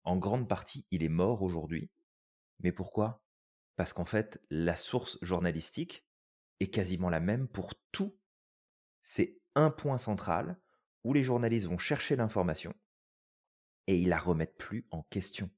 en 0.03 0.17
grande 0.17 0.47
partie, 0.47 0.85
il 0.91 1.03
est 1.03 1.09
mort 1.09 1.41
aujourd'hui. 1.41 1.89
Mais 2.59 2.71
pourquoi? 2.71 3.23
Parce 3.75 3.93
qu'en 3.93 4.05
fait, 4.05 4.41
la 4.49 4.75
source 4.75 5.17
journalistique 5.21 6.05
est 6.59 6.69
quasiment 6.69 7.09
la 7.09 7.19
même 7.19 7.47
pour 7.47 7.73
tout. 7.91 8.17
C'est 9.01 9.39
un 9.55 9.71
point 9.71 9.97
central 9.97 10.59
où 11.03 11.13
les 11.13 11.23
journalistes 11.23 11.67
vont 11.67 11.77
chercher 11.77 12.15
l'information 12.15 12.73
et 13.87 13.97
ils 13.97 14.09
la 14.09 14.17
remettent 14.17 14.57
plus 14.57 14.87
en 14.91 15.03
question. 15.03 15.49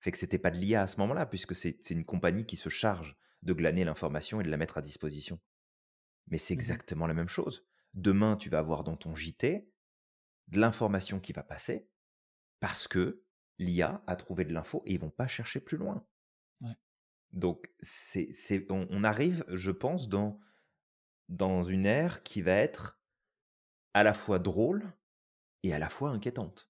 Fait 0.00 0.12
que 0.12 0.18
c'était 0.18 0.38
pas 0.38 0.50
de 0.50 0.56
l'IA 0.56 0.82
à 0.82 0.86
ce 0.86 0.98
moment-là, 1.00 1.26
puisque 1.26 1.54
c'est 1.54 1.90
une 1.90 2.04
compagnie 2.04 2.46
qui 2.46 2.56
se 2.56 2.68
charge 2.68 3.16
de 3.42 3.52
glaner 3.52 3.84
l'information 3.84 4.40
et 4.40 4.44
de 4.44 4.50
la 4.50 4.56
mettre 4.56 4.78
à 4.78 4.82
disposition. 4.82 5.40
Mais 6.28 6.38
c'est 6.38 6.54
mmh 6.54 6.58
exactement 6.58 7.06
la 7.06 7.14
même 7.14 7.28
chose. 7.28 7.66
Demain, 7.94 8.36
tu 8.36 8.50
vas 8.50 8.60
avoir 8.60 8.84
dans 8.84 8.96
ton 8.96 9.14
JT 9.14 9.68
de 10.48 10.60
l'information 10.60 11.20
qui 11.20 11.32
va 11.32 11.42
passer 11.42 11.88
parce 12.60 12.88
que 12.88 13.24
l'IA 13.58 14.02
a 14.06 14.16
trouvé 14.16 14.44
de 14.44 14.52
l'info 14.52 14.82
et 14.86 14.94
ils 14.94 15.00
vont 15.00 15.10
pas 15.10 15.28
chercher 15.28 15.60
plus 15.60 15.76
loin. 15.76 16.06
Donc, 17.32 17.70
c'est, 17.80 18.66
on, 18.70 19.04
arrive, 19.04 19.44
je 19.48 19.70
pense, 19.70 20.08
dans, 20.08 20.40
dans 21.28 21.62
une 21.62 21.86
ère 21.86 22.24
qui 22.24 22.42
va 22.42 22.54
être 22.54 23.00
à 23.94 24.02
la 24.02 24.14
fois 24.14 24.40
drôle 24.40 24.92
et 25.62 25.72
à 25.72 25.78
la 25.78 25.88
fois 25.88 26.10
inquiétante. 26.10 26.69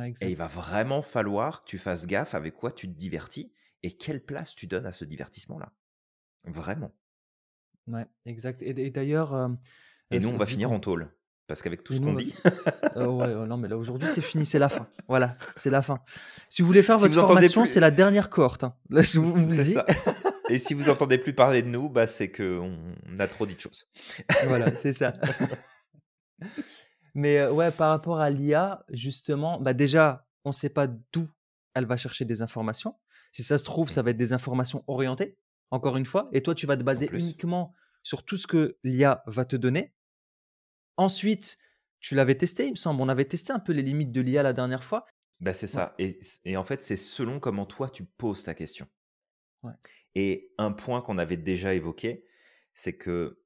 Et 0.00 0.30
il 0.30 0.36
va 0.36 0.46
vraiment 0.46 1.02
falloir 1.02 1.62
que 1.62 1.68
tu 1.68 1.78
fasses 1.78 2.06
gaffe 2.06 2.34
avec 2.34 2.54
quoi 2.54 2.72
tu 2.72 2.88
te 2.88 2.96
divertis 2.96 3.52
et 3.82 3.92
quelle 3.92 4.24
place 4.24 4.54
tu 4.54 4.66
donnes 4.66 4.86
à 4.86 4.92
ce 4.92 5.04
divertissement-là. 5.04 5.72
Vraiment. 6.44 6.94
Ouais, 7.86 8.06
exact. 8.24 8.62
Et, 8.62 8.90
d'ailleurs. 8.90 9.34
Euh, 9.34 9.48
et 10.10 10.18
nous, 10.18 10.30
on 10.30 10.36
va 10.36 10.46
finir 10.46 10.70
en 10.70 10.80
tôle. 10.80 11.10
Parce 11.46 11.60
qu'avec 11.60 11.84
tout 11.84 11.94
ce 11.94 12.00
qu'on 12.00 12.14
dit. 12.14 12.34
Euh, 12.96 13.06
ouais, 13.06 13.46
non, 13.46 13.56
mais 13.56 13.68
là, 13.68 13.78
aujourd'hui, 13.78 14.06
c'est 14.06 14.20
fini, 14.20 14.44
c'est 14.44 14.58
la 14.58 14.68
fin. 14.68 14.86
Voilà, 15.08 15.34
c'est 15.56 15.70
la 15.70 15.80
fin. 15.80 16.00
Si 16.50 16.60
vous 16.60 16.68
voulez 16.68 16.82
faire 16.82 16.98
votre 16.98 17.14
formation, 17.14 17.64
c'est 17.64 17.80
la 17.80 17.90
dernière 17.90 18.28
cohorte. 18.28 18.64
Hein. 18.64 18.74
C'est 19.02 19.64
ça. 19.64 19.86
Et 20.50 20.58
si 20.58 20.74
vous 20.74 20.90
entendez 20.90 21.16
plus 21.16 21.32
parler 21.32 21.62
de 21.62 21.68
nous, 21.68 21.88
bah, 21.88 22.06
c'est 22.06 22.30
qu'on 22.30 22.76
a 23.18 23.28
trop 23.28 23.46
dit 23.46 23.54
de 23.54 23.60
choses. 23.60 23.88
voilà, 24.46 24.76
c'est 24.76 24.92
ça. 24.92 25.14
Mais 27.14 27.46
ouais, 27.46 27.70
par 27.70 27.90
rapport 27.90 28.20
à 28.20 28.30
l'IA, 28.30 28.84
justement, 28.90 29.60
bah 29.60 29.74
déjà, 29.74 30.26
on 30.44 30.50
ne 30.50 30.54
sait 30.54 30.70
pas 30.70 30.86
d'où 30.86 31.28
elle 31.74 31.86
va 31.86 31.96
chercher 31.96 32.24
des 32.24 32.42
informations. 32.42 32.96
Si 33.32 33.42
ça 33.42 33.58
se 33.58 33.64
trouve, 33.64 33.88
ça 33.88 34.02
va 34.02 34.10
être 34.10 34.16
des 34.16 34.32
informations 34.32 34.84
orientées, 34.86 35.38
encore 35.70 35.96
une 35.96 36.06
fois, 36.06 36.28
et 36.32 36.42
toi, 36.42 36.54
tu 36.54 36.66
vas 36.66 36.76
te 36.76 36.82
baser 36.82 37.08
uniquement 37.12 37.74
sur 38.02 38.24
tout 38.24 38.36
ce 38.36 38.46
que 38.46 38.78
l'IA 38.84 39.22
va 39.26 39.44
te 39.44 39.56
donner. 39.56 39.94
Ensuite, 40.96 41.56
tu 42.00 42.14
l'avais 42.14 42.36
testé, 42.36 42.66
il 42.66 42.72
me 42.72 42.76
semble. 42.76 43.00
On 43.00 43.08
avait 43.08 43.24
testé 43.24 43.52
un 43.52 43.58
peu 43.58 43.72
les 43.72 43.82
limites 43.82 44.12
de 44.12 44.20
l'IA 44.20 44.42
la 44.42 44.52
dernière 44.52 44.84
fois. 44.84 45.06
Bah, 45.40 45.54
c'est 45.54 45.66
ça. 45.66 45.94
Et, 45.98 46.20
et, 46.44 46.56
en 46.56 46.64
fait, 46.64 46.82
c'est 46.82 46.96
selon 46.96 47.40
comment 47.40 47.66
toi, 47.66 47.88
tu 47.88 48.04
poses 48.04 48.44
ta 48.44 48.54
question. 48.54 48.86
Et 50.14 50.52
un 50.58 50.72
point 50.72 51.00
qu'on 51.00 51.18
avait 51.18 51.36
déjà 51.36 51.74
évoqué, 51.74 52.26
c'est 52.74 52.96
que 52.96 53.42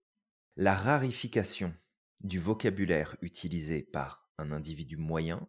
la 0.56 0.74
rarification 0.74 1.74
du 2.20 2.38
vocabulaire 2.38 3.16
utilisé 3.20 3.82
par 3.82 4.28
un 4.38 4.52
individu 4.52 4.96
moyen 4.96 5.48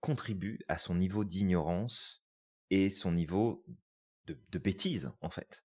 contribue 0.00 0.58
à 0.68 0.78
son 0.78 0.94
niveau 0.94 1.24
d'ignorance 1.24 2.24
et 2.70 2.90
son 2.90 3.12
niveau 3.12 3.64
de, 4.26 4.58
bêtise, 4.58 5.12
en 5.20 5.30
fait. 5.30 5.64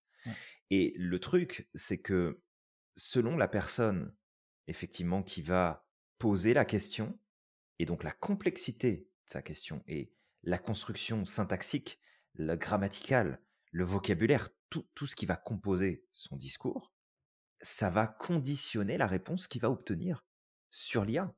Et 0.69 0.93
le 0.97 1.19
truc, 1.19 1.69
c'est 1.73 1.99
que 1.99 2.41
selon 2.95 3.37
la 3.37 3.47
personne, 3.47 4.13
effectivement, 4.67 5.23
qui 5.23 5.41
va 5.41 5.87
poser 6.19 6.53
la 6.53 6.65
question, 6.65 7.17
et 7.79 7.85
donc 7.85 8.03
la 8.03 8.11
complexité 8.11 8.97
de 8.97 9.29
sa 9.29 9.41
question, 9.41 9.83
et 9.87 10.11
la 10.43 10.57
construction 10.57 11.25
syntaxique, 11.25 11.99
le 12.33 12.55
grammatical, 12.55 13.41
le 13.71 13.85
vocabulaire, 13.85 14.49
tout, 14.69 14.87
tout 14.95 15.07
ce 15.07 15.15
qui 15.15 15.25
va 15.25 15.37
composer 15.37 16.05
son 16.11 16.35
discours, 16.35 16.93
ça 17.61 17.89
va 17.89 18.07
conditionner 18.07 18.97
la 18.97 19.07
réponse 19.07 19.47
qu'il 19.47 19.61
va 19.61 19.71
obtenir 19.71 20.25
sur 20.71 21.05
l'IA. 21.05 21.33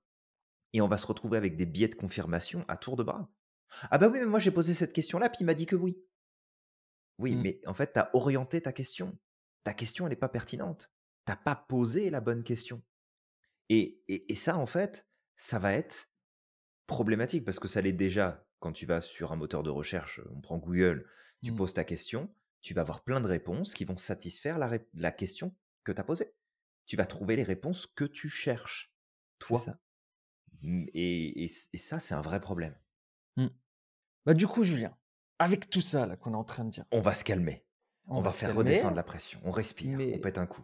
Et 0.74 0.82
on 0.82 0.88
va 0.88 0.98
se 0.98 1.08
retrouver 1.08 1.38
avec 1.38 1.56
des 1.56 1.66
biais 1.66 1.88
de 1.88 1.96
confirmation 1.96 2.66
à 2.68 2.78
tour 2.78 2.96
de 2.96 3.04
bras. 3.04 3.32
Ah 3.92 3.98
bah 3.98 4.10
oui, 4.10 4.20
mais 4.20 4.26
moi 4.26 4.40
j'ai 4.40 4.52
posé 4.52 4.74
cette 4.74 4.94
question-là, 4.94 5.30
puis 5.30 5.40
il 5.42 5.46
m'a 5.46 5.54
dit 5.54 5.66
que 5.66 5.76
oui. 5.76 5.98
Oui, 7.18 7.36
mmh. 7.36 7.42
mais 7.42 7.62
en 7.66 7.74
fait, 7.74 7.94
tu 7.94 8.00
as 8.00 8.10
orienté 8.16 8.62
ta 8.62 8.72
question. 8.72 9.18
Ta 9.64 9.74
question, 9.74 10.06
elle 10.06 10.12
n'est 10.12 10.16
pas 10.16 10.30
pertinente. 10.30 10.92
Tu 11.28 11.34
pas 11.44 11.56
posé 11.56 12.10
la 12.10 12.22
bonne 12.22 12.44
question. 12.44 12.82
Et, 13.68 14.02
et, 14.08 14.34
ça, 14.34 14.58
en 14.58 14.66
fait, 14.66 15.08
ça 15.36 15.60
va 15.60 15.74
être 15.74 16.10
problématique 16.88 17.46
parce 17.46 17.60
que 17.60 17.68
ça 17.68 17.82
l'est 17.82 17.94
déjà 17.94 18.48
quand 18.60 18.72
tu 18.72 18.88
vas 18.88 19.00
sur 19.00 19.32
un 19.32 19.36
moteur 19.36 19.62
de 19.62 19.70
recherche, 19.70 20.22
on 20.32 20.42
prend 20.42 20.58
Google, 20.58 21.08
tu 21.44 21.52
mmh. 21.52 21.56
poses 21.56 21.74
ta 21.76 21.84
question, 21.84 22.34
tu 22.62 22.74
vas 22.74 22.82
avoir 22.82 23.04
plein 23.04 23.22
de 23.22 23.28
réponses 23.28 23.74
qui 23.76 23.86
vont 23.86 23.98
satisfaire 23.98 24.58
la, 24.58 24.80
la 24.96 25.12
question 25.12 25.56
que 25.90 25.96
tu 25.96 26.02
as 26.02 26.04
posée. 26.04 26.34
Tu 26.86 26.96
vas 26.96 27.06
trouver 27.06 27.36
les 27.36 27.44
réponses 27.44 27.88
que 27.88 28.06
tu 28.06 28.30
cherches, 28.30 28.92
toi. 29.40 29.60
Ça. 29.60 29.80
Et, 30.64 31.44
et, 31.44 31.78
ça, 31.78 32.00
c'est 32.00 32.14
un 32.14 32.22
vrai 32.22 32.42
problème. 32.42 32.76
Mmh. 33.38 33.48
Bah, 34.26 34.34
du 34.34 34.48
coup, 34.48 34.64
Julien, 34.64 34.96
avec 35.38 35.70
tout 35.70 35.82
ça 35.82 36.06
là 36.06 36.18
qu'on 36.18 36.34
est 36.34 36.38
en 36.38 36.44
train 36.44 36.66
de 36.66 36.70
dire, 36.70 36.86
on 36.92 37.02
va 37.02 37.14
se 37.14 37.24
calmer. 37.24 37.66
On, 38.08 38.22
va, 38.22 38.32
faire 38.32 38.56
redescendre 38.56 38.96
la 38.96 39.04
pression. 39.04 39.40
On 39.44 39.52
respire, 39.52 40.00
on 40.00 40.20
pète 40.20 40.40
un 40.40 40.48
coup. 40.48 40.64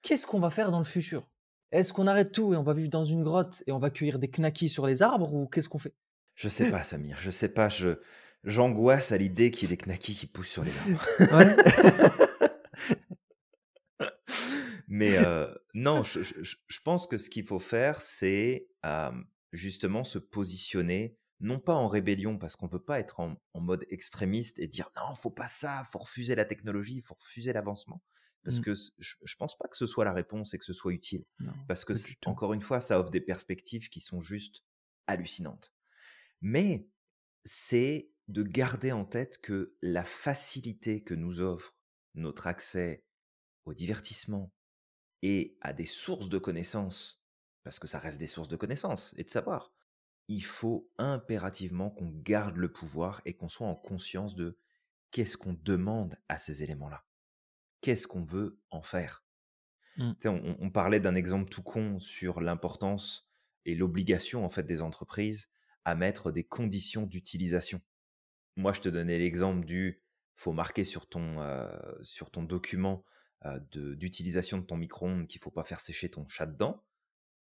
Qu'est-ce 0.00 0.26
qu'on 0.26 0.40
va 0.40 0.48
faire 0.48 0.70
dans 0.70 0.78
le 0.78 0.86
futur? 0.86 1.28
Est-ce 1.70 1.92
qu'on 1.92 2.06
arrête 2.06 2.32
tout 2.32 2.54
et 2.54 2.56
on 2.56 2.62
va 2.62 2.72
vivre 2.72 2.88
dans 2.88 3.04
une 3.04 3.22
grotte 3.22 3.62
et 3.66 3.72
on 3.72 3.78
va 3.78 3.90
cueillir 3.90 4.18
des 4.18 4.28
knackis 4.28 4.70
sur 4.70 4.86
les 4.86 5.02
arbres 5.02 5.34
ou 5.34 5.46
qu'est-ce 5.46 5.68
qu'on 5.68 5.78
fait? 5.78 5.94
Je 6.34 6.48
sais 6.48 6.70
pas, 6.70 6.82
Samir. 6.82 7.18
Je 7.20 7.30
sais 7.30 7.50
pas. 7.50 7.68
Je 7.68 8.00
j'angoisse 8.44 9.12
à 9.12 9.18
l'idée 9.18 9.50
qu'il 9.50 9.68
y 9.68 9.72
ait 9.72 9.76
des 9.76 9.82
knackis 9.82 10.14
qui 10.14 10.26
poussent 10.26 10.48
sur 10.48 10.64
les 10.64 10.72
arbres. 10.78 11.36
Ouais. 11.36 12.16
Mais 14.96 15.16
non, 15.74 16.02
je, 16.02 16.80
pense 16.84 17.06
que 17.06 17.18
ce 17.18 17.30
qu'il 17.30 17.44
faut 17.44 17.58
faire, 17.58 18.00
c'est 18.00 18.68
justement 19.52 20.04
se 20.04 20.18
positionner, 20.18 21.18
non 21.40 21.60
pas 21.60 21.74
en 21.74 21.88
rébellion, 21.88 22.38
parce 22.38 22.56
qu'on 22.56 22.66
ne 22.66 22.72
veut 22.72 22.84
pas 22.84 22.98
être 22.98 23.20
en, 23.20 23.36
mode 23.54 23.84
extrémiste 23.90 24.58
et 24.58 24.68
dire 24.68 24.90
non, 24.96 25.14
faut 25.14 25.30
pas 25.30 25.48
ça, 25.48 25.84
faut 25.90 25.98
refuser 25.98 26.34
la 26.34 26.44
technologie, 26.44 27.00
faut 27.02 27.14
refuser 27.14 27.52
l'avancement. 27.52 28.02
Parce 28.42 28.58
mmh. 28.58 28.62
que 28.62 28.74
je 28.74 29.16
ne 29.22 29.36
pense 29.38 29.58
pas 29.58 29.66
que 29.66 29.76
ce 29.76 29.86
soit 29.86 30.04
la 30.04 30.12
réponse 30.12 30.54
et 30.54 30.58
que 30.58 30.64
ce 30.64 30.72
soit 30.72 30.92
utile. 30.92 31.24
parce 31.66 31.84
que, 31.84 31.92
encore 32.26 32.52
une 32.52 32.62
fois, 32.62 32.80
ça 32.80 33.00
offre 33.00 33.10
des 33.10 33.20
perspectives 33.20 33.88
qui 33.88 34.00
sont 34.00 34.20
juste 34.20 34.62
hallucinantes. 35.08 35.72
Mais 36.40 36.88
c'est 37.44 38.10
de 38.28 38.42
garder 38.42 38.92
en 38.92 39.04
tête 39.04 39.38
que 39.40 39.74
la 39.82 40.04
facilité 40.04 41.02
que 41.02 41.14
nous 41.14 41.40
offre 41.40 41.74
notre 42.14 42.46
accès 42.46 43.04
au 43.64 43.74
divertissement, 43.74 44.52
et 45.22 45.56
à 45.60 45.72
des 45.72 45.86
sources 45.86 46.28
de 46.28 46.38
connaissances, 46.38 47.22
parce 47.62 47.78
que 47.78 47.86
ça 47.86 47.98
reste 47.98 48.18
des 48.18 48.26
sources 48.26 48.48
de 48.48 48.56
connaissances 48.56 49.14
et 49.16 49.24
de 49.24 49.30
savoir, 49.30 49.72
il 50.28 50.44
faut 50.44 50.90
impérativement 50.98 51.90
qu'on 51.90 52.10
garde 52.10 52.56
le 52.56 52.72
pouvoir 52.72 53.20
et 53.24 53.34
qu'on 53.34 53.48
soit 53.48 53.66
en 53.66 53.76
conscience 53.76 54.34
de 54.34 54.58
qu'est-ce 55.10 55.36
qu'on 55.36 55.56
demande 55.62 56.16
à 56.28 56.38
ces 56.38 56.62
éléments-là. 56.62 57.04
Qu'est-ce 57.80 58.06
qu'on 58.06 58.24
veut 58.24 58.58
en 58.70 58.82
faire? 58.82 59.24
Mmh. 59.96 60.12
on, 60.26 60.56
on, 60.60 60.70
parlait 60.70 61.00
d'un 61.00 61.14
exemple 61.14 61.48
tout 61.48 61.62
con 61.62 61.98
sur 61.98 62.42
l'importance 62.42 63.26
et 63.64 63.74
l'obligation 63.74 64.44
en 64.44 64.50
fait 64.50 64.64
des 64.64 64.82
entreprises 64.82 65.48
à 65.86 65.94
mettre 65.94 66.32
des 66.32 66.44
conditions 66.44 67.06
d'utilisation. 67.06 67.80
Moi, 68.56 68.72
je 68.72 68.80
te 68.82 68.88
donnais 68.88 69.18
l'exemple 69.18 69.64
du 69.64 70.02
faut 70.34 70.52
marquer 70.52 70.84
sur 70.84 71.08
ton, 71.08 71.40
euh, 71.40 71.68
sur 72.02 72.30
ton 72.30 72.42
document 72.42 73.04
d'utilisation 73.70 74.58
de, 74.58 74.64
ton 74.64 74.76
micro-ondes 74.76 75.26
qu'il 75.26 75.40
faut 75.40 75.50
pas 75.50 75.64
faire 75.64 75.80
sécher 75.80 76.10
ton 76.10 76.26
chat 76.26 76.46
dedans. 76.46 76.84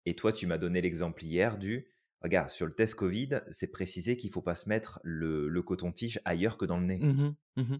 Et 0.04 0.16
toi, 0.16 0.32
tu 0.32 0.46
m'as 0.46 0.58
donné 0.58 0.80
l'exemple 0.80 1.24
hier 1.24 1.58
du 1.58 1.88
Regarde, 2.22 2.50
sur 2.50 2.66
le 2.66 2.72
test 2.72 2.94
Covid, 2.94 3.40
c'est 3.50 3.72
précisé 3.72 4.16
qu'il 4.16 4.30
ne 4.30 4.32
faut 4.32 4.42
pas 4.42 4.54
se 4.54 4.68
mettre 4.68 5.00
le, 5.02 5.48
le 5.48 5.62
coton-tige 5.62 6.20
ailleurs 6.24 6.56
que 6.56 6.64
dans 6.64 6.78
le 6.78 6.86
nez. 6.86 6.98
Mmh 6.98 7.34
mmh 7.56 7.76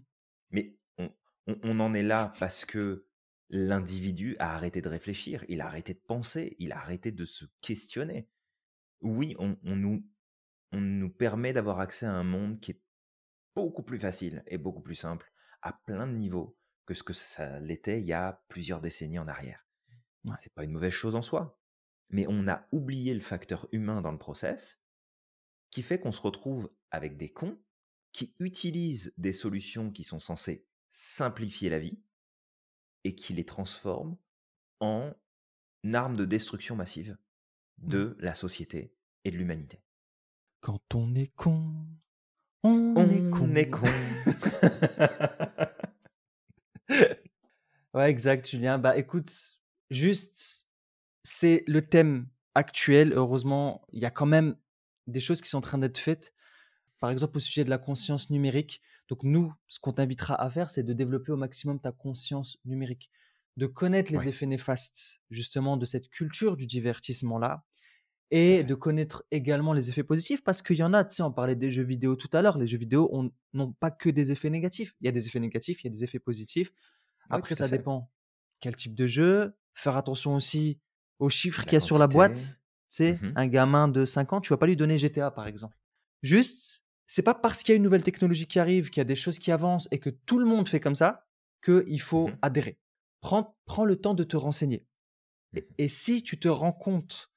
Mais 0.51 0.77
on, 0.97 1.09
on 1.47 1.79
en 1.79 1.93
est 1.93 2.03
là 2.03 2.33
parce 2.39 2.65
que 2.65 3.07
l'individu 3.49 4.35
a 4.39 4.55
arrêté 4.55 4.81
de 4.81 4.89
réfléchir, 4.89 5.45
il 5.47 5.61
a 5.61 5.67
arrêté 5.67 5.93
de 5.93 5.99
penser, 5.99 6.55
il 6.59 6.73
a 6.73 6.77
arrêté 6.77 7.11
de 7.11 7.23
se 7.23 7.45
questionner. 7.61 8.27
Oui, 9.01 9.35
on, 9.39 9.57
nous, 9.63 10.05
on 10.71 10.81
nous 10.81 11.09
permet 11.09 11.53
d'avoir 11.53 11.79
accès 11.79 12.05
à 12.05 12.13
un 12.13 12.23
monde 12.23 12.59
qui 12.59 12.71
est 12.71 12.81
beaucoup 13.55 13.83
plus 13.83 13.99
facile 13.99 14.43
et 14.47 14.57
beaucoup 14.57 14.81
plus 14.81 14.95
simple 14.95 15.31
à 15.61 15.73
plein 15.85 16.07
de 16.07 16.13
niveaux 16.13 16.57
que 16.85 16.93
ce 16.93 17.03
que 17.03 17.13
ça 17.13 17.59
l'était 17.59 17.99
il 17.99 18.05
y 18.05 18.13
a 18.13 18.43
plusieurs 18.47 18.81
décennies 18.81 19.19
en 19.19 19.27
arrière. 19.27 19.67
C'est 20.37 20.53
pas 20.53 20.63
une 20.63 20.71
mauvaise 20.71 20.91
chose 20.93 21.15
en 21.15 21.21
soi, 21.21 21.59
mais 22.09 22.25
on 22.29 22.47
a 22.47 22.67
oublié 22.71 23.13
le 23.13 23.19
facteur 23.19 23.67
humain 23.71 24.01
dans 24.01 24.11
le 24.11 24.17
process 24.17 24.81
qui 25.69 25.81
fait 25.81 25.99
qu'on 25.99 26.11
se 26.11 26.21
retrouve 26.21 26.71
avec 26.91 27.17
des 27.17 27.29
cons 27.29 27.59
qui 28.13 28.35
utilisent 28.39 29.13
des 29.17 29.33
solutions 29.33 29.91
qui 29.91 30.03
sont 30.03 30.19
censées 30.19 30.67
simplifier 30.91 31.69
la 31.69 31.79
vie 31.79 32.01
et 33.03 33.15
qui 33.15 33.33
les 33.33 33.45
transforment 33.45 34.15
en 34.79 35.13
armes 35.91 36.15
de 36.15 36.25
destruction 36.25 36.75
massive 36.75 37.17
de 37.79 38.15
la 38.19 38.33
société 38.33 38.95
et 39.25 39.31
de 39.31 39.37
l'humanité. 39.37 39.83
Quand 40.61 40.95
on 40.95 41.15
est 41.15 41.33
con, 41.35 41.73
on, 42.61 43.09
est 43.09 43.29
con. 43.29 43.55
Est 43.55 43.69
con. 43.69 43.89
ouais, 47.93 48.09
exact, 48.09 48.49
Julien. 48.49 48.77
Bah 48.77 48.97
écoute, 48.97 49.57
juste, 49.89 50.67
c'est 51.23 51.63
le 51.67 51.87
thème 51.87 52.27
actuel. 52.55 53.13
Heureusement, 53.13 53.85
il 53.91 54.01
y 54.01 54.05
a 54.05 54.11
quand 54.11 54.25
même 54.25 54.55
des 55.07 55.19
choses 55.19 55.41
qui 55.41 55.49
sont 55.49 55.57
en 55.57 55.61
train 55.61 55.77
d'être 55.77 55.97
faites. 55.97 56.33
Par 56.99 57.09
exemple, 57.09 57.37
au 57.37 57.39
sujet 57.39 57.63
de 57.63 57.69
la 57.69 57.77
conscience 57.77 58.29
numérique. 58.29 58.81
Donc, 59.09 59.23
nous, 59.23 59.53
ce 59.67 59.79
qu'on 59.79 59.91
t'invitera 59.91 60.41
à 60.41 60.49
faire, 60.49 60.69
c'est 60.69 60.83
de 60.83 60.93
développer 60.93 61.31
au 61.33 61.37
maximum 61.37 61.79
ta 61.79 61.91
conscience 61.91 62.57
numérique, 62.63 63.11
de 63.57 63.65
connaître 63.65 64.11
les 64.13 64.29
effets 64.29 64.45
néfastes, 64.45 65.21
justement, 65.29 65.75
de 65.75 65.85
cette 65.85 66.09
culture 66.09 66.55
du 66.55 66.65
divertissement-là, 66.65 67.65
et 68.31 68.63
de 68.63 68.73
connaître 68.73 69.23
également 69.31 69.73
les 69.73 69.89
effets 69.89 70.03
positifs 70.03 70.43
parce 70.43 70.61
qu'il 70.61 70.77
y 70.77 70.83
en 70.83 70.93
a, 70.93 71.03
tu 71.05 71.15
sais, 71.15 71.23
on 71.23 71.31
parlait 71.31 71.55
des 71.55 71.69
jeux 71.69 71.83
vidéo 71.83 72.15
tout 72.15 72.29
à 72.33 72.41
l'heure, 72.41 72.57
les 72.57 72.65
jeux 72.67 72.79
vidéo 72.79 73.11
n'ont 73.53 73.73
pas 73.73 73.91
que 73.91 74.09
des 74.09 74.31
effets 74.31 74.49
négatifs. 74.49 74.95
Il 75.01 75.05
y 75.05 75.07
a 75.07 75.11
des 75.11 75.27
effets 75.27 75.39
négatifs, 75.39 75.83
il 75.83 75.87
y 75.87 75.89
a 75.89 75.91
des 75.91 76.03
effets 76.03 76.19
positifs. 76.19 76.71
Après, 77.29 77.55
ça 77.55 77.67
dépend 77.67 78.11
quel 78.59 78.75
type 78.75 78.95
de 78.95 79.07
jeu. 79.07 79.55
Faire 79.75 79.97
attention 79.97 80.35
aussi 80.35 80.79
aux 81.19 81.29
chiffres 81.29 81.63
qu'il 81.63 81.73
y 81.73 81.75
a 81.77 81.79
sur 81.79 81.97
la 81.97 82.07
boîte. 82.07 82.59
Tu 82.89 82.97
sais, 82.97 83.13
mmh 83.13 83.33
un 83.35 83.47
gamin 83.47 83.87
de 83.87 84.05
5 84.05 84.33
ans, 84.33 84.41
tu 84.41 84.49
vas 84.49 84.57
pas 84.57 84.67
lui 84.67 84.75
donner 84.75 84.97
GTA 84.97 85.31
par 85.31 85.47
exemple. 85.47 85.75
Juste, 86.21 86.85
c'est 87.07 87.23
pas 87.23 87.33
parce 87.33 87.63
qu'il 87.63 87.73
y 87.73 87.75
a 87.75 87.77
une 87.77 87.83
nouvelle 87.83 88.03
technologie 88.03 88.45
qui 88.45 88.59
arrive, 88.59 88.89
qu'il 88.89 88.99
y 88.99 89.01
a 89.01 89.05
des 89.05 89.15
choses 89.15 89.39
qui 89.39 89.51
avancent 89.51 89.87
et 89.91 89.99
que 89.99 90.09
tout 90.09 90.37
le 90.37 90.45
monde 90.45 90.69
fait 90.69 90.79
comme 90.79 90.95
ça 90.95 91.25
qu'il 91.63 92.01
faut 92.01 92.27
mmh 92.27 92.37
adhérer. 92.41 92.79
Prends, 93.21 93.57
prends 93.65 93.85
le 93.85 93.95
temps 93.95 94.13
de 94.13 94.23
te 94.23 94.37
renseigner. 94.37 94.85
Mmh 95.53 95.59
et 95.77 95.87
si 95.87 96.23
tu 96.23 96.39
te 96.39 96.47
rends 96.47 96.73
compte 96.73 97.32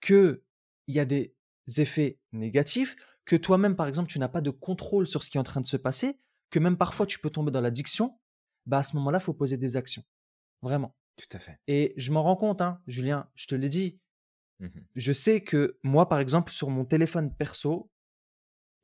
qu'il 0.00 0.40
y 0.88 0.98
a 0.98 1.04
des 1.04 1.34
effets 1.76 2.18
négatifs, 2.32 2.96
que 3.24 3.36
toi-même, 3.36 3.76
par 3.76 3.86
exemple, 3.86 4.10
tu 4.10 4.18
n'as 4.18 4.28
pas 4.28 4.40
de 4.40 4.50
contrôle 4.50 5.06
sur 5.06 5.22
ce 5.22 5.30
qui 5.30 5.36
est 5.36 5.40
en 5.40 5.44
train 5.44 5.60
de 5.60 5.66
se 5.66 5.76
passer, 5.76 6.18
que 6.50 6.58
même 6.58 6.76
parfois 6.76 7.06
tu 7.06 7.18
peux 7.18 7.30
tomber 7.30 7.50
dans 7.50 7.60
l'addiction, 7.60 8.18
bah 8.66 8.78
à 8.78 8.82
ce 8.82 8.96
moment-là, 8.96 9.18
il 9.18 9.24
faut 9.24 9.34
poser 9.34 9.56
des 9.56 9.76
actions. 9.76 10.04
Vraiment. 10.62 10.96
Tout 11.16 11.36
à 11.36 11.38
fait. 11.38 11.60
Et 11.66 11.94
je 11.96 12.12
m'en 12.12 12.22
rends 12.22 12.36
compte, 12.36 12.60
hein, 12.60 12.80
Julien, 12.86 13.28
je 13.34 13.46
te 13.46 13.54
l'ai 13.54 13.68
dit. 13.68 14.00
Mmh 14.58 14.68
je 14.94 15.12
sais 15.12 15.42
que 15.42 15.78
moi, 15.82 16.08
par 16.08 16.18
exemple, 16.18 16.52
sur 16.52 16.68
mon 16.68 16.84
téléphone 16.84 17.34
perso, 17.34 17.90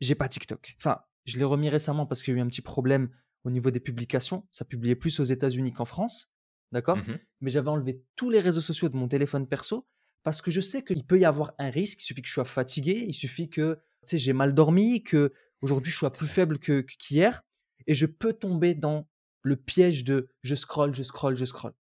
j'ai 0.00 0.14
pas 0.14 0.28
TikTok. 0.28 0.74
Enfin, 0.78 1.00
je 1.24 1.38
l'ai 1.38 1.44
remis 1.44 1.68
récemment 1.68 2.06
parce 2.06 2.22
qu'il 2.22 2.34
y 2.34 2.36
a 2.36 2.40
eu 2.40 2.42
un 2.42 2.48
petit 2.48 2.62
problème 2.62 3.10
au 3.44 3.50
niveau 3.50 3.70
des 3.70 3.80
publications. 3.80 4.46
Ça 4.52 4.64
publiait 4.64 4.94
plus 4.94 5.20
aux 5.20 5.24
États-Unis 5.24 5.72
qu'en 5.72 5.84
France. 5.84 6.32
D'accord? 6.72 6.96
Mmh 6.98 7.18
Mais 7.40 7.50
j'avais 7.50 7.68
enlevé 7.68 8.02
tous 8.16 8.30
les 8.30 8.40
réseaux 8.40 8.60
sociaux 8.60 8.88
de 8.88 8.96
mon 8.96 9.08
téléphone 9.08 9.46
perso 9.46 9.86
parce 10.26 10.42
que 10.42 10.50
je 10.50 10.60
sais 10.60 10.82
qu'il 10.82 11.06
peut 11.06 11.20
y 11.20 11.24
avoir 11.24 11.54
un 11.56 11.70
risque. 11.70 12.02
Il 12.02 12.04
suffit 12.04 12.20
que 12.20 12.26
je 12.26 12.32
sois 12.32 12.44
fatigué, 12.44 13.04
il 13.06 13.14
suffit 13.14 13.48
que 13.48 13.78
j'ai 14.10 14.32
mal 14.32 14.54
dormi, 14.54 15.04
que 15.04 15.32
aujourd'hui 15.60 15.92
je 15.92 15.96
sois 15.96 16.10
plus 16.10 16.26
faible 16.26 16.58
que 16.58 16.80
qu'hier, 16.80 17.44
et 17.86 17.94
je 17.94 18.06
peux 18.06 18.32
tomber 18.32 18.74
dans 18.74 19.08
le 19.42 19.54
piège 19.54 20.02
de 20.02 20.28
je 20.42 20.56
scroll, 20.56 20.92
je 20.92 21.04
scroll, 21.04 21.36
je 21.36 21.44
scroll. 21.44 21.74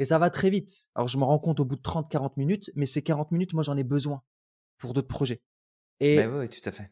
Et 0.00 0.04
ça 0.04 0.18
va 0.18 0.30
très 0.30 0.50
vite. 0.50 0.90
Alors 0.96 1.06
je 1.06 1.16
me 1.16 1.22
rends 1.22 1.38
compte 1.38 1.60
au 1.60 1.64
bout 1.64 1.76
de 1.76 1.80
30-40 1.80 2.32
minutes, 2.38 2.72
mais 2.74 2.86
ces 2.86 3.02
40 3.02 3.30
minutes, 3.30 3.52
moi 3.52 3.62
j'en 3.62 3.76
ai 3.76 3.84
besoin 3.84 4.20
pour 4.78 4.92
d'autres 4.92 5.06
projets. 5.06 5.40
Et 6.00 6.16
bah 6.16 6.26
oui, 6.26 6.48
tout 6.48 6.68
à 6.68 6.72
fait. 6.72 6.90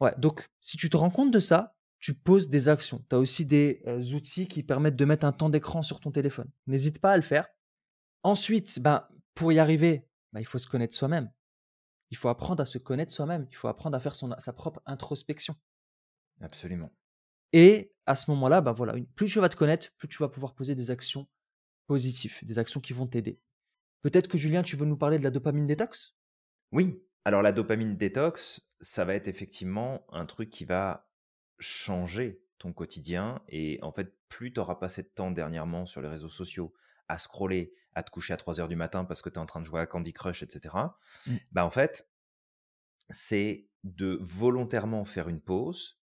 Ouais, 0.00 0.14
donc 0.16 0.48
si 0.60 0.76
tu 0.76 0.88
te 0.90 0.96
rends 0.96 1.10
compte 1.10 1.32
de 1.32 1.40
ça, 1.40 1.74
tu 1.98 2.14
poses 2.14 2.48
des 2.48 2.68
actions. 2.68 3.04
Tu 3.10 3.16
as 3.16 3.18
aussi 3.18 3.46
des 3.46 3.82
euh, 3.88 4.00
outils 4.14 4.46
qui 4.46 4.62
permettent 4.62 4.94
de 4.94 5.04
mettre 5.04 5.26
un 5.26 5.32
temps 5.32 5.50
d'écran 5.50 5.82
sur 5.82 5.98
ton 5.98 6.12
téléphone. 6.12 6.48
N'hésite 6.68 7.00
pas 7.00 7.10
à 7.10 7.16
le 7.16 7.24
faire. 7.24 7.48
Ensuite, 8.22 8.78
ben, 8.78 9.08
pour 9.34 9.50
y 9.50 9.58
arriver, 9.58 10.06
bah, 10.32 10.40
il 10.40 10.46
faut 10.46 10.58
se 10.58 10.66
connaître 10.66 10.94
soi-même. 10.94 11.30
Il 12.10 12.16
faut 12.16 12.28
apprendre 12.28 12.60
à 12.60 12.66
se 12.66 12.78
connaître 12.78 13.12
soi-même. 13.12 13.46
Il 13.50 13.56
faut 13.56 13.68
apprendre 13.68 13.96
à 13.96 14.00
faire 14.00 14.14
son, 14.14 14.34
sa 14.38 14.52
propre 14.52 14.82
introspection. 14.86 15.54
Absolument. 16.40 16.92
Et 17.52 17.92
à 18.06 18.14
ce 18.14 18.30
moment-là, 18.30 18.60
bah 18.60 18.72
voilà, 18.72 18.94
plus 19.14 19.28
tu 19.28 19.40
vas 19.40 19.48
te 19.48 19.56
connaître, 19.56 19.92
plus 19.96 20.08
tu 20.08 20.18
vas 20.18 20.28
pouvoir 20.28 20.54
poser 20.54 20.74
des 20.74 20.90
actions 20.90 21.28
positives, 21.86 22.44
des 22.44 22.58
actions 22.58 22.80
qui 22.80 22.92
vont 22.92 23.06
t'aider. 23.06 23.40
Peut-être 24.02 24.28
que 24.28 24.38
Julien, 24.38 24.62
tu 24.62 24.76
veux 24.76 24.86
nous 24.86 24.96
parler 24.96 25.18
de 25.18 25.24
la 25.24 25.30
dopamine 25.30 25.66
détox? 25.66 26.16
Oui. 26.72 27.02
Alors 27.24 27.42
la 27.42 27.52
dopamine 27.52 27.96
détox, 27.96 28.62
ça 28.80 29.04
va 29.04 29.14
être 29.14 29.28
effectivement 29.28 30.06
un 30.10 30.24
truc 30.24 30.48
qui 30.48 30.64
va 30.64 31.10
changer 31.58 32.42
ton 32.58 32.72
quotidien. 32.72 33.42
Et 33.48 33.78
en 33.82 33.92
fait, 33.92 34.16
plus 34.28 34.52
tu 34.52 34.60
auras 34.60 34.76
passé 34.76 35.02
de 35.02 35.08
temps 35.08 35.30
dernièrement 35.30 35.84
sur 35.84 36.00
les 36.00 36.08
réseaux 36.08 36.28
sociaux 36.28 36.72
à 37.10 37.18
scroller, 37.18 37.74
à 37.94 38.02
te 38.02 38.10
coucher 38.10 38.32
à 38.32 38.36
3 38.36 38.60
heures 38.60 38.68
du 38.68 38.76
matin 38.76 39.04
parce 39.04 39.20
que 39.20 39.28
tu 39.28 39.34
es 39.34 39.38
en 39.38 39.46
train 39.46 39.60
de 39.60 39.66
jouer 39.66 39.80
à 39.80 39.86
Candy 39.86 40.12
Crush, 40.12 40.42
etc. 40.42 40.74
Mmh. 41.26 41.36
Bah 41.52 41.64
en 41.64 41.70
fait, 41.70 42.08
c'est 43.10 43.68
de 43.84 44.18
volontairement 44.20 45.04
faire 45.04 45.28
une 45.28 45.40
pause, 45.40 46.00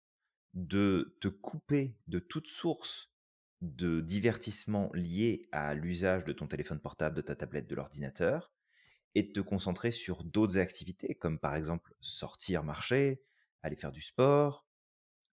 de 0.55 1.17
te 1.21 1.29
couper 1.29 1.97
de 2.09 2.19
toute 2.19 2.49
source 2.49 3.13
de 3.61 4.01
divertissement 4.01 4.91
lié 4.95 5.49
à 5.53 5.75
l'usage 5.75 6.25
de 6.25 6.33
ton 6.33 6.47
téléphone 6.47 6.81
portable, 6.81 7.17
de 7.17 7.23
ta 7.23 7.37
tablette, 7.37 7.69
de 7.69 7.75
l'ordinateur, 7.75 8.53
et 9.15 9.23
de 9.23 9.33
te 9.33 9.41
concentrer 9.41 9.91
sur 9.91 10.25
d'autres 10.25 10.59
activités, 10.59 11.15
comme 11.15 11.39
par 11.39 11.55
exemple 11.55 11.95
sortir 12.01 12.65
marcher, 12.65 13.23
aller 13.63 13.77
faire 13.77 13.93
du 13.93 14.03
sport, 14.03 14.67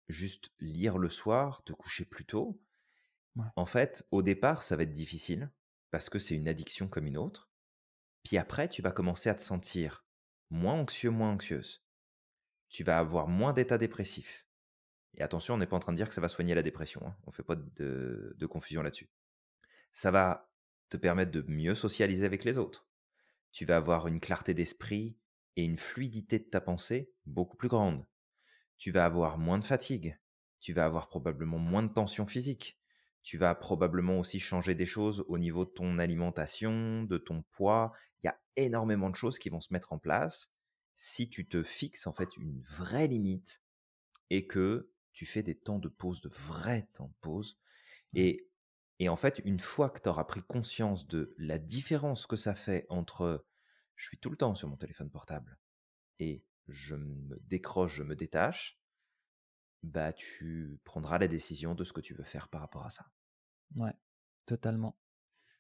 juste 0.08 0.52
lire 0.60 0.98
le 0.98 1.10
soir, 1.10 1.64
te 1.64 1.74
coucher 1.74 2.06
plus 2.06 2.26
tôt. 2.26 2.62
En 3.56 3.66
fait, 3.66 4.08
au 4.12 4.22
départ, 4.22 4.64
ça 4.64 4.76
va 4.76 4.84
être 4.84 4.94
difficile, 4.94 5.52
parce 5.94 6.10
que 6.10 6.18
c'est 6.18 6.34
une 6.34 6.48
addiction 6.48 6.88
comme 6.88 7.06
une 7.06 7.18
autre. 7.18 7.52
Puis 8.24 8.40
après, 8.40 8.68
tu 8.68 8.82
vas 8.82 8.92
commencer 8.92 9.30
à 9.30 9.36
te 9.36 9.44
sentir 9.44 10.04
moins 10.50 10.74
anxieux, 10.74 11.12
moins 11.12 11.30
anxieuse. 11.30 11.86
Tu 12.68 12.84
vas 12.84 12.98
avoir 12.98 13.28
moins 13.28 13.54
d'état 13.54 13.78
dépressif. 13.78 14.48
Et 15.14 15.22
attention, 15.22 15.54
on 15.54 15.58
n'est 15.60 15.68
pas 15.68 15.76
en 15.76 15.80
train 15.80 15.92
de 15.92 15.98
dire 15.98 16.10
que 16.10 16.16
ça 16.16 16.20
va 16.20 16.30
soigner 16.30 16.56
la 16.56 16.64
dépression. 16.64 17.00
Hein. 17.06 17.16
On 17.28 17.30
ne 17.30 17.36
fait 17.36 17.44
pas 17.44 17.56
de 17.56 18.46
confusion 18.48 18.82
là-dessus. 18.82 19.12
Ça 19.92 20.10
va 20.10 20.52
te 20.90 20.98
permettre 20.98 21.32
de 21.32 21.46
mieux 21.48 21.76
socialiser 21.76 22.26
avec 22.26 22.44
les 22.44 22.58
autres. 22.58 22.88
Tu 23.52 23.66
vas 23.66 23.78
avoir 23.78 24.08
une 24.08 24.20
clarté 24.20 24.56
d'esprit 24.56 25.16
et 25.58 25.64
une 25.64 25.78
fluidité 25.78 26.40
de 26.40 26.50
ta 26.50 26.60
pensée 26.60 27.14
beaucoup 27.28 27.56
plus 27.56 27.70
grande. 27.70 28.04
Tu 28.80 28.90
vas 28.90 29.06
avoir 29.06 29.38
moins 29.38 29.60
de 29.60 29.64
fatigue. 29.64 30.20
Tu 30.60 30.74
vas 30.74 30.86
avoir 30.86 31.08
probablement 31.08 31.60
moins 31.60 31.84
de 31.84 31.94
tension 31.94 32.26
physique. 32.26 32.82
Tu 33.24 33.38
vas 33.38 33.56
probablement 33.56 34.20
aussi 34.20 34.40
changer 34.40 34.76
des 34.76 34.86
choses 34.86 35.24
au 35.28 35.38
niveau 35.38 35.66
de 35.66 35.72
ton 35.72 35.98
alimentation, 35.98 37.04
de 37.04 37.18
ton 37.18 37.44
poids. 37.52 37.94
Il 38.22 38.28
y 38.28 38.30
a 38.30 38.40
énormément 38.56 39.10
de 39.10 39.16
choses 39.16 39.40
qui 39.40 39.50
vont 39.50 39.62
se 39.62 39.74
mettre 39.74 39.94
en 39.94 39.98
place 39.98 40.52
si 40.96 41.30
tu 41.30 41.48
te 41.48 41.64
fixes 41.64 42.06
en 42.06 42.14
fait 42.14 42.38
une 42.38 42.62
vraie 42.62 43.08
limite 43.08 43.64
et 44.30 44.46
que 44.46 44.92
tu 45.12 45.26
fais 45.26 45.44
des 45.44 45.56
temps 45.56 45.80
de 45.80 45.90
pause, 45.90 46.22
de 46.22 46.30
vrais 46.30 46.88
temps 46.94 47.08
de 47.08 47.16
pause. 47.22 47.58
Mmh. 48.14 48.18
Et, 48.18 48.48
et 49.00 49.10
en 49.10 49.16
fait, 49.16 49.42
une 49.46 49.60
fois 49.60 49.90
que 49.90 50.00
tu 50.00 50.10
auras 50.10 50.26
pris 50.26 50.44
conscience 50.44 51.08
de 51.08 51.34
la 51.38 51.58
différence 51.58 52.28
que 52.28 52.36
ça 52.36 52.56
fait 52.56 52.86
entre 52.90 53.46
je 53.96 54.08
suis 54.08 54.18
tout 54.18 54.30
le 54.30 54.38
temps 54.38 54.56
sur 54.56 54.68
mon 54.68 54.76
téléphone 54.76 55.10
portable 55.10 55.58
et 56.20 56.44
je 56.68 56.96
me 56.96 57.40
décroche, 57.44 57.96
je 57.96 58.04
me 58.04 58.16
détache, 58.16 58.80
bah 59.84 60.14
tu 60.14 60.80
prendras 60.86 61.18
la 61.20 61.28
décision 61.28 61.76
de 61.76 61.84
ce 61.84 61.94
que 61.94 62.02
tu 62.02 62.14
veux 62.14 62.24
faire 62.24 62.48
par 62.48 62.62
rapport 62.62 62.86
à 62.86 62.90
ça. 62.90 63.06
Ouais, 63.76 63.94
totalement. 64.46 64.98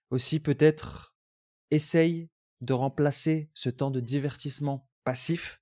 Aussi 0.09 0.39
peut-être 0.39 1.15
essaye 1.71 2.29
de 2.61 2.73
remplacer 2.73 3.49
ce 3.53 3.69
temps 3.69 3.91
de 3.91 3.99
divertissement 3.99 4.89
passif 5.03 5.61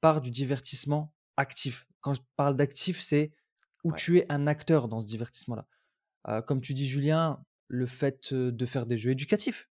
par 0.00 0.20
du 0.20 0.30
divertissement 0.30 1.14
actif. 1.36 1.86
Quand 2.00 2.14
je 2.14 2.20
parle 2.36 2.56
d'actif, 2.56 3.00
c'est 3.00 3.32
où 3.84 3.92
tu 3.92 4.18
es 4.18 4.26
un 4.28 4.46
acteur 4.46 4.88
dans 4.88 5.00
ce 5.00 5.06
divertissement-là. 5.06 6.42
comme 6.42 6.60
tu 6.60 6.74
dis, 6.74 6.88
Julien, 6.88 7.44
le 7.68 7.86
fait 7.86 8.34
de 8.34 8.66
faire 8.66 8.86
des 8.86 8.98
jeux 8.98 9.12
éducatifs. 9.12 9.68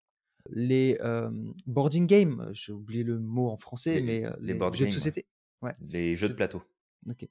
les 0.51 0.97
boarding 1.65 2.05
games, 2.05 2.49
j'ai 2.53 2.71
oublié 2.71 3.03
le 3.03 3.19
mot 3.19 3.49
en 3.49 3.57
français, 3.57 4.01
mais 4.01 4.23
les, 4.39 4.59
jeux 4.73 4.85
de 4.85 4.91
société. 4.91 5.25
Ouais. 5.61 5.73
Les 5.81 6.15
jeux 6.15 6.29
de 6.29 6.33
plateau. 6.33 6.63
Ok. 7.07 7.27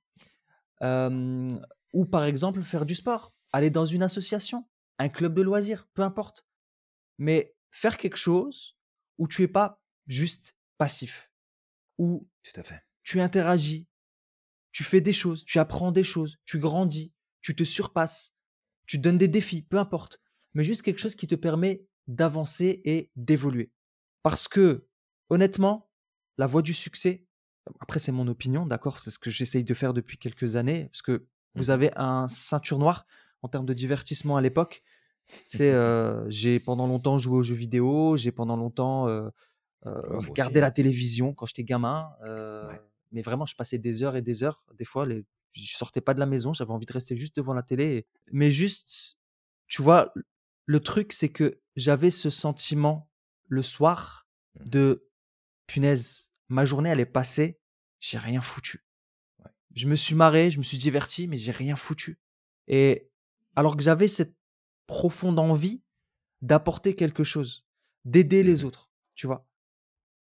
Ou 0.81 2.05
par 2.07 2.25
exemple 2.25 2.63
faire 2.63 2.87
du 2.87 2.95
sport, 2.95 3.35
aller 3.53 3.71
dans 3.71 3.87
une 3.87 4.03
association, 4.03 4.69
un 4.99 5.09
club 5.09 5.35
de 5.35 5.43
loisirs, 5.43 5.87
peu 5.95 6.03
importe. 6.03 6.47
Mais 7.19 7.57
faire 7.71 7.97
quelque 7.97 8.17
chose 8.17 8.77
où 9.19 9.27
tu 9.29 9.43
es 9.43 9.49
pas 9.49 9.83
juste 10.07 10.57
passif, 10.77 11.33
où 11.99 12.29
Tout 12.43 12.61
à 12.61 12.63
fait. 12.63 12.83
tu 13.03 13.21
interagis, 13.21 13.89
tu 14.73 14.85
fais 14.85 15.01
des 15.01 15.13
choses, 15.13 15.45
tu 15.45 15.59
apprends 15.59 15.93
des 15.93 16.05
choses, 16.05 16.39
tu 16.45 16.59
grandis, 16.59 17.13
tu 17.41 17.57
te 17.57 17.65
surpasses, 17.65 18.37
tu 18.87 18.99
donnes 18.99 19.19
des 19.19 19.29
défis, 19.29 19.63
peu 19.63 19.79
importe. 19.79 20.21
Mais 20.55 20.65
juste 20.65 20.83
quelque 20.83 21.01
chose 21.01 21.17
qui 21.17 21.27
te 21.27 21.35
permet 21.35 21.87
d'avancer 22.07 22.81
et 22.85 23.11
d'évoluer. 23.17 23.73
Parce 24.23 24.49
que, 24.49 24.89
honnêtement, 25.29 25.91
la 26.39 26.47
voie 26.47 26.63
du 26.63 26.75
succès, 26.75 27.27
après 27.81 27.99
c'est 27.99 28.13
mon 28.13 28.27
opinion, 28.29 28.67
d'accord, 28.67 29.01
c'est 29.01 29.11
ce 29.11 29.19
que 29.19 29.31
j'essaye 29.31 29.65
de 29.65 29.75
faire 29.75 29.95
depuis 29.95 30.19
quelques 30.19 30.57
années, 30.57 30.87
parce 30.87 31.03
que 31.03 31.27
vous 31.55 31.67
mmh 31.67 31.71
avez 31.71 31.91
un 31.97 32.29
ceinture 32.29 32.79
noire 32.79 33.07
en 33.43 33.49
termes 33.49 33.67
de 33.67 33.75
divertissement 33.75 34.37
à 34.37 34.41
l'époque. 34.41 34.83
C'est, 35.47 35.71
euh, 35.73 36.29
j'ai 36.29 36.61
pendant 36.61 36.87
longtemps 36.87 37.19
joué 37.19 37.39
aux 37.39 37.43
jeux 37.43 37.55
vidéo, 37.55 38.17
j'ai 38.17 38.33
pendant 38.33 38.57
longtemps 38.57 39.09
euh, 39.09 39.29
euh, 39.87 40.01
regardé 40.11 40.61
la 40.61 40.71
télévision 40.71 41.35
quand 41.35 41.47
j'étais 41.47 41.65
gamin. 41.65 42.11
Mais 43.11 43.23
vraiment, 43.23 43.47
je 43.47 43.57
passais 43.57 43.79
des 43.79 44.03
heures 44.03 44.17
et 44.17 44.23
des 44.23 44.45
heures. 44.45 44.63
Des 44.75 44.85
fois, 44.85 45.07
les, 45.07 45.25
je 45.53 45.77
sortais 45.77 46.03
pas 46.03 46.13
de 46.13 46.21
la 46.21 46.27
maison, 46.27 46.53
j'avais 46.53 46.73
envie 46.73 46.85
de 46.85 46.93
rester 46.93 47.17
juste 47.17 47.37
devant 47.37 47.55
la 47.55 47.63
télé. 47.63 48.07
Mais 48.33 48.51
juste, 48.51 49.17
tu 49.67 49.81
vois, 49.81 50.13
le 50.67 50.81
truc, 50.81 51.15
c'est 51.15 51.31
que 51.31 51.59
j'avais 51.75 52.11
ce 52.11 52.29
sentiment 52.29 53.09
le 53.47 53.63
soir 53.63 54.29
mmh. 54.61 54.69
de 54.69 55.09
punaise, 55.67 56.28
ma 56.49 56.65
journée, 56.65 56.91
elle 56.91 57.01
est 57.01 57.07
passée, 57.07 57.61
j'ai 58.01 58.19
rien 58.19 58.41
foutu. 58.41 58.85
Je 59.75 59.87
me 59.87 59.97
suis 59.97 60.15
marré, 60.15 60.51
je 60.51 60.59
me 60.59 60.65
suis 60.65 60.79
diverti, 60.79 61.29
mais 61.29 61.37
j'ai 61.37 61.53
rien 61.53 61.77
foutu. 61.77 62.19
Et 62.67 63.11
alors 63.55 63.77
que 63.77 63.83
j'avais 63.83 64.09
cette 64.09 64.35
profonde 64.87 65.39
envie 65.39 65.83
d'apporter 66.43 66.95
quelque 66.95 67.25
chose, 67.25 67.67
d'aider 68.05 68.43
les 68.43 68.63
mmh 68.63 68.67
autres, 68.67 68.91
tu 69.15 69.27
vois. 69.27 69.47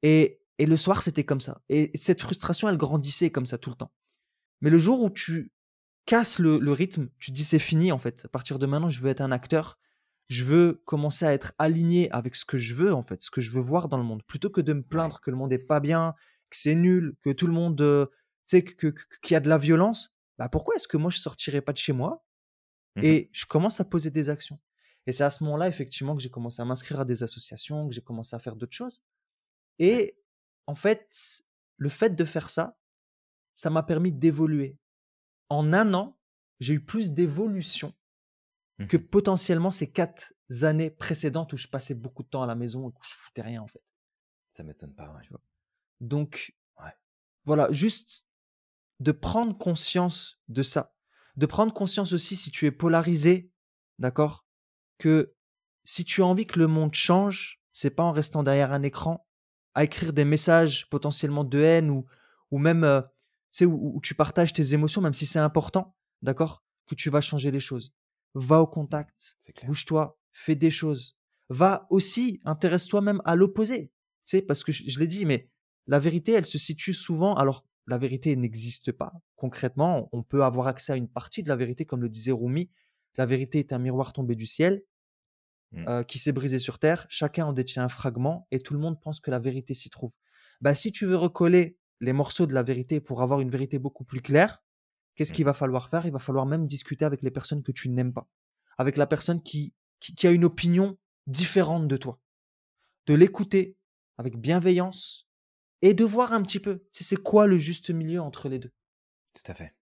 Et, 0.03 0.41
et 0.59 0.67
le 0.67 0.77
soir, 0.77 1.03
c'était 1.03 1.25
comme 1.25 1.41
ça. 1.41 1.63
Et 1.69 1.91
cette 1.95 2.21
frustration, 2.21 2.69
elle 2.69 2.77
grandissait 2.77 3.31
comme 3.31 3.47
ça 3.47 3.59
tout 3.59 3.71
le 3.71 3.77
temps. 3.77 3.93
Mais 4.61 4.71
le 4.71 4.79
jour 4.79 5.03
où 5.03 5.11
tu 5.11 5.53
casses 6.07 6.39
le, 6.39 6.59
le 6.59 6.73
rythme, 6.73 7.09
tu 7.19 7.31
dis 7.31 7.45
c'est 7.45 7.59
fini 7.59 7.93
en 7.93 7.99
fait. 7.99 8.25
À 8.25 8.29
partir 8.29 8.59
de 8.59 8.67
maintenant, 8.67 8.89
je 8.89 9.01
veux 9.01 9.11
être 9.11 9.21
un 9.21 9.33
acteur 9.33 9.79
je 10.29 10.45
veux 10.45 10.83
commencer 10.85 11.25
à 11.25 11.33
être 11.33 11.53
aligné 11.59 12.11
avec 12.11 12.35
ce 12.35 12.45
que 12.45 12.59
je 12.59 12.75
veux, 12.75 12.93
en 12.93 13.03
fait, 13.03 13.23
ce 13.23 13.31
que 13.31 13.41
je 13.41 13.51
veux 13.51 13.61
voir 13.61 13.89
dans 13.89 13.99
le 13.99 14.05
monde, 14.05 14.23
plutôt 14.25 14.51
que 14.51 14.61
de 14.61 14.73
me 14.73 14.83
plaindre 14.83 15.21
que 15.21 15.31
le 15.31 15.37
monde 15.37 15.53
est 15.53 15.59
pas 15.59 15.81
bien, 15.81 16.15
que 16.51 16.57
c'est 16.57 16.75
nul, 16.75 17.15
que 17.23 17.31
tout 17.31 17.47
le 17.47 17.53
monde, 17.53 17.81
euh, 17.81 18.07
tu 18.47 18.59
sais, 18.59 18.65
qu'il 18.65 18.93
que, 18.93 19.31
y 19.31 19.35
a 19.35 19.41
de 19.41 19.49
la 19.49 19.59
violence. 19.59 20.15
Bah 20.39 20.49
pourquoi 20.49 20.75
est-ce 20.75 20.89
que 20.89 20.97
moi 20.97 21.11
je 21.11 21.19
sortirais 21.19 21.63
pas 21.63 21.73
de 21.73 21.79
chez 21.79 21.93
moi 21.93 22.25
mmh 22.97 23.05
et 23.05 23.31
je 23.33 23.47
commence 23.47 23.81
à 23.81 23.85
poser 23.85 24.11
des 24.11 24.29
actions? 24.29 24.59
Et 25.07 25.13
c'est 25.13 25.25
à 25.25 25.31
ce 25.31 25.45
moment-là, 25.45 25.69
effectivement, 25.69 26.17
que 26.17 26.23
j'ai 26.23 26.31
commencé 26.31 26.61
à 26.61 26.65
m'inscrire 26.65 27.01
à 27.01 27.05
des 27.05 27.23
associations, 27.23 27.89
que 27.89 27.95
j'ai 27.95 28.03
commencé 28.03 28.35
à 28.35 28.39
faire 28.41 28.57
d'autres 28.57 28.75
choses. 28.75 29.03
Et 29.79 30.19
en 30.67 30.75
fait, 30.75 31.45
le 31.77 31.89
fait 31.89 32.17
de 32.17 32.25
faire 32.25 32.51
ça, 32.51 32.77
ça 33.55 33.71
m'a 33.71 33.85
permis 33.85 34.11
d'évoluer. 34.11 34.79
En 35.49 35.73
un 35.73 35.95
an, 35.95 36.19
j'ai 36.59 36.75
eu 36.75 36.85
plus 36.85 37.13
d'évolution 37.13 37.95
Mmh 38.79 38.87
que 38.89 38.99
potentiellement 38.99 39.71
ces 39.71 39.91
quatre 39.91 40.35
années 40.63 40.91
précédentes 40.91 41.53
où 41.55 41.57
je 41.57 41.67
passais 41.67 41.95
beaucoup 41.95 42.23
de 42.23 42.29
temps 42.29 42.43
à 42.43 42.47
la 42.47 42.55
maison 42.55 42.83
et 42.83 42.93
où 42.93 42.95
je 43.03 43.15
foutais 43.15 43.41
rien 43.41 43.63
en 43.63 43.67
fait. 43.67 43.83
Ça 44.51 44.63
m'étonne 44.63 44.95
pas. 44.95 45.19
Tu 45.23 45.31
vois? 45.31 45.41
Donc, 46.01 46.55
voilà, 47.47 47.71
juste 47.73 48.25
de 49.01 49.13
prendre 49.13 49.57
conscience 49.57 50.41
de 50.49 50.63
ça, 50.63 50.95
de 51.37 51.47
prendre 51.47 51.73
conscience 51.73 52.13
aussi 52.13 52.37
si 52.37 52.51
tu 52.51 52.67
es 52.67 52.71
polarisé, 52.71 53.51
d'accord, 53.99 54.47
que 54.99 55.35
si 55.85 56.05
tu 56.05 56.23
as 56.23 56.27
envie 56.27 56.47
que 56.47 56.59
le 56.59 56.67
monde 56.67 56.95
change, 56.95 57.63
c'est 57.73 57.91
pas 57.91 58.03
en 58.03 58.13
restant 58.13 58.43
derrière 58.43 58.73
un 58.73 58.83
écran 58.83 59.27
à 59.75 59.85
écrire 59.85 60.13
des 60.13 60.25
messages 60.25 60.89
potentiellement 60.91 61.45
de 61.45 61.61
haine 61.61 61.91
ou, 61.91 62.07
ou 62.51 62.59
même, 62.59 62.85
euh, 62.85 63.03
où, 63.63 63.97
où 63.97 64.01
tu 64.01 64.15
partages 64.15 64.53
tes 64.53 64.75
émotions, 64.75 65.03
même 65.03 65.15
si 65.15 65.27
c'est 65.27 65.39
important, 65.39 65.95
d'accord, 66.23 66.65
que 66.89 66.95
tu 66.95 67.11
vas 67.11 67.21
changer 67.21 67.51
les 67.51 67.61
choses 67.61 67.95
va 68.37 68.61
au 68.61 68.67
contact, 68.67 69.37
bouge-toi, 69.65 70.19
fais 70.33 70.55
des 70.55 70.71
choses. 70.71 71.17
Va 71.49 71.87
aussi, 71.91 72.41
intéresse-toi 72.45 73.01
même 73.01 73.23
à 73.25 73.35
l'opposé. 73.35 73.93
Tu 74.27 74.37
sais, 74.37 74.43
parce 74.43 74.63
que 74.63 74.73
je, 74.73 74.99
l'ai 74.99 75.07
dit, 75.07 75.25
mais 75.25 75.49
la 75.87 75.99
vérité, 75.99 76.33
elle 76.33 76.45
se 76.45 76.59
situe 76.59 76.93
souvent. 76.93 77.35
Alors, 77.35 77.65
la 77.87 77.99
vérité 77.99 78.37
n'existe 78.37 78.93
pas. 78.93 79.13
Concrètement, 79.37 80.09
on 80.13 80.23
peut 80.23 80.43
avoir 80.43 80.67
accès 80.67 80.93
à 80.93 80.97
une 80.97 81.09
partie 81.09 81.43
de 81.43 81.49
la 81.49 81.57
vérité, 81.57 81.87
comme 81.87 82.03
le 82.03 82.09
disait 82.09 82.33
Rumi. 82.33 82.71
La 83.17 83.25
vérité 83.25 83.61
est 83.61 83.73
un 83.73 83.79
miroir 83.79 84.13
tombé 84.13 84.35
du 84.35 84.45
ciel 84.45 84.83
mmh. 85.73 85.89
euh, 85.89 86.03
qui 86.03 86.19
s'est 86.19 86.33
brisé 86.33 86.59
sur 86.59 86.79
terre. 86.79 87.07
Chacun 87.09 87.47
en 87.47 87.53
détient 87.53 87.85
un 87.85 87.89
fragment 87.89 88.47
et 88.51 88.61
tout 88.61 88.75
le 88.75 88.81
monde 88.81 89.01
pense 89.01 89.21
que 89.21 89.31
la 89.31 89.39
vérité 89.39 89.73
s'y 89.73 89.89
trouve. 89.89 90.13
Bah, 90.61 90.75
si 90.75 90.93
tu 90.93 91.07
veux 91.07 91.17
recoller 91.17 91.79
les 92.01 92.13
morceaux 92.13 92.47
de 92.47 92.53
la 92.53 92.63
vérité 92.63 93.01
pour 93.01 93.23
avoir 93.23 93.41
une 93.41 93.51
vérité 93.51 93.79
beaucoup 93.79 94.05
plus 94.05 94.21
claire, 94.21 94.63
Qu'est-ce 95.17 95.33
mmh. 95.33 95.37
qu'il 95.37 95.45
va 95.45 95.53
falloir 95.53 95.89
faire? 95.89 96.07
Il 96.07 96.13
va 96.13 96.19
falloir 96.19 96.47
même 96.47 96.67
discuter 96.67 97.05
avec 97.05 97.23
les 97.23 97.31
personnes 97.31 97.63
que 97.63 97.73
tu 97.73 97.89
n'aimes 97.89 98.13
pas, 98.13 98.29
avec 98.79 98.97
la 98.97 99.07
personne 99.07 99.43
qui, 99.43 99.75
qui, 100.01 100.27
a 100.27 100.31
une 100.31 100.45
opinion 100.45 100.99
différente 101.27 101.89
de 101.89 101.97
toi. 101.97 102.21
De 103.07 103.15
l'écouter 103.15 103.77
avec 104.19 104.37
bienveillance 104.39 105.29
et 105.83 105.95
de 105.95 106.05
voir 106.05 106.33
un 106.33 106.43
petit 106.43 106.61
peu 106.61 106.85
c'est 106.91 107.17
quoi 107.17 107.47
le 107.47 107.59
juste 107.59 107.91
milieu 107.91 108.21
entre 108.21 108.49
les 108.49 108.59
deux. 108.59 108.73
Tout 109.35 109.51
à 109.51 109.55
fait. 109.55 109.75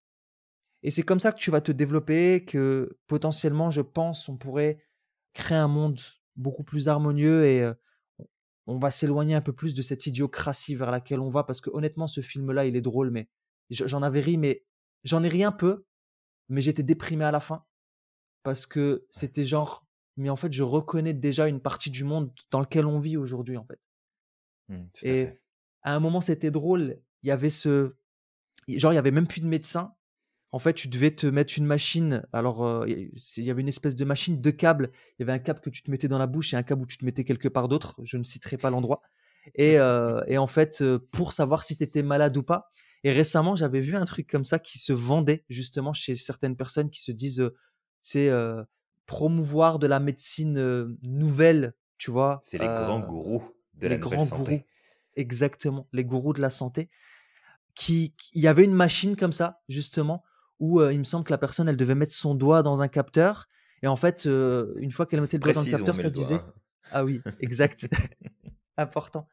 Et 0.82 0.90
c'est 0.90 1.02
comme 1.02 1.20
ça 1.20 1.32
que 1.32 1.38
tu 1.38 1.50
vas 1.50 1.60
te 1.60 1.72
développer, 1.72 2.44
que 2.44 2.98
potentiellement, 3.06 3.70
je 3.70 3.80
pense, 3.80 4.28
on 4.28 4.36
pourrait 4.36 4.84
créer 5.32 5.56
un 5.56 5.68
monde 5.68 5.98
beaucoup 6.36 6.64
plus 6.64 6.88
harmonieux 6.88 7.46
et 7.46 7.72
on 8.66 8.78
va 8.78 8.90
s'éloigner 8.90 9.34
un 9.34 9.40
peu 9.40 9.52
plus 9.52 9.74
de 9.74 9.82
cette 9.82 10.06
idiocratie 10.06 10.74
vers 10.74 10.90
laquelle 10.90 11.20
on 11.20 11.30
va 11.30 11.44
parce 11.44 11.60
que 11.60 11.70
honnêtement, 11.72 12.06
ce 12.06 12.20
film-là, 12.20 12.66
il 12.66 12.76
est 12.76 12.82
drôle, 12.82 13.10
mais 13.10 13.28
j'en 13.70 14.02
avais 14.02 14.20
ri, 14.20 14.36
mais 14.36 14.64
J'en 15.04 15.22
ai 15.22 15.28
ri 15.28 15.44
un 15.44 15.52
peu, 15.52 15.84
mais 16.48 16.60
j'étais 16.60 16.82
déprimé 16.82 17.24
à 17.24 17.30
la 17.30 17.40
fin 17.40 17.64
parce 18.42 18.66
que 18.66 19.06
c'était 19.10 19.44
genre, 19.44 19.86
mais 20.16 20.30
en 20.30 20.36
fait, 20.36 20.52
je 20.52 20.62
reconnais 20.62 21.14
déjà 21.14 21.48
une 21.48 21.60
partie 21.60 21.90
du 21.90 22.04
monde 22.04 22.32
dans 22.50 22.60
lequel 22.60 22.86
on 22.86 22.98
vit 23.00 23.16
aujourd'hui, 23.16 23.56
en 23.56 23.64
fait. 23.64 23.80
Mmh, 24.68 24.84
et 25.02 25.28
à, 25.82 25.94
un 25.94 26.00
moment, 26.00 26.20
c'était 26.20 26.50
drôle. 26.50 27.00
Il 27.22 27.28
y 27.28 27.32
avait 27.32 27.50
ce, 27.50 27.96
genre, 28.68 28.92
il 28.92 28.96
y 28.96 28.98
avait 28.98 29.10
même 29.10 29.26
plus 29.26 29.40
de 29.40 29.46
médecin. 29.46 29.94
En 30.52 30.58
fait, 30.60 30.74
tu 30.74 30.88
devais 30.88 31.10
te 31.10 31.26
mettre 31.26 31.54
une 31.58 31.66
machine. 31.66 32.22
Alors, 32.32 32.86
il 32.86 33.10
y 33.38 33.50
avait 33.50 33.62
une 33.62 33.68
espèce 33.68 33.96
de 33.96 34.04
machine, 34.04 34.40
deux 34.40 34.52
câbles. 34.52 34.92
Il 35.18 35.22
y 35.22 35.22
avait 35.24 35.32
un 35.32 35.40
câble 35.40 35.60
que 35.60 35.70
tu 35.70 35.82
te 35.82 35.90
mettais 35.90 36.06
dans 36.06 36.18
la 36.18 36.28
bouche 36.28 36.54
et 36.54 36.56
un 36.56 36.62
câble 36.62 36.82
où 36.82 36.86
tu 36.86 36.96
te 36.96 37.04
mettais 37.04 37.24
quelque 37.24 37.48
part 37.48 37.66
d'autre. 37.66 37.96
Je 38.04 38.16
ne 38.18 38.22
citerai 38.22 38.56
pas 38.56 38.70
l'endroit. 38.70 39.02
Et, 39.56 39.74
et, 39.74 40.38
en 40.38 40.46
fait, 40.46 40.84
pour 41.10 41.32
savoir 41.32 41.64
si 41.64 41.76
tu 41.76 41.82
étais 41.82 42.04
malade 42.04 42.36
ou 42.36 42.44
pas, 42.44 42.68
et 43.04 43.12
récemment, 43.12 43.54
j'avais 43.54 43.80
vu 43.80 43.94
un 43.96 44.04
truc 44.04 44.28
comme 44.28 44.44
ça 44.44 44.58
qui 44.58 44.78
se 44.78 44.92
vendait 44.92 45.44
justement 45.48 45.92
chez 45.92 46.14
certaines 46.14 46.56
personnes 46.56 46.90
qui 46.90 47.00
se 47.00 47.12
disent, 47.12 47.50
c'est 48.00 48.30
promouvoir 49.06 49.78
de 49.78 49.86
la 49.86 50.00
médecine 50.00 50.96
nouvelle, 51.02 51.74
tu 51.98 52.10
vois. 52.10 52.40
C'est 52.42 52.58
les 52.58 52.66
grands 52.66 53.00
gourous 53.00 53.44
de 53.74 53.88
la 53.88 53.94
les 53.94 54.00
grands 54.00 54.24
santé. 54.24 54.36
gourous, 54.36 54.64
exactement, 55.16 55.86
les 55.92 56.04
gourous 56.04 56.32
de 56.32 56.40
la 56.40 56.50
santé. 56.50 56.88
Qui, 57.74 58.14
il 58.32 58.40
y 58.40 58.48
avait 58.48 58.64
une 58.64 58.74
machine 58.74 59.16
comme 59.16 59.32
ça 59.32 59.60
justement 59.68 60.24
où 60.60 60.80
il 60.82 60.98
me 60.98 61.04
semble 61.04 61.24
que 61.24 61.32
la 61.32 61.38
personne, 61.38 61.68
elle 61.68 61.76
devait 61.76 61.94
mettre 61.94 62.14
son 62.14 62.34
doigt 62.34 62.62
dans 62.62 62.80
un 62.80 62.88
capteur. 62.88 63.48
Et 63.82 63.86
en 63.86 63.96
fait, 63.96 64.24
une 64.24 64.92
fois 64.92 65.04
qu'elle 65.04 65.20
mettait 65.20 65.36
le 65.36 65.42
doigt 65.42 65.52
dans 65.52 65.62
le 65.62 65.70
capteur, 65.70 65.96
ça 65.96 66.08
disait. 66.10 66.36
Hein. 66.36 66.54
Ah 66.90 67.04
oui, 67.04 67.20
exact. 67.40 67.86
Important. 68.76 69.28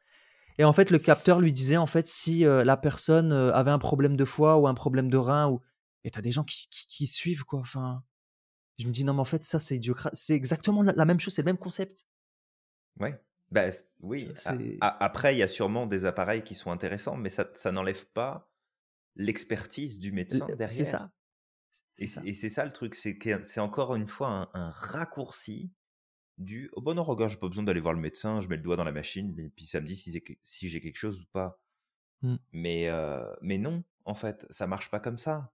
Et 0.58 0.64
en 0.64 0.72
fait, 0.72 0.90
le 0.90 0.98
capteur 0.98 1.40
lui 1.40 1.52
disait 1.52 1.76
en 1.76 1.86
fait 1.86 2.06
si 2.06 2.44
euh, 2.44 2.64
la 2.64 2.76
personne 2.76 3.32
euh, 3.32 3.52
avait 3.52 3.70
un 3.70 3.78
problème 3.78 4.16
de 4.16 4.24
foie 4.24 4.58
ou 4.58 4.66
un 4.66 4.74
problème 4.74 5.08
de 5.08 5.16
rein 5.16 5.48
ou 5.48 5.60
et 6.04 6.10
t'as 6.10 6.20
des 6.20 6.32
gens 6.32 6.44
qui, 6.44 6.68
qui, 6.68 7.06
suivent 7.06 7.44
quoi. 7.44 7.60
Enfin, 7.60 8.02
je 8.78 8.86
me 8.86 8.92
dis 8.92 9.04
non 9.04 9.14
mais 9.14 9.20
en 9.20 9.24
fait 9.24 9.44
ça 9.44 9.58
c'est 9.58 9.80
c'est 10.12 10.34
exactement 10.34 10.82
la, 10.82 11.04
même 11.04 11.20
chose, 11.20 11.34
c'est 11.34 11.42
le 11.42 11.46
même 11.46 11.58
concept. 11.58 12.06
Ouais. 12.98 13.20
Bah, 13.50 13.70
oui. 14.00 14.32
après, 14.80 15.34
il 15.34 15.38
y 15.38 15.42
a 15.42 15.48
sûrement 15.48 15.86
des 15.86 16.06
appareils 16.06 16.42
qui 16.42 16.54
sont 16.54 16.70
intéressants, 16.70 17.16
mais 17.16 17.28
ça, 17.28 17.50
ça 17.52 17.70
n'enlève 17.70 18.06
pas 18.06 18.50
l'expertise 19.14 19.98
du 19.98 20.10
médecin 20.10 20.46
derrière. 20.46 20.68
C'est 20.68 20.86
ça. 20.86 21.12
Et 21.98 22.06
c'est 22.06 22.48
ça 22.48 22.64
le 22.64 22.72
truc, 22.72 22.94
c'est 22.94 23.18
c'est 23.42 23.60
encore 23.60 23.94
une 23.94 24.08
fois 24.08 24.28
un, 24.28 24.50
un 24.54 24.70
raccourci 24.70 25.70
du 26.38 26.70
oh 26.72 26.80
bon 26.80 26.94
non 26.94 27.04
regarde 27.04 27.30
j'ai 27.30 27.38
pas 27.38 27.48
besoin 27.48 27.64
d'aller 27.64 27.80
voir 27.80 27.94
le 27.94 28.00
médecin 28.00 28.40
je 28.40 28.48
mets 28.48 28.56
le 28.56 28.62
doigt 28.62 28.76
dans 28.76 28.84
la 28.84 28.92
machine 28.92 29.38
et 29.38 29.48
puis 29.50 29.66
ça 29.66 29.80
me 29.80 29.86
dit 29.86 29.96
si, 29.96 30.22
si 30.42 30.68
j'ai 30.68 30.80
quelque 30.80 30.96
chose 30.96 31.20
ou 31.20 31.26
pas 31.32 31.60
mmh. 32.22 32.36
mais 32.52 32.88
mais 33.42 33.58
non 33.58 33.84
en 34.04 34.14
fait 34.14 34.46
ça 34.50 34.66
marche 34.66 34.90
pas 34.90 35.00
comme 35.00 35.18
ça 35.18 35.52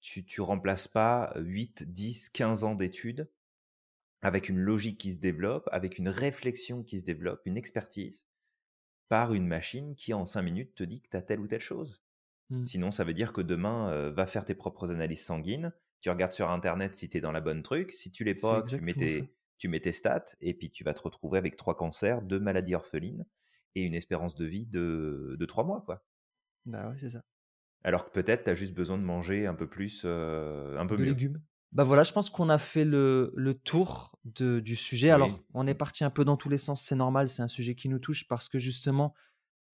tu 0.00 0.24
tu 0.24 0.40
remplaces 0.40 0.88
pas 0.88 1.32
8 1.36 1.90
10 1.90 2.30
15 2.30 2.64
ans 2.64 2.74
d'études 2.74 3.30
avec 4.22 4.48
une 4.48 4.58
logique 4.58 4.98
qui 4.98 5.14
se 5.14 5.18
développe, 5.18 5.68
avec 5.72 5.98
une 5.98 6.08
réflexion 6.08 6.82
qui 6.82 7.00
se 7.00 7.04
développe, 7.04 7.40
une 7.46 7.56
expertise, 7.56 8.26
par 9.08 9.32
une 9.32 9.46
machine 9.46 9.94
qui 9.96 10.12
en 10.12 10.26
cinq 10.26 10.42
minutes 10.42 10.74
te 10.74 10.84
dit 10.84 11.00
que 11.00 11.08
tu 11.08 11.16
as 11.16 11.22
telle 11.22 11.40
ou 11.40 11.46
telle 11.46 11.60
chose. 11.60 12.02
Mmh. 12.50 12.66
Sinon, 12.66 12.90
ça 12.90 13.04
veut 13.04 13.14
dire 13.14 13.32
que 13.32 13.40
demain, 13.40 14.10
va 14.10 14.26
faire 14.26 14.44
tes 14.44 14.54
propres 14.54 14.90
analyses 14.90 15.24
sanguines, 15.24 15.72
tu 16.00 16.10
regardes 16.10 16.32
sur 16.32 16.50
Internet 16.50 16.96
si 16.96 17.08
tu 17.08 17.18
es 17.18 17.20
dans 17.20 17.32
la 17.32 17.40
bonne 17.40 17.62
truc, 17.62 17.92
si 17.92 18.10
tu 18.10 18.24
l'es 18.24 18.34
pas, 18.34 18.62
tu 18.62 18.80
mets, 18.80 18.94
tes, 18.94 19.32
tu 19.60 19.68
mets 19.68 19.78
tes 19.78 19.92
stats, 19.92 20.24
et 20.40 20.54
puis 20.54 20.70
tu 20.70 20.82
vas 20.82 20.94
te 20.94 21.02
retrouver 21.02 21.38
avec 21.38 21.56
trois 21.56 21.76
cancers, 21.76 22.22
deux 22.22 22.40
maladies 22.40 22.74
orphelines, 22.74 23.26
et 23.76 23.82
une 23.82 23.94
espérance 23.94 24.34
de 24.34 24.44
vie 24.44 24.66
de, 24.66 25.36
de 25.38 25.46
trois 25.46 25.62
mois. 25.62 25.82
quoi. 25.82 26.04
Bah 26.66 26.88
ouais, 26.88 26.96
c'est 26.98 27.10
ça. 27.10 27.22
Alors 27.84 28.06
que 28.06 28.10
peut-être 28.10 28.44
tu 28.44 28.50
as 28.50 28.54
juste 28.54 28.74
besoin 28.74 28.98
de 28.98 29.04
manger 29.04 29.46
un 29.46 29.54
peu 29.54 29.68
plus, 29.68 30.04
un 30.04 30.86
peu 30.86 30.96
de 30.96 31.02
mieux. 31.02 31.10
légumes. 31.10 31.40
Bah 31.72 31.84
voilà, 31.84 32.02
je 32.02 32.12
pense 32.12 32.30
qu'on 32.30 32.48
a 32.48 32.58
fait 32.58 32.84
le, 32.84 33.32
le 33.36 33.54
tour 33.54 34.18
de, 34.24 34.58
du 34.58 34.74
sujet. 34.74 35.10
Alors, 35.10 35.38
on 35.54 35.68
est 35.68 35.74
parti 35.74 36.02
un 36.02 36.10
peu 36.10 36.24
dans 36.24 36.36
tous 36.36 36.48
les 36.48 36.58
sens, 36.58 36.82
c'est 36.82 36.96
normal, 36.96 37.28
c'est 37.28 37.42
un 37.42 37.48
sujet 37.48 37.76
qui 37.76 37.88
nous 37.88 38.00
touche 38.00 38.26
parce 38.26 38.48
que 38.48 38.58
justement, 38.58 39.14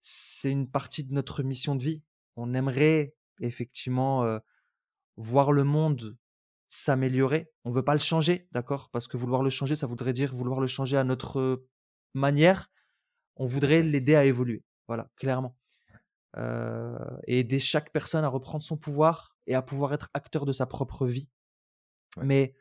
c'est 0.02 0.50
une 0.50 0.70
partie 0.70 1.04
de 1.04 1.14
notre 1.14 1.42
mission 1.42 1.74
de 1.74 1.82
vie. 1.82 2.02
On 2.36 2.52
aimerait 2.52 3.14
effectivement 3.40 4.40
voir 5.16 5.52
le 5.52 5.64
monde 5.64 6.18
s'améliorer. 6.68 7.50
On 7.64 7.70
ne 7.70 7.74
veut 7.74 7.84
pas 7.84 7.94
le 7.94 8.00
changer, 8.00 8.48
d'accord? 8.52 8.90
Parce 8.90 9.06
que 9.06 9.16
vouloir 9.16 9.42
le 9.42 9.50
changer, 9.50 9.74
ça 9.74 9.86
voudrait 9.86 10.12
dire 10.12 10.34
vouloir 10.34 10.60
le 10.60 10.66
changer 10.66 10.96
à 10.96 11.04
notre 11.04 11.64
manière. 12.14 12.68
On 13.36 13.46
voudrait 13.46 13.82
l'aider 13.82 14.14
à 14.14 14.24
évoluer, 14.24 14.64
voilà, 14.88 15.10
clairement. 15.16 15.56
et 16.36 17.40
aider 17.40 17.58
chaque 17.58 17.92
personne 17.92 18.24
à 18.24 18.28
reprendre 18.28 18.64
son 18.64 18.76
pouvoir 18.76 19.36
et 19.46 19.54
à 19.54 19.62
pouvoir 19.62 19.94
être 19.94 20.10
acteur 20.14 20.44
de 20.44 20.52
sa 20.52 20.66
propre 20.66 21.06
vie 21.06 21.30
mais 22.22 22.54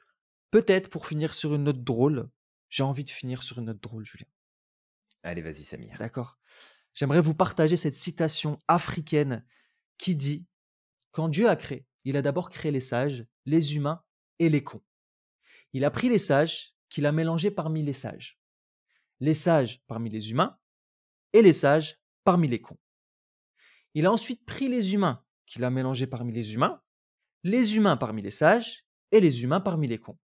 peut-être 0.52 0.90
pour 0.90 1.08
finir 1.08 1.34
sur 1.34 1.56
une 1.56 1.64
note 1.64 1.84
drôle, 1.84 2.30
j'ai 2.70 2.84
envie 2.84 3.04
de 3.04 3.10
finir 3.10 3.44
sur 3.44 3.60
une 3.60 3.66
note 3.66 3.80
drôle, 3.80 4.06
Julien. 4.06 4.28
Allez, 5.24 5.42
vas-y, 5.42 5.64
Samir. 5.64 5.98
D'accord. 5.98 6.40
J'aimerais 6.94 7.22
vous 7.22 7.36
partager 7.36 7.78
cette 7.78 7.96
citation 7.96 8.60
africaine 8.68 9.46
qui 9.98 10.16
dit 10.16 10.46
Quand 11.12 11.30
Dieu 11.30 11.50
a 11.50 11.56
créé, 11.56 11.88
il 12.04 12.18
a 12.18 12.22
d'abord 12.22 12.50
créé 12.50 12.72
les 12.72 12.82
sages, 12.82 13.26
les 13.46 13.76
humains 13.76 14.04
et 14.40 14.50
les 14.50 14.64
cons. 14.64 14.82
Il 15.74 15.86
a 15.86 15.92
pris 15.92 16.10
les 16.10 16.20
sages 16.20 16.76
qu'il 16.90 17.06
a 17.06 17.12
mélangés 17.12 17.52
parmi 17.52 17.84
les 17.84 17.94
sages, 17.94 18.40
les 19.20 19.34
sages 19.34 19.84
parmi 19.88 20.10
les 20.10 20.32
humains 20.32 20.58
et 21.34 21.42
les 21.42 21.54
sages 21.54 22.00
parmi 22.24 22.48
les 22.48 22.62
cons. 22.62 22.78
Il 23.94 24.06
a 24.06 24.12
ensuite 24.12 24.46
pris 24.46 24.68
les 24.68 24.94
humains 24.94 25.24
qu'il 25.46 25.64
a 25.64 25.70
mélangés 25.70 26.08
parmi 26.08 26.34
les 26.34 26.54
humains, 26.54 26.82
les 27.44 27.76
humains 27.76 27.98
parmi 27.98 28.22
les 28.22 28.32
sages 28.32 28.86
et 29.12 29.20
les 29.20 29.44
humains 29.44 29.62
parmi 29.62 29.88
les 29.88 30.00
cons. 30.00 30.18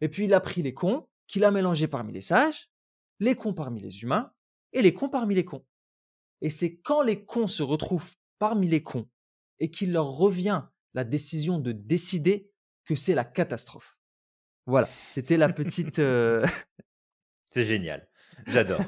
Et 0.00 0.08
puis 0.08 0.24
il 0.24 0.34
a 0.34 0.40
pris 0.40 0.62
les 0.62 0.74
cons, 0.74 1.08
qu'il 1.26 1.44
a 1.44 1.50
mélangés 1.50 1.88
parmi 1.88 2.12
les 2.12 2.20
sages, 2.20 2.70
les 3.20 3.36
cons 3.36 3.54
parmi 3.54 3.80
les 3.80 4.02
humains 4.02 4.32
et 4.72 4.82
les 4.82 4.92
cons 4.92 5.08
parmi 5.08 5.34
les 5.34 5.44
cons. 5.44 5.64
Et 6.40 6.50
c'est 6.50 6.76
quand 6.76 7.02
les 7.02 7.24
cons 7.24 7.46
se 7.46 7.62
retrouvent 7.62 8.14
parmi 8.38 8.68
les 8.68 8.82
cons 8.82 9.08
et 9.60 9.70
qu'il 9.70 9.92
leur 9.92 10.08
revient 10.08 10.64
la 10.94 11.04
décision 11.04 11.58
de 11.58 11.72
décider 11.72 12.50
que 12.84 12.96
c'est 12.96 13.14
la 13.14 13.24
catastrophe. 13.24 13.98
Voilà, 14.66 14.88
c'était 15.10 15.36
la 15.36 15.52
petite... 15.52 15.98
Euh, 15.98 16.46
c'est 17.50 17.64
génial. 17.64 18.08
J'adore. 18.46 18.80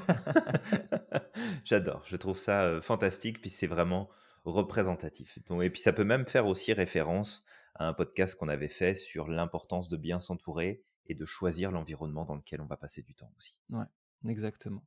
J'adore. 1.64 2.02
Je 2.06 2.16
trouve 2.16 2.38
ça 2.38 2.80
fantastique. 2.82 3.40
Puis 3.40 3.50
c'est 3.50 3.66
vraiment 3.66 4.08
représentatif. 4.44 5.38
et 5.62 5.70
puis 5.70 5.80
ça 5.80 5.92
peut 5.92 6.04
même 6.04 6.24
faire 6.24 6.46
aussi 6.46 6.72
référence 6.72 7.44
à 7.74 7.88
un 7.88 7.92
podcast 7.92 8.36
qu'on 8.36 8.48
avait 8.48 8.68
fait 8.68 8.94
sur 8.94 9.28
l'importance 9.28 9.88
de 9.88 9.96
bien 9.96 10.20
s'entourer 10.20 10.82
et 11.06 11.14
de 11.14 11.24
choisir 11.24 11.70
l'environnement 11.70 12.24
dans 12.24 12.36
lequel 12.36 12.60
on 12.60 12.66
va 12.66 12.76
passer 12.76 13.02
du 13.02 13.14
temps 13.14 13.32
aussi. 13.36 13.58
Ouais, 13.70 13.84
exactement. 14.28 14.84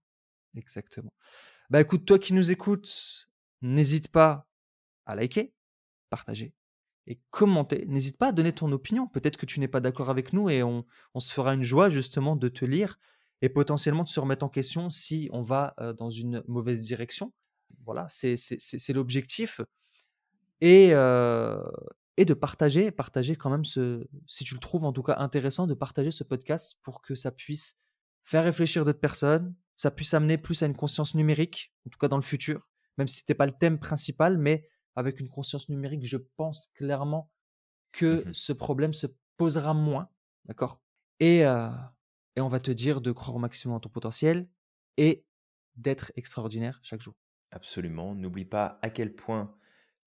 Exactement. 0.55 1.13
Bah 1.69 1.81
écoute, 1.81 2.05
toi 2.05 2.17
qui 2.17 2.33
nous 2.33 2.51
écoutes, 2.51 3.29
n'hésite 3.61 4.07
pas 4.07 4.47
à 5.05 5.15
liker, 5.15 5.53
partager 6.09 6.53
et 7.09 7.19
commenter. 7.31 7.85
N'hésite 7.87 8.17
pas 8.17 8.27
à 8.27 8.31
donner 8.31 8.53
ton 8.53 8.71
opinion. 8.71 9.07
Peut-être 9.07 9.35
que 9.35 9.47
tu 9.47 9.59
n'es 9.59 9.67
pas 9.67 9.81
d'accord 9.81 10.11
avec 10.11 10.31
nous 10.31 10.49
et 10.49 10.63
on, 10.63 10.85
se 11.17 11.33
fera 11.33 11.53
une 11.55 11.63
joie 11.63 11.89
justement 11.89 12.35
de 12.35 12.47
te 12.47 12.63
lire 12.63 12.99
et 13.41 13.49
potentiellement 13.49 14.03
de 14.03 14.09
se 14.09 14.19
remettre 14.19 14.45
en 14.45 14.49
question 14.49 14.89
si 14.91 15.27
on 15.33 15.41
va 15.41 15.73
euh, 15.79 15.91
dans 15.91 16.11
une 16.11 16.43
mauvaise 16.47 16.81
direction. 16.83 17.33
Voilà, 17.83 18.07
c'est 18.09 18.93
l'objectif. 18.93 19.59
Et, 20.61 20.89
euh, 20.91 21.63
et 22.15 22.25
de 22.25 22.33
partager, 22.35 22.91
partager 22.91 23.35
quand 23.35 23.49
même 23.49 23.65
ce, 23.65 24.07
si 24.27 24.43
tu 24.43 24.53
le 24.53 24.59
trouves 24.59 24.83
en 24.85 24.93
tout 24.93 25.03
cas 25.03 25.15
intéressant, 25.17 25.65
de 25.65 25.73
partager 25.73 26.11
ce 26.11 26.23
podcast 26.23 26.77
pour 26.83 27.01
que 27.01 27.15
ça 27.15 27.31
puisse 27.31 27.75
faire 28.23 28.43
réfléchir 28.43 28.85
d'autres 28.85 28.99
personnes, 28.99 29.55
ça 29.75 29.89
puisse 29.89 30.13
amener 30.13 30.37
plus 30.37 30.61
à 30.61 30.67
une 30.67 30.75
conscience 30.75 31.15
numérique, 31.15 31.73
en 31.87 31.89
tout 31.89 31.97
cas 31.97 32.09
dans 32.09 32.17
le 32.17 32.21
futur, 32.21 32.67
même 32.97 33.07
si 33.07 33.17
ce 33.17 33.23
n'était 33.23 33.33
pas 33.33 33.47
le 33.47 33.53
thème 33.53 33.79
principal, 33.79 34.37
mais 34.37 34.67
avec 34.95 35.19
une 35.19 35.29
conscience 35.29 35.69
numérique, 35.69 36.05
je 36.05 36.17
pense 36.17 36.67
clairement 36.73 37.31
que 37.91 38.27
mmh 38.27 38.33
ce 38.33 38.53
problème 38.53 38.93
se 38.93 39.07
posera 39.37 39.73
moins, 39.73 40.09
d'accord? 40.45 40.81
Et, 41.19 41.45
euh, 41.45 41.69
et 42.35 42.41
on 42.41 42.47
va 42.47 42.59
te 42.59 42.71
dire 42.71 43.01
de 43.01 43.11
croire 43.11 43.35
au 43.35 43.39
maximum 43.39 43.75
en 43.75 43.79
ton 43.79 43.89
potentiel 43.89 44.47
et 44.97 45.25
d'être 45.75 46.11
extraordinaire 46.15 46.79
chaque 46.83 47.01
jour. 47.01 47.15
Absolument. 47.51 48.15
N'oublie 48.15 48.45
pas 48.45 48.79
à 48.81 48.89
quel 48.89 49.15
point 49.15 49.55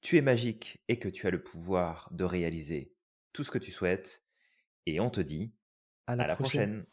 tu 0.01 0.16
es 0.16 0.22
magique 0.22 0.83
et 0.89 0.99
que 0.99 1.09
tu 1.09 1.26
as 1.26 1.30
le 1.30 1.43
pouvoir 1.43 2.09
de 2.12 2.24
réaliser 2.24 2.93
tout 3.33 3.45
ce 3.45 3.51
que 3.51 3.59
tu 3.59 3.72
souhaites. 3.72 4.22
Et 4.87 5.01
on 5.01 5.11
te 5.11 5.20
dit 5.20 5.55
à 6.07 6.16
la, 6.16 6.35
prochaine. 6.35 6.85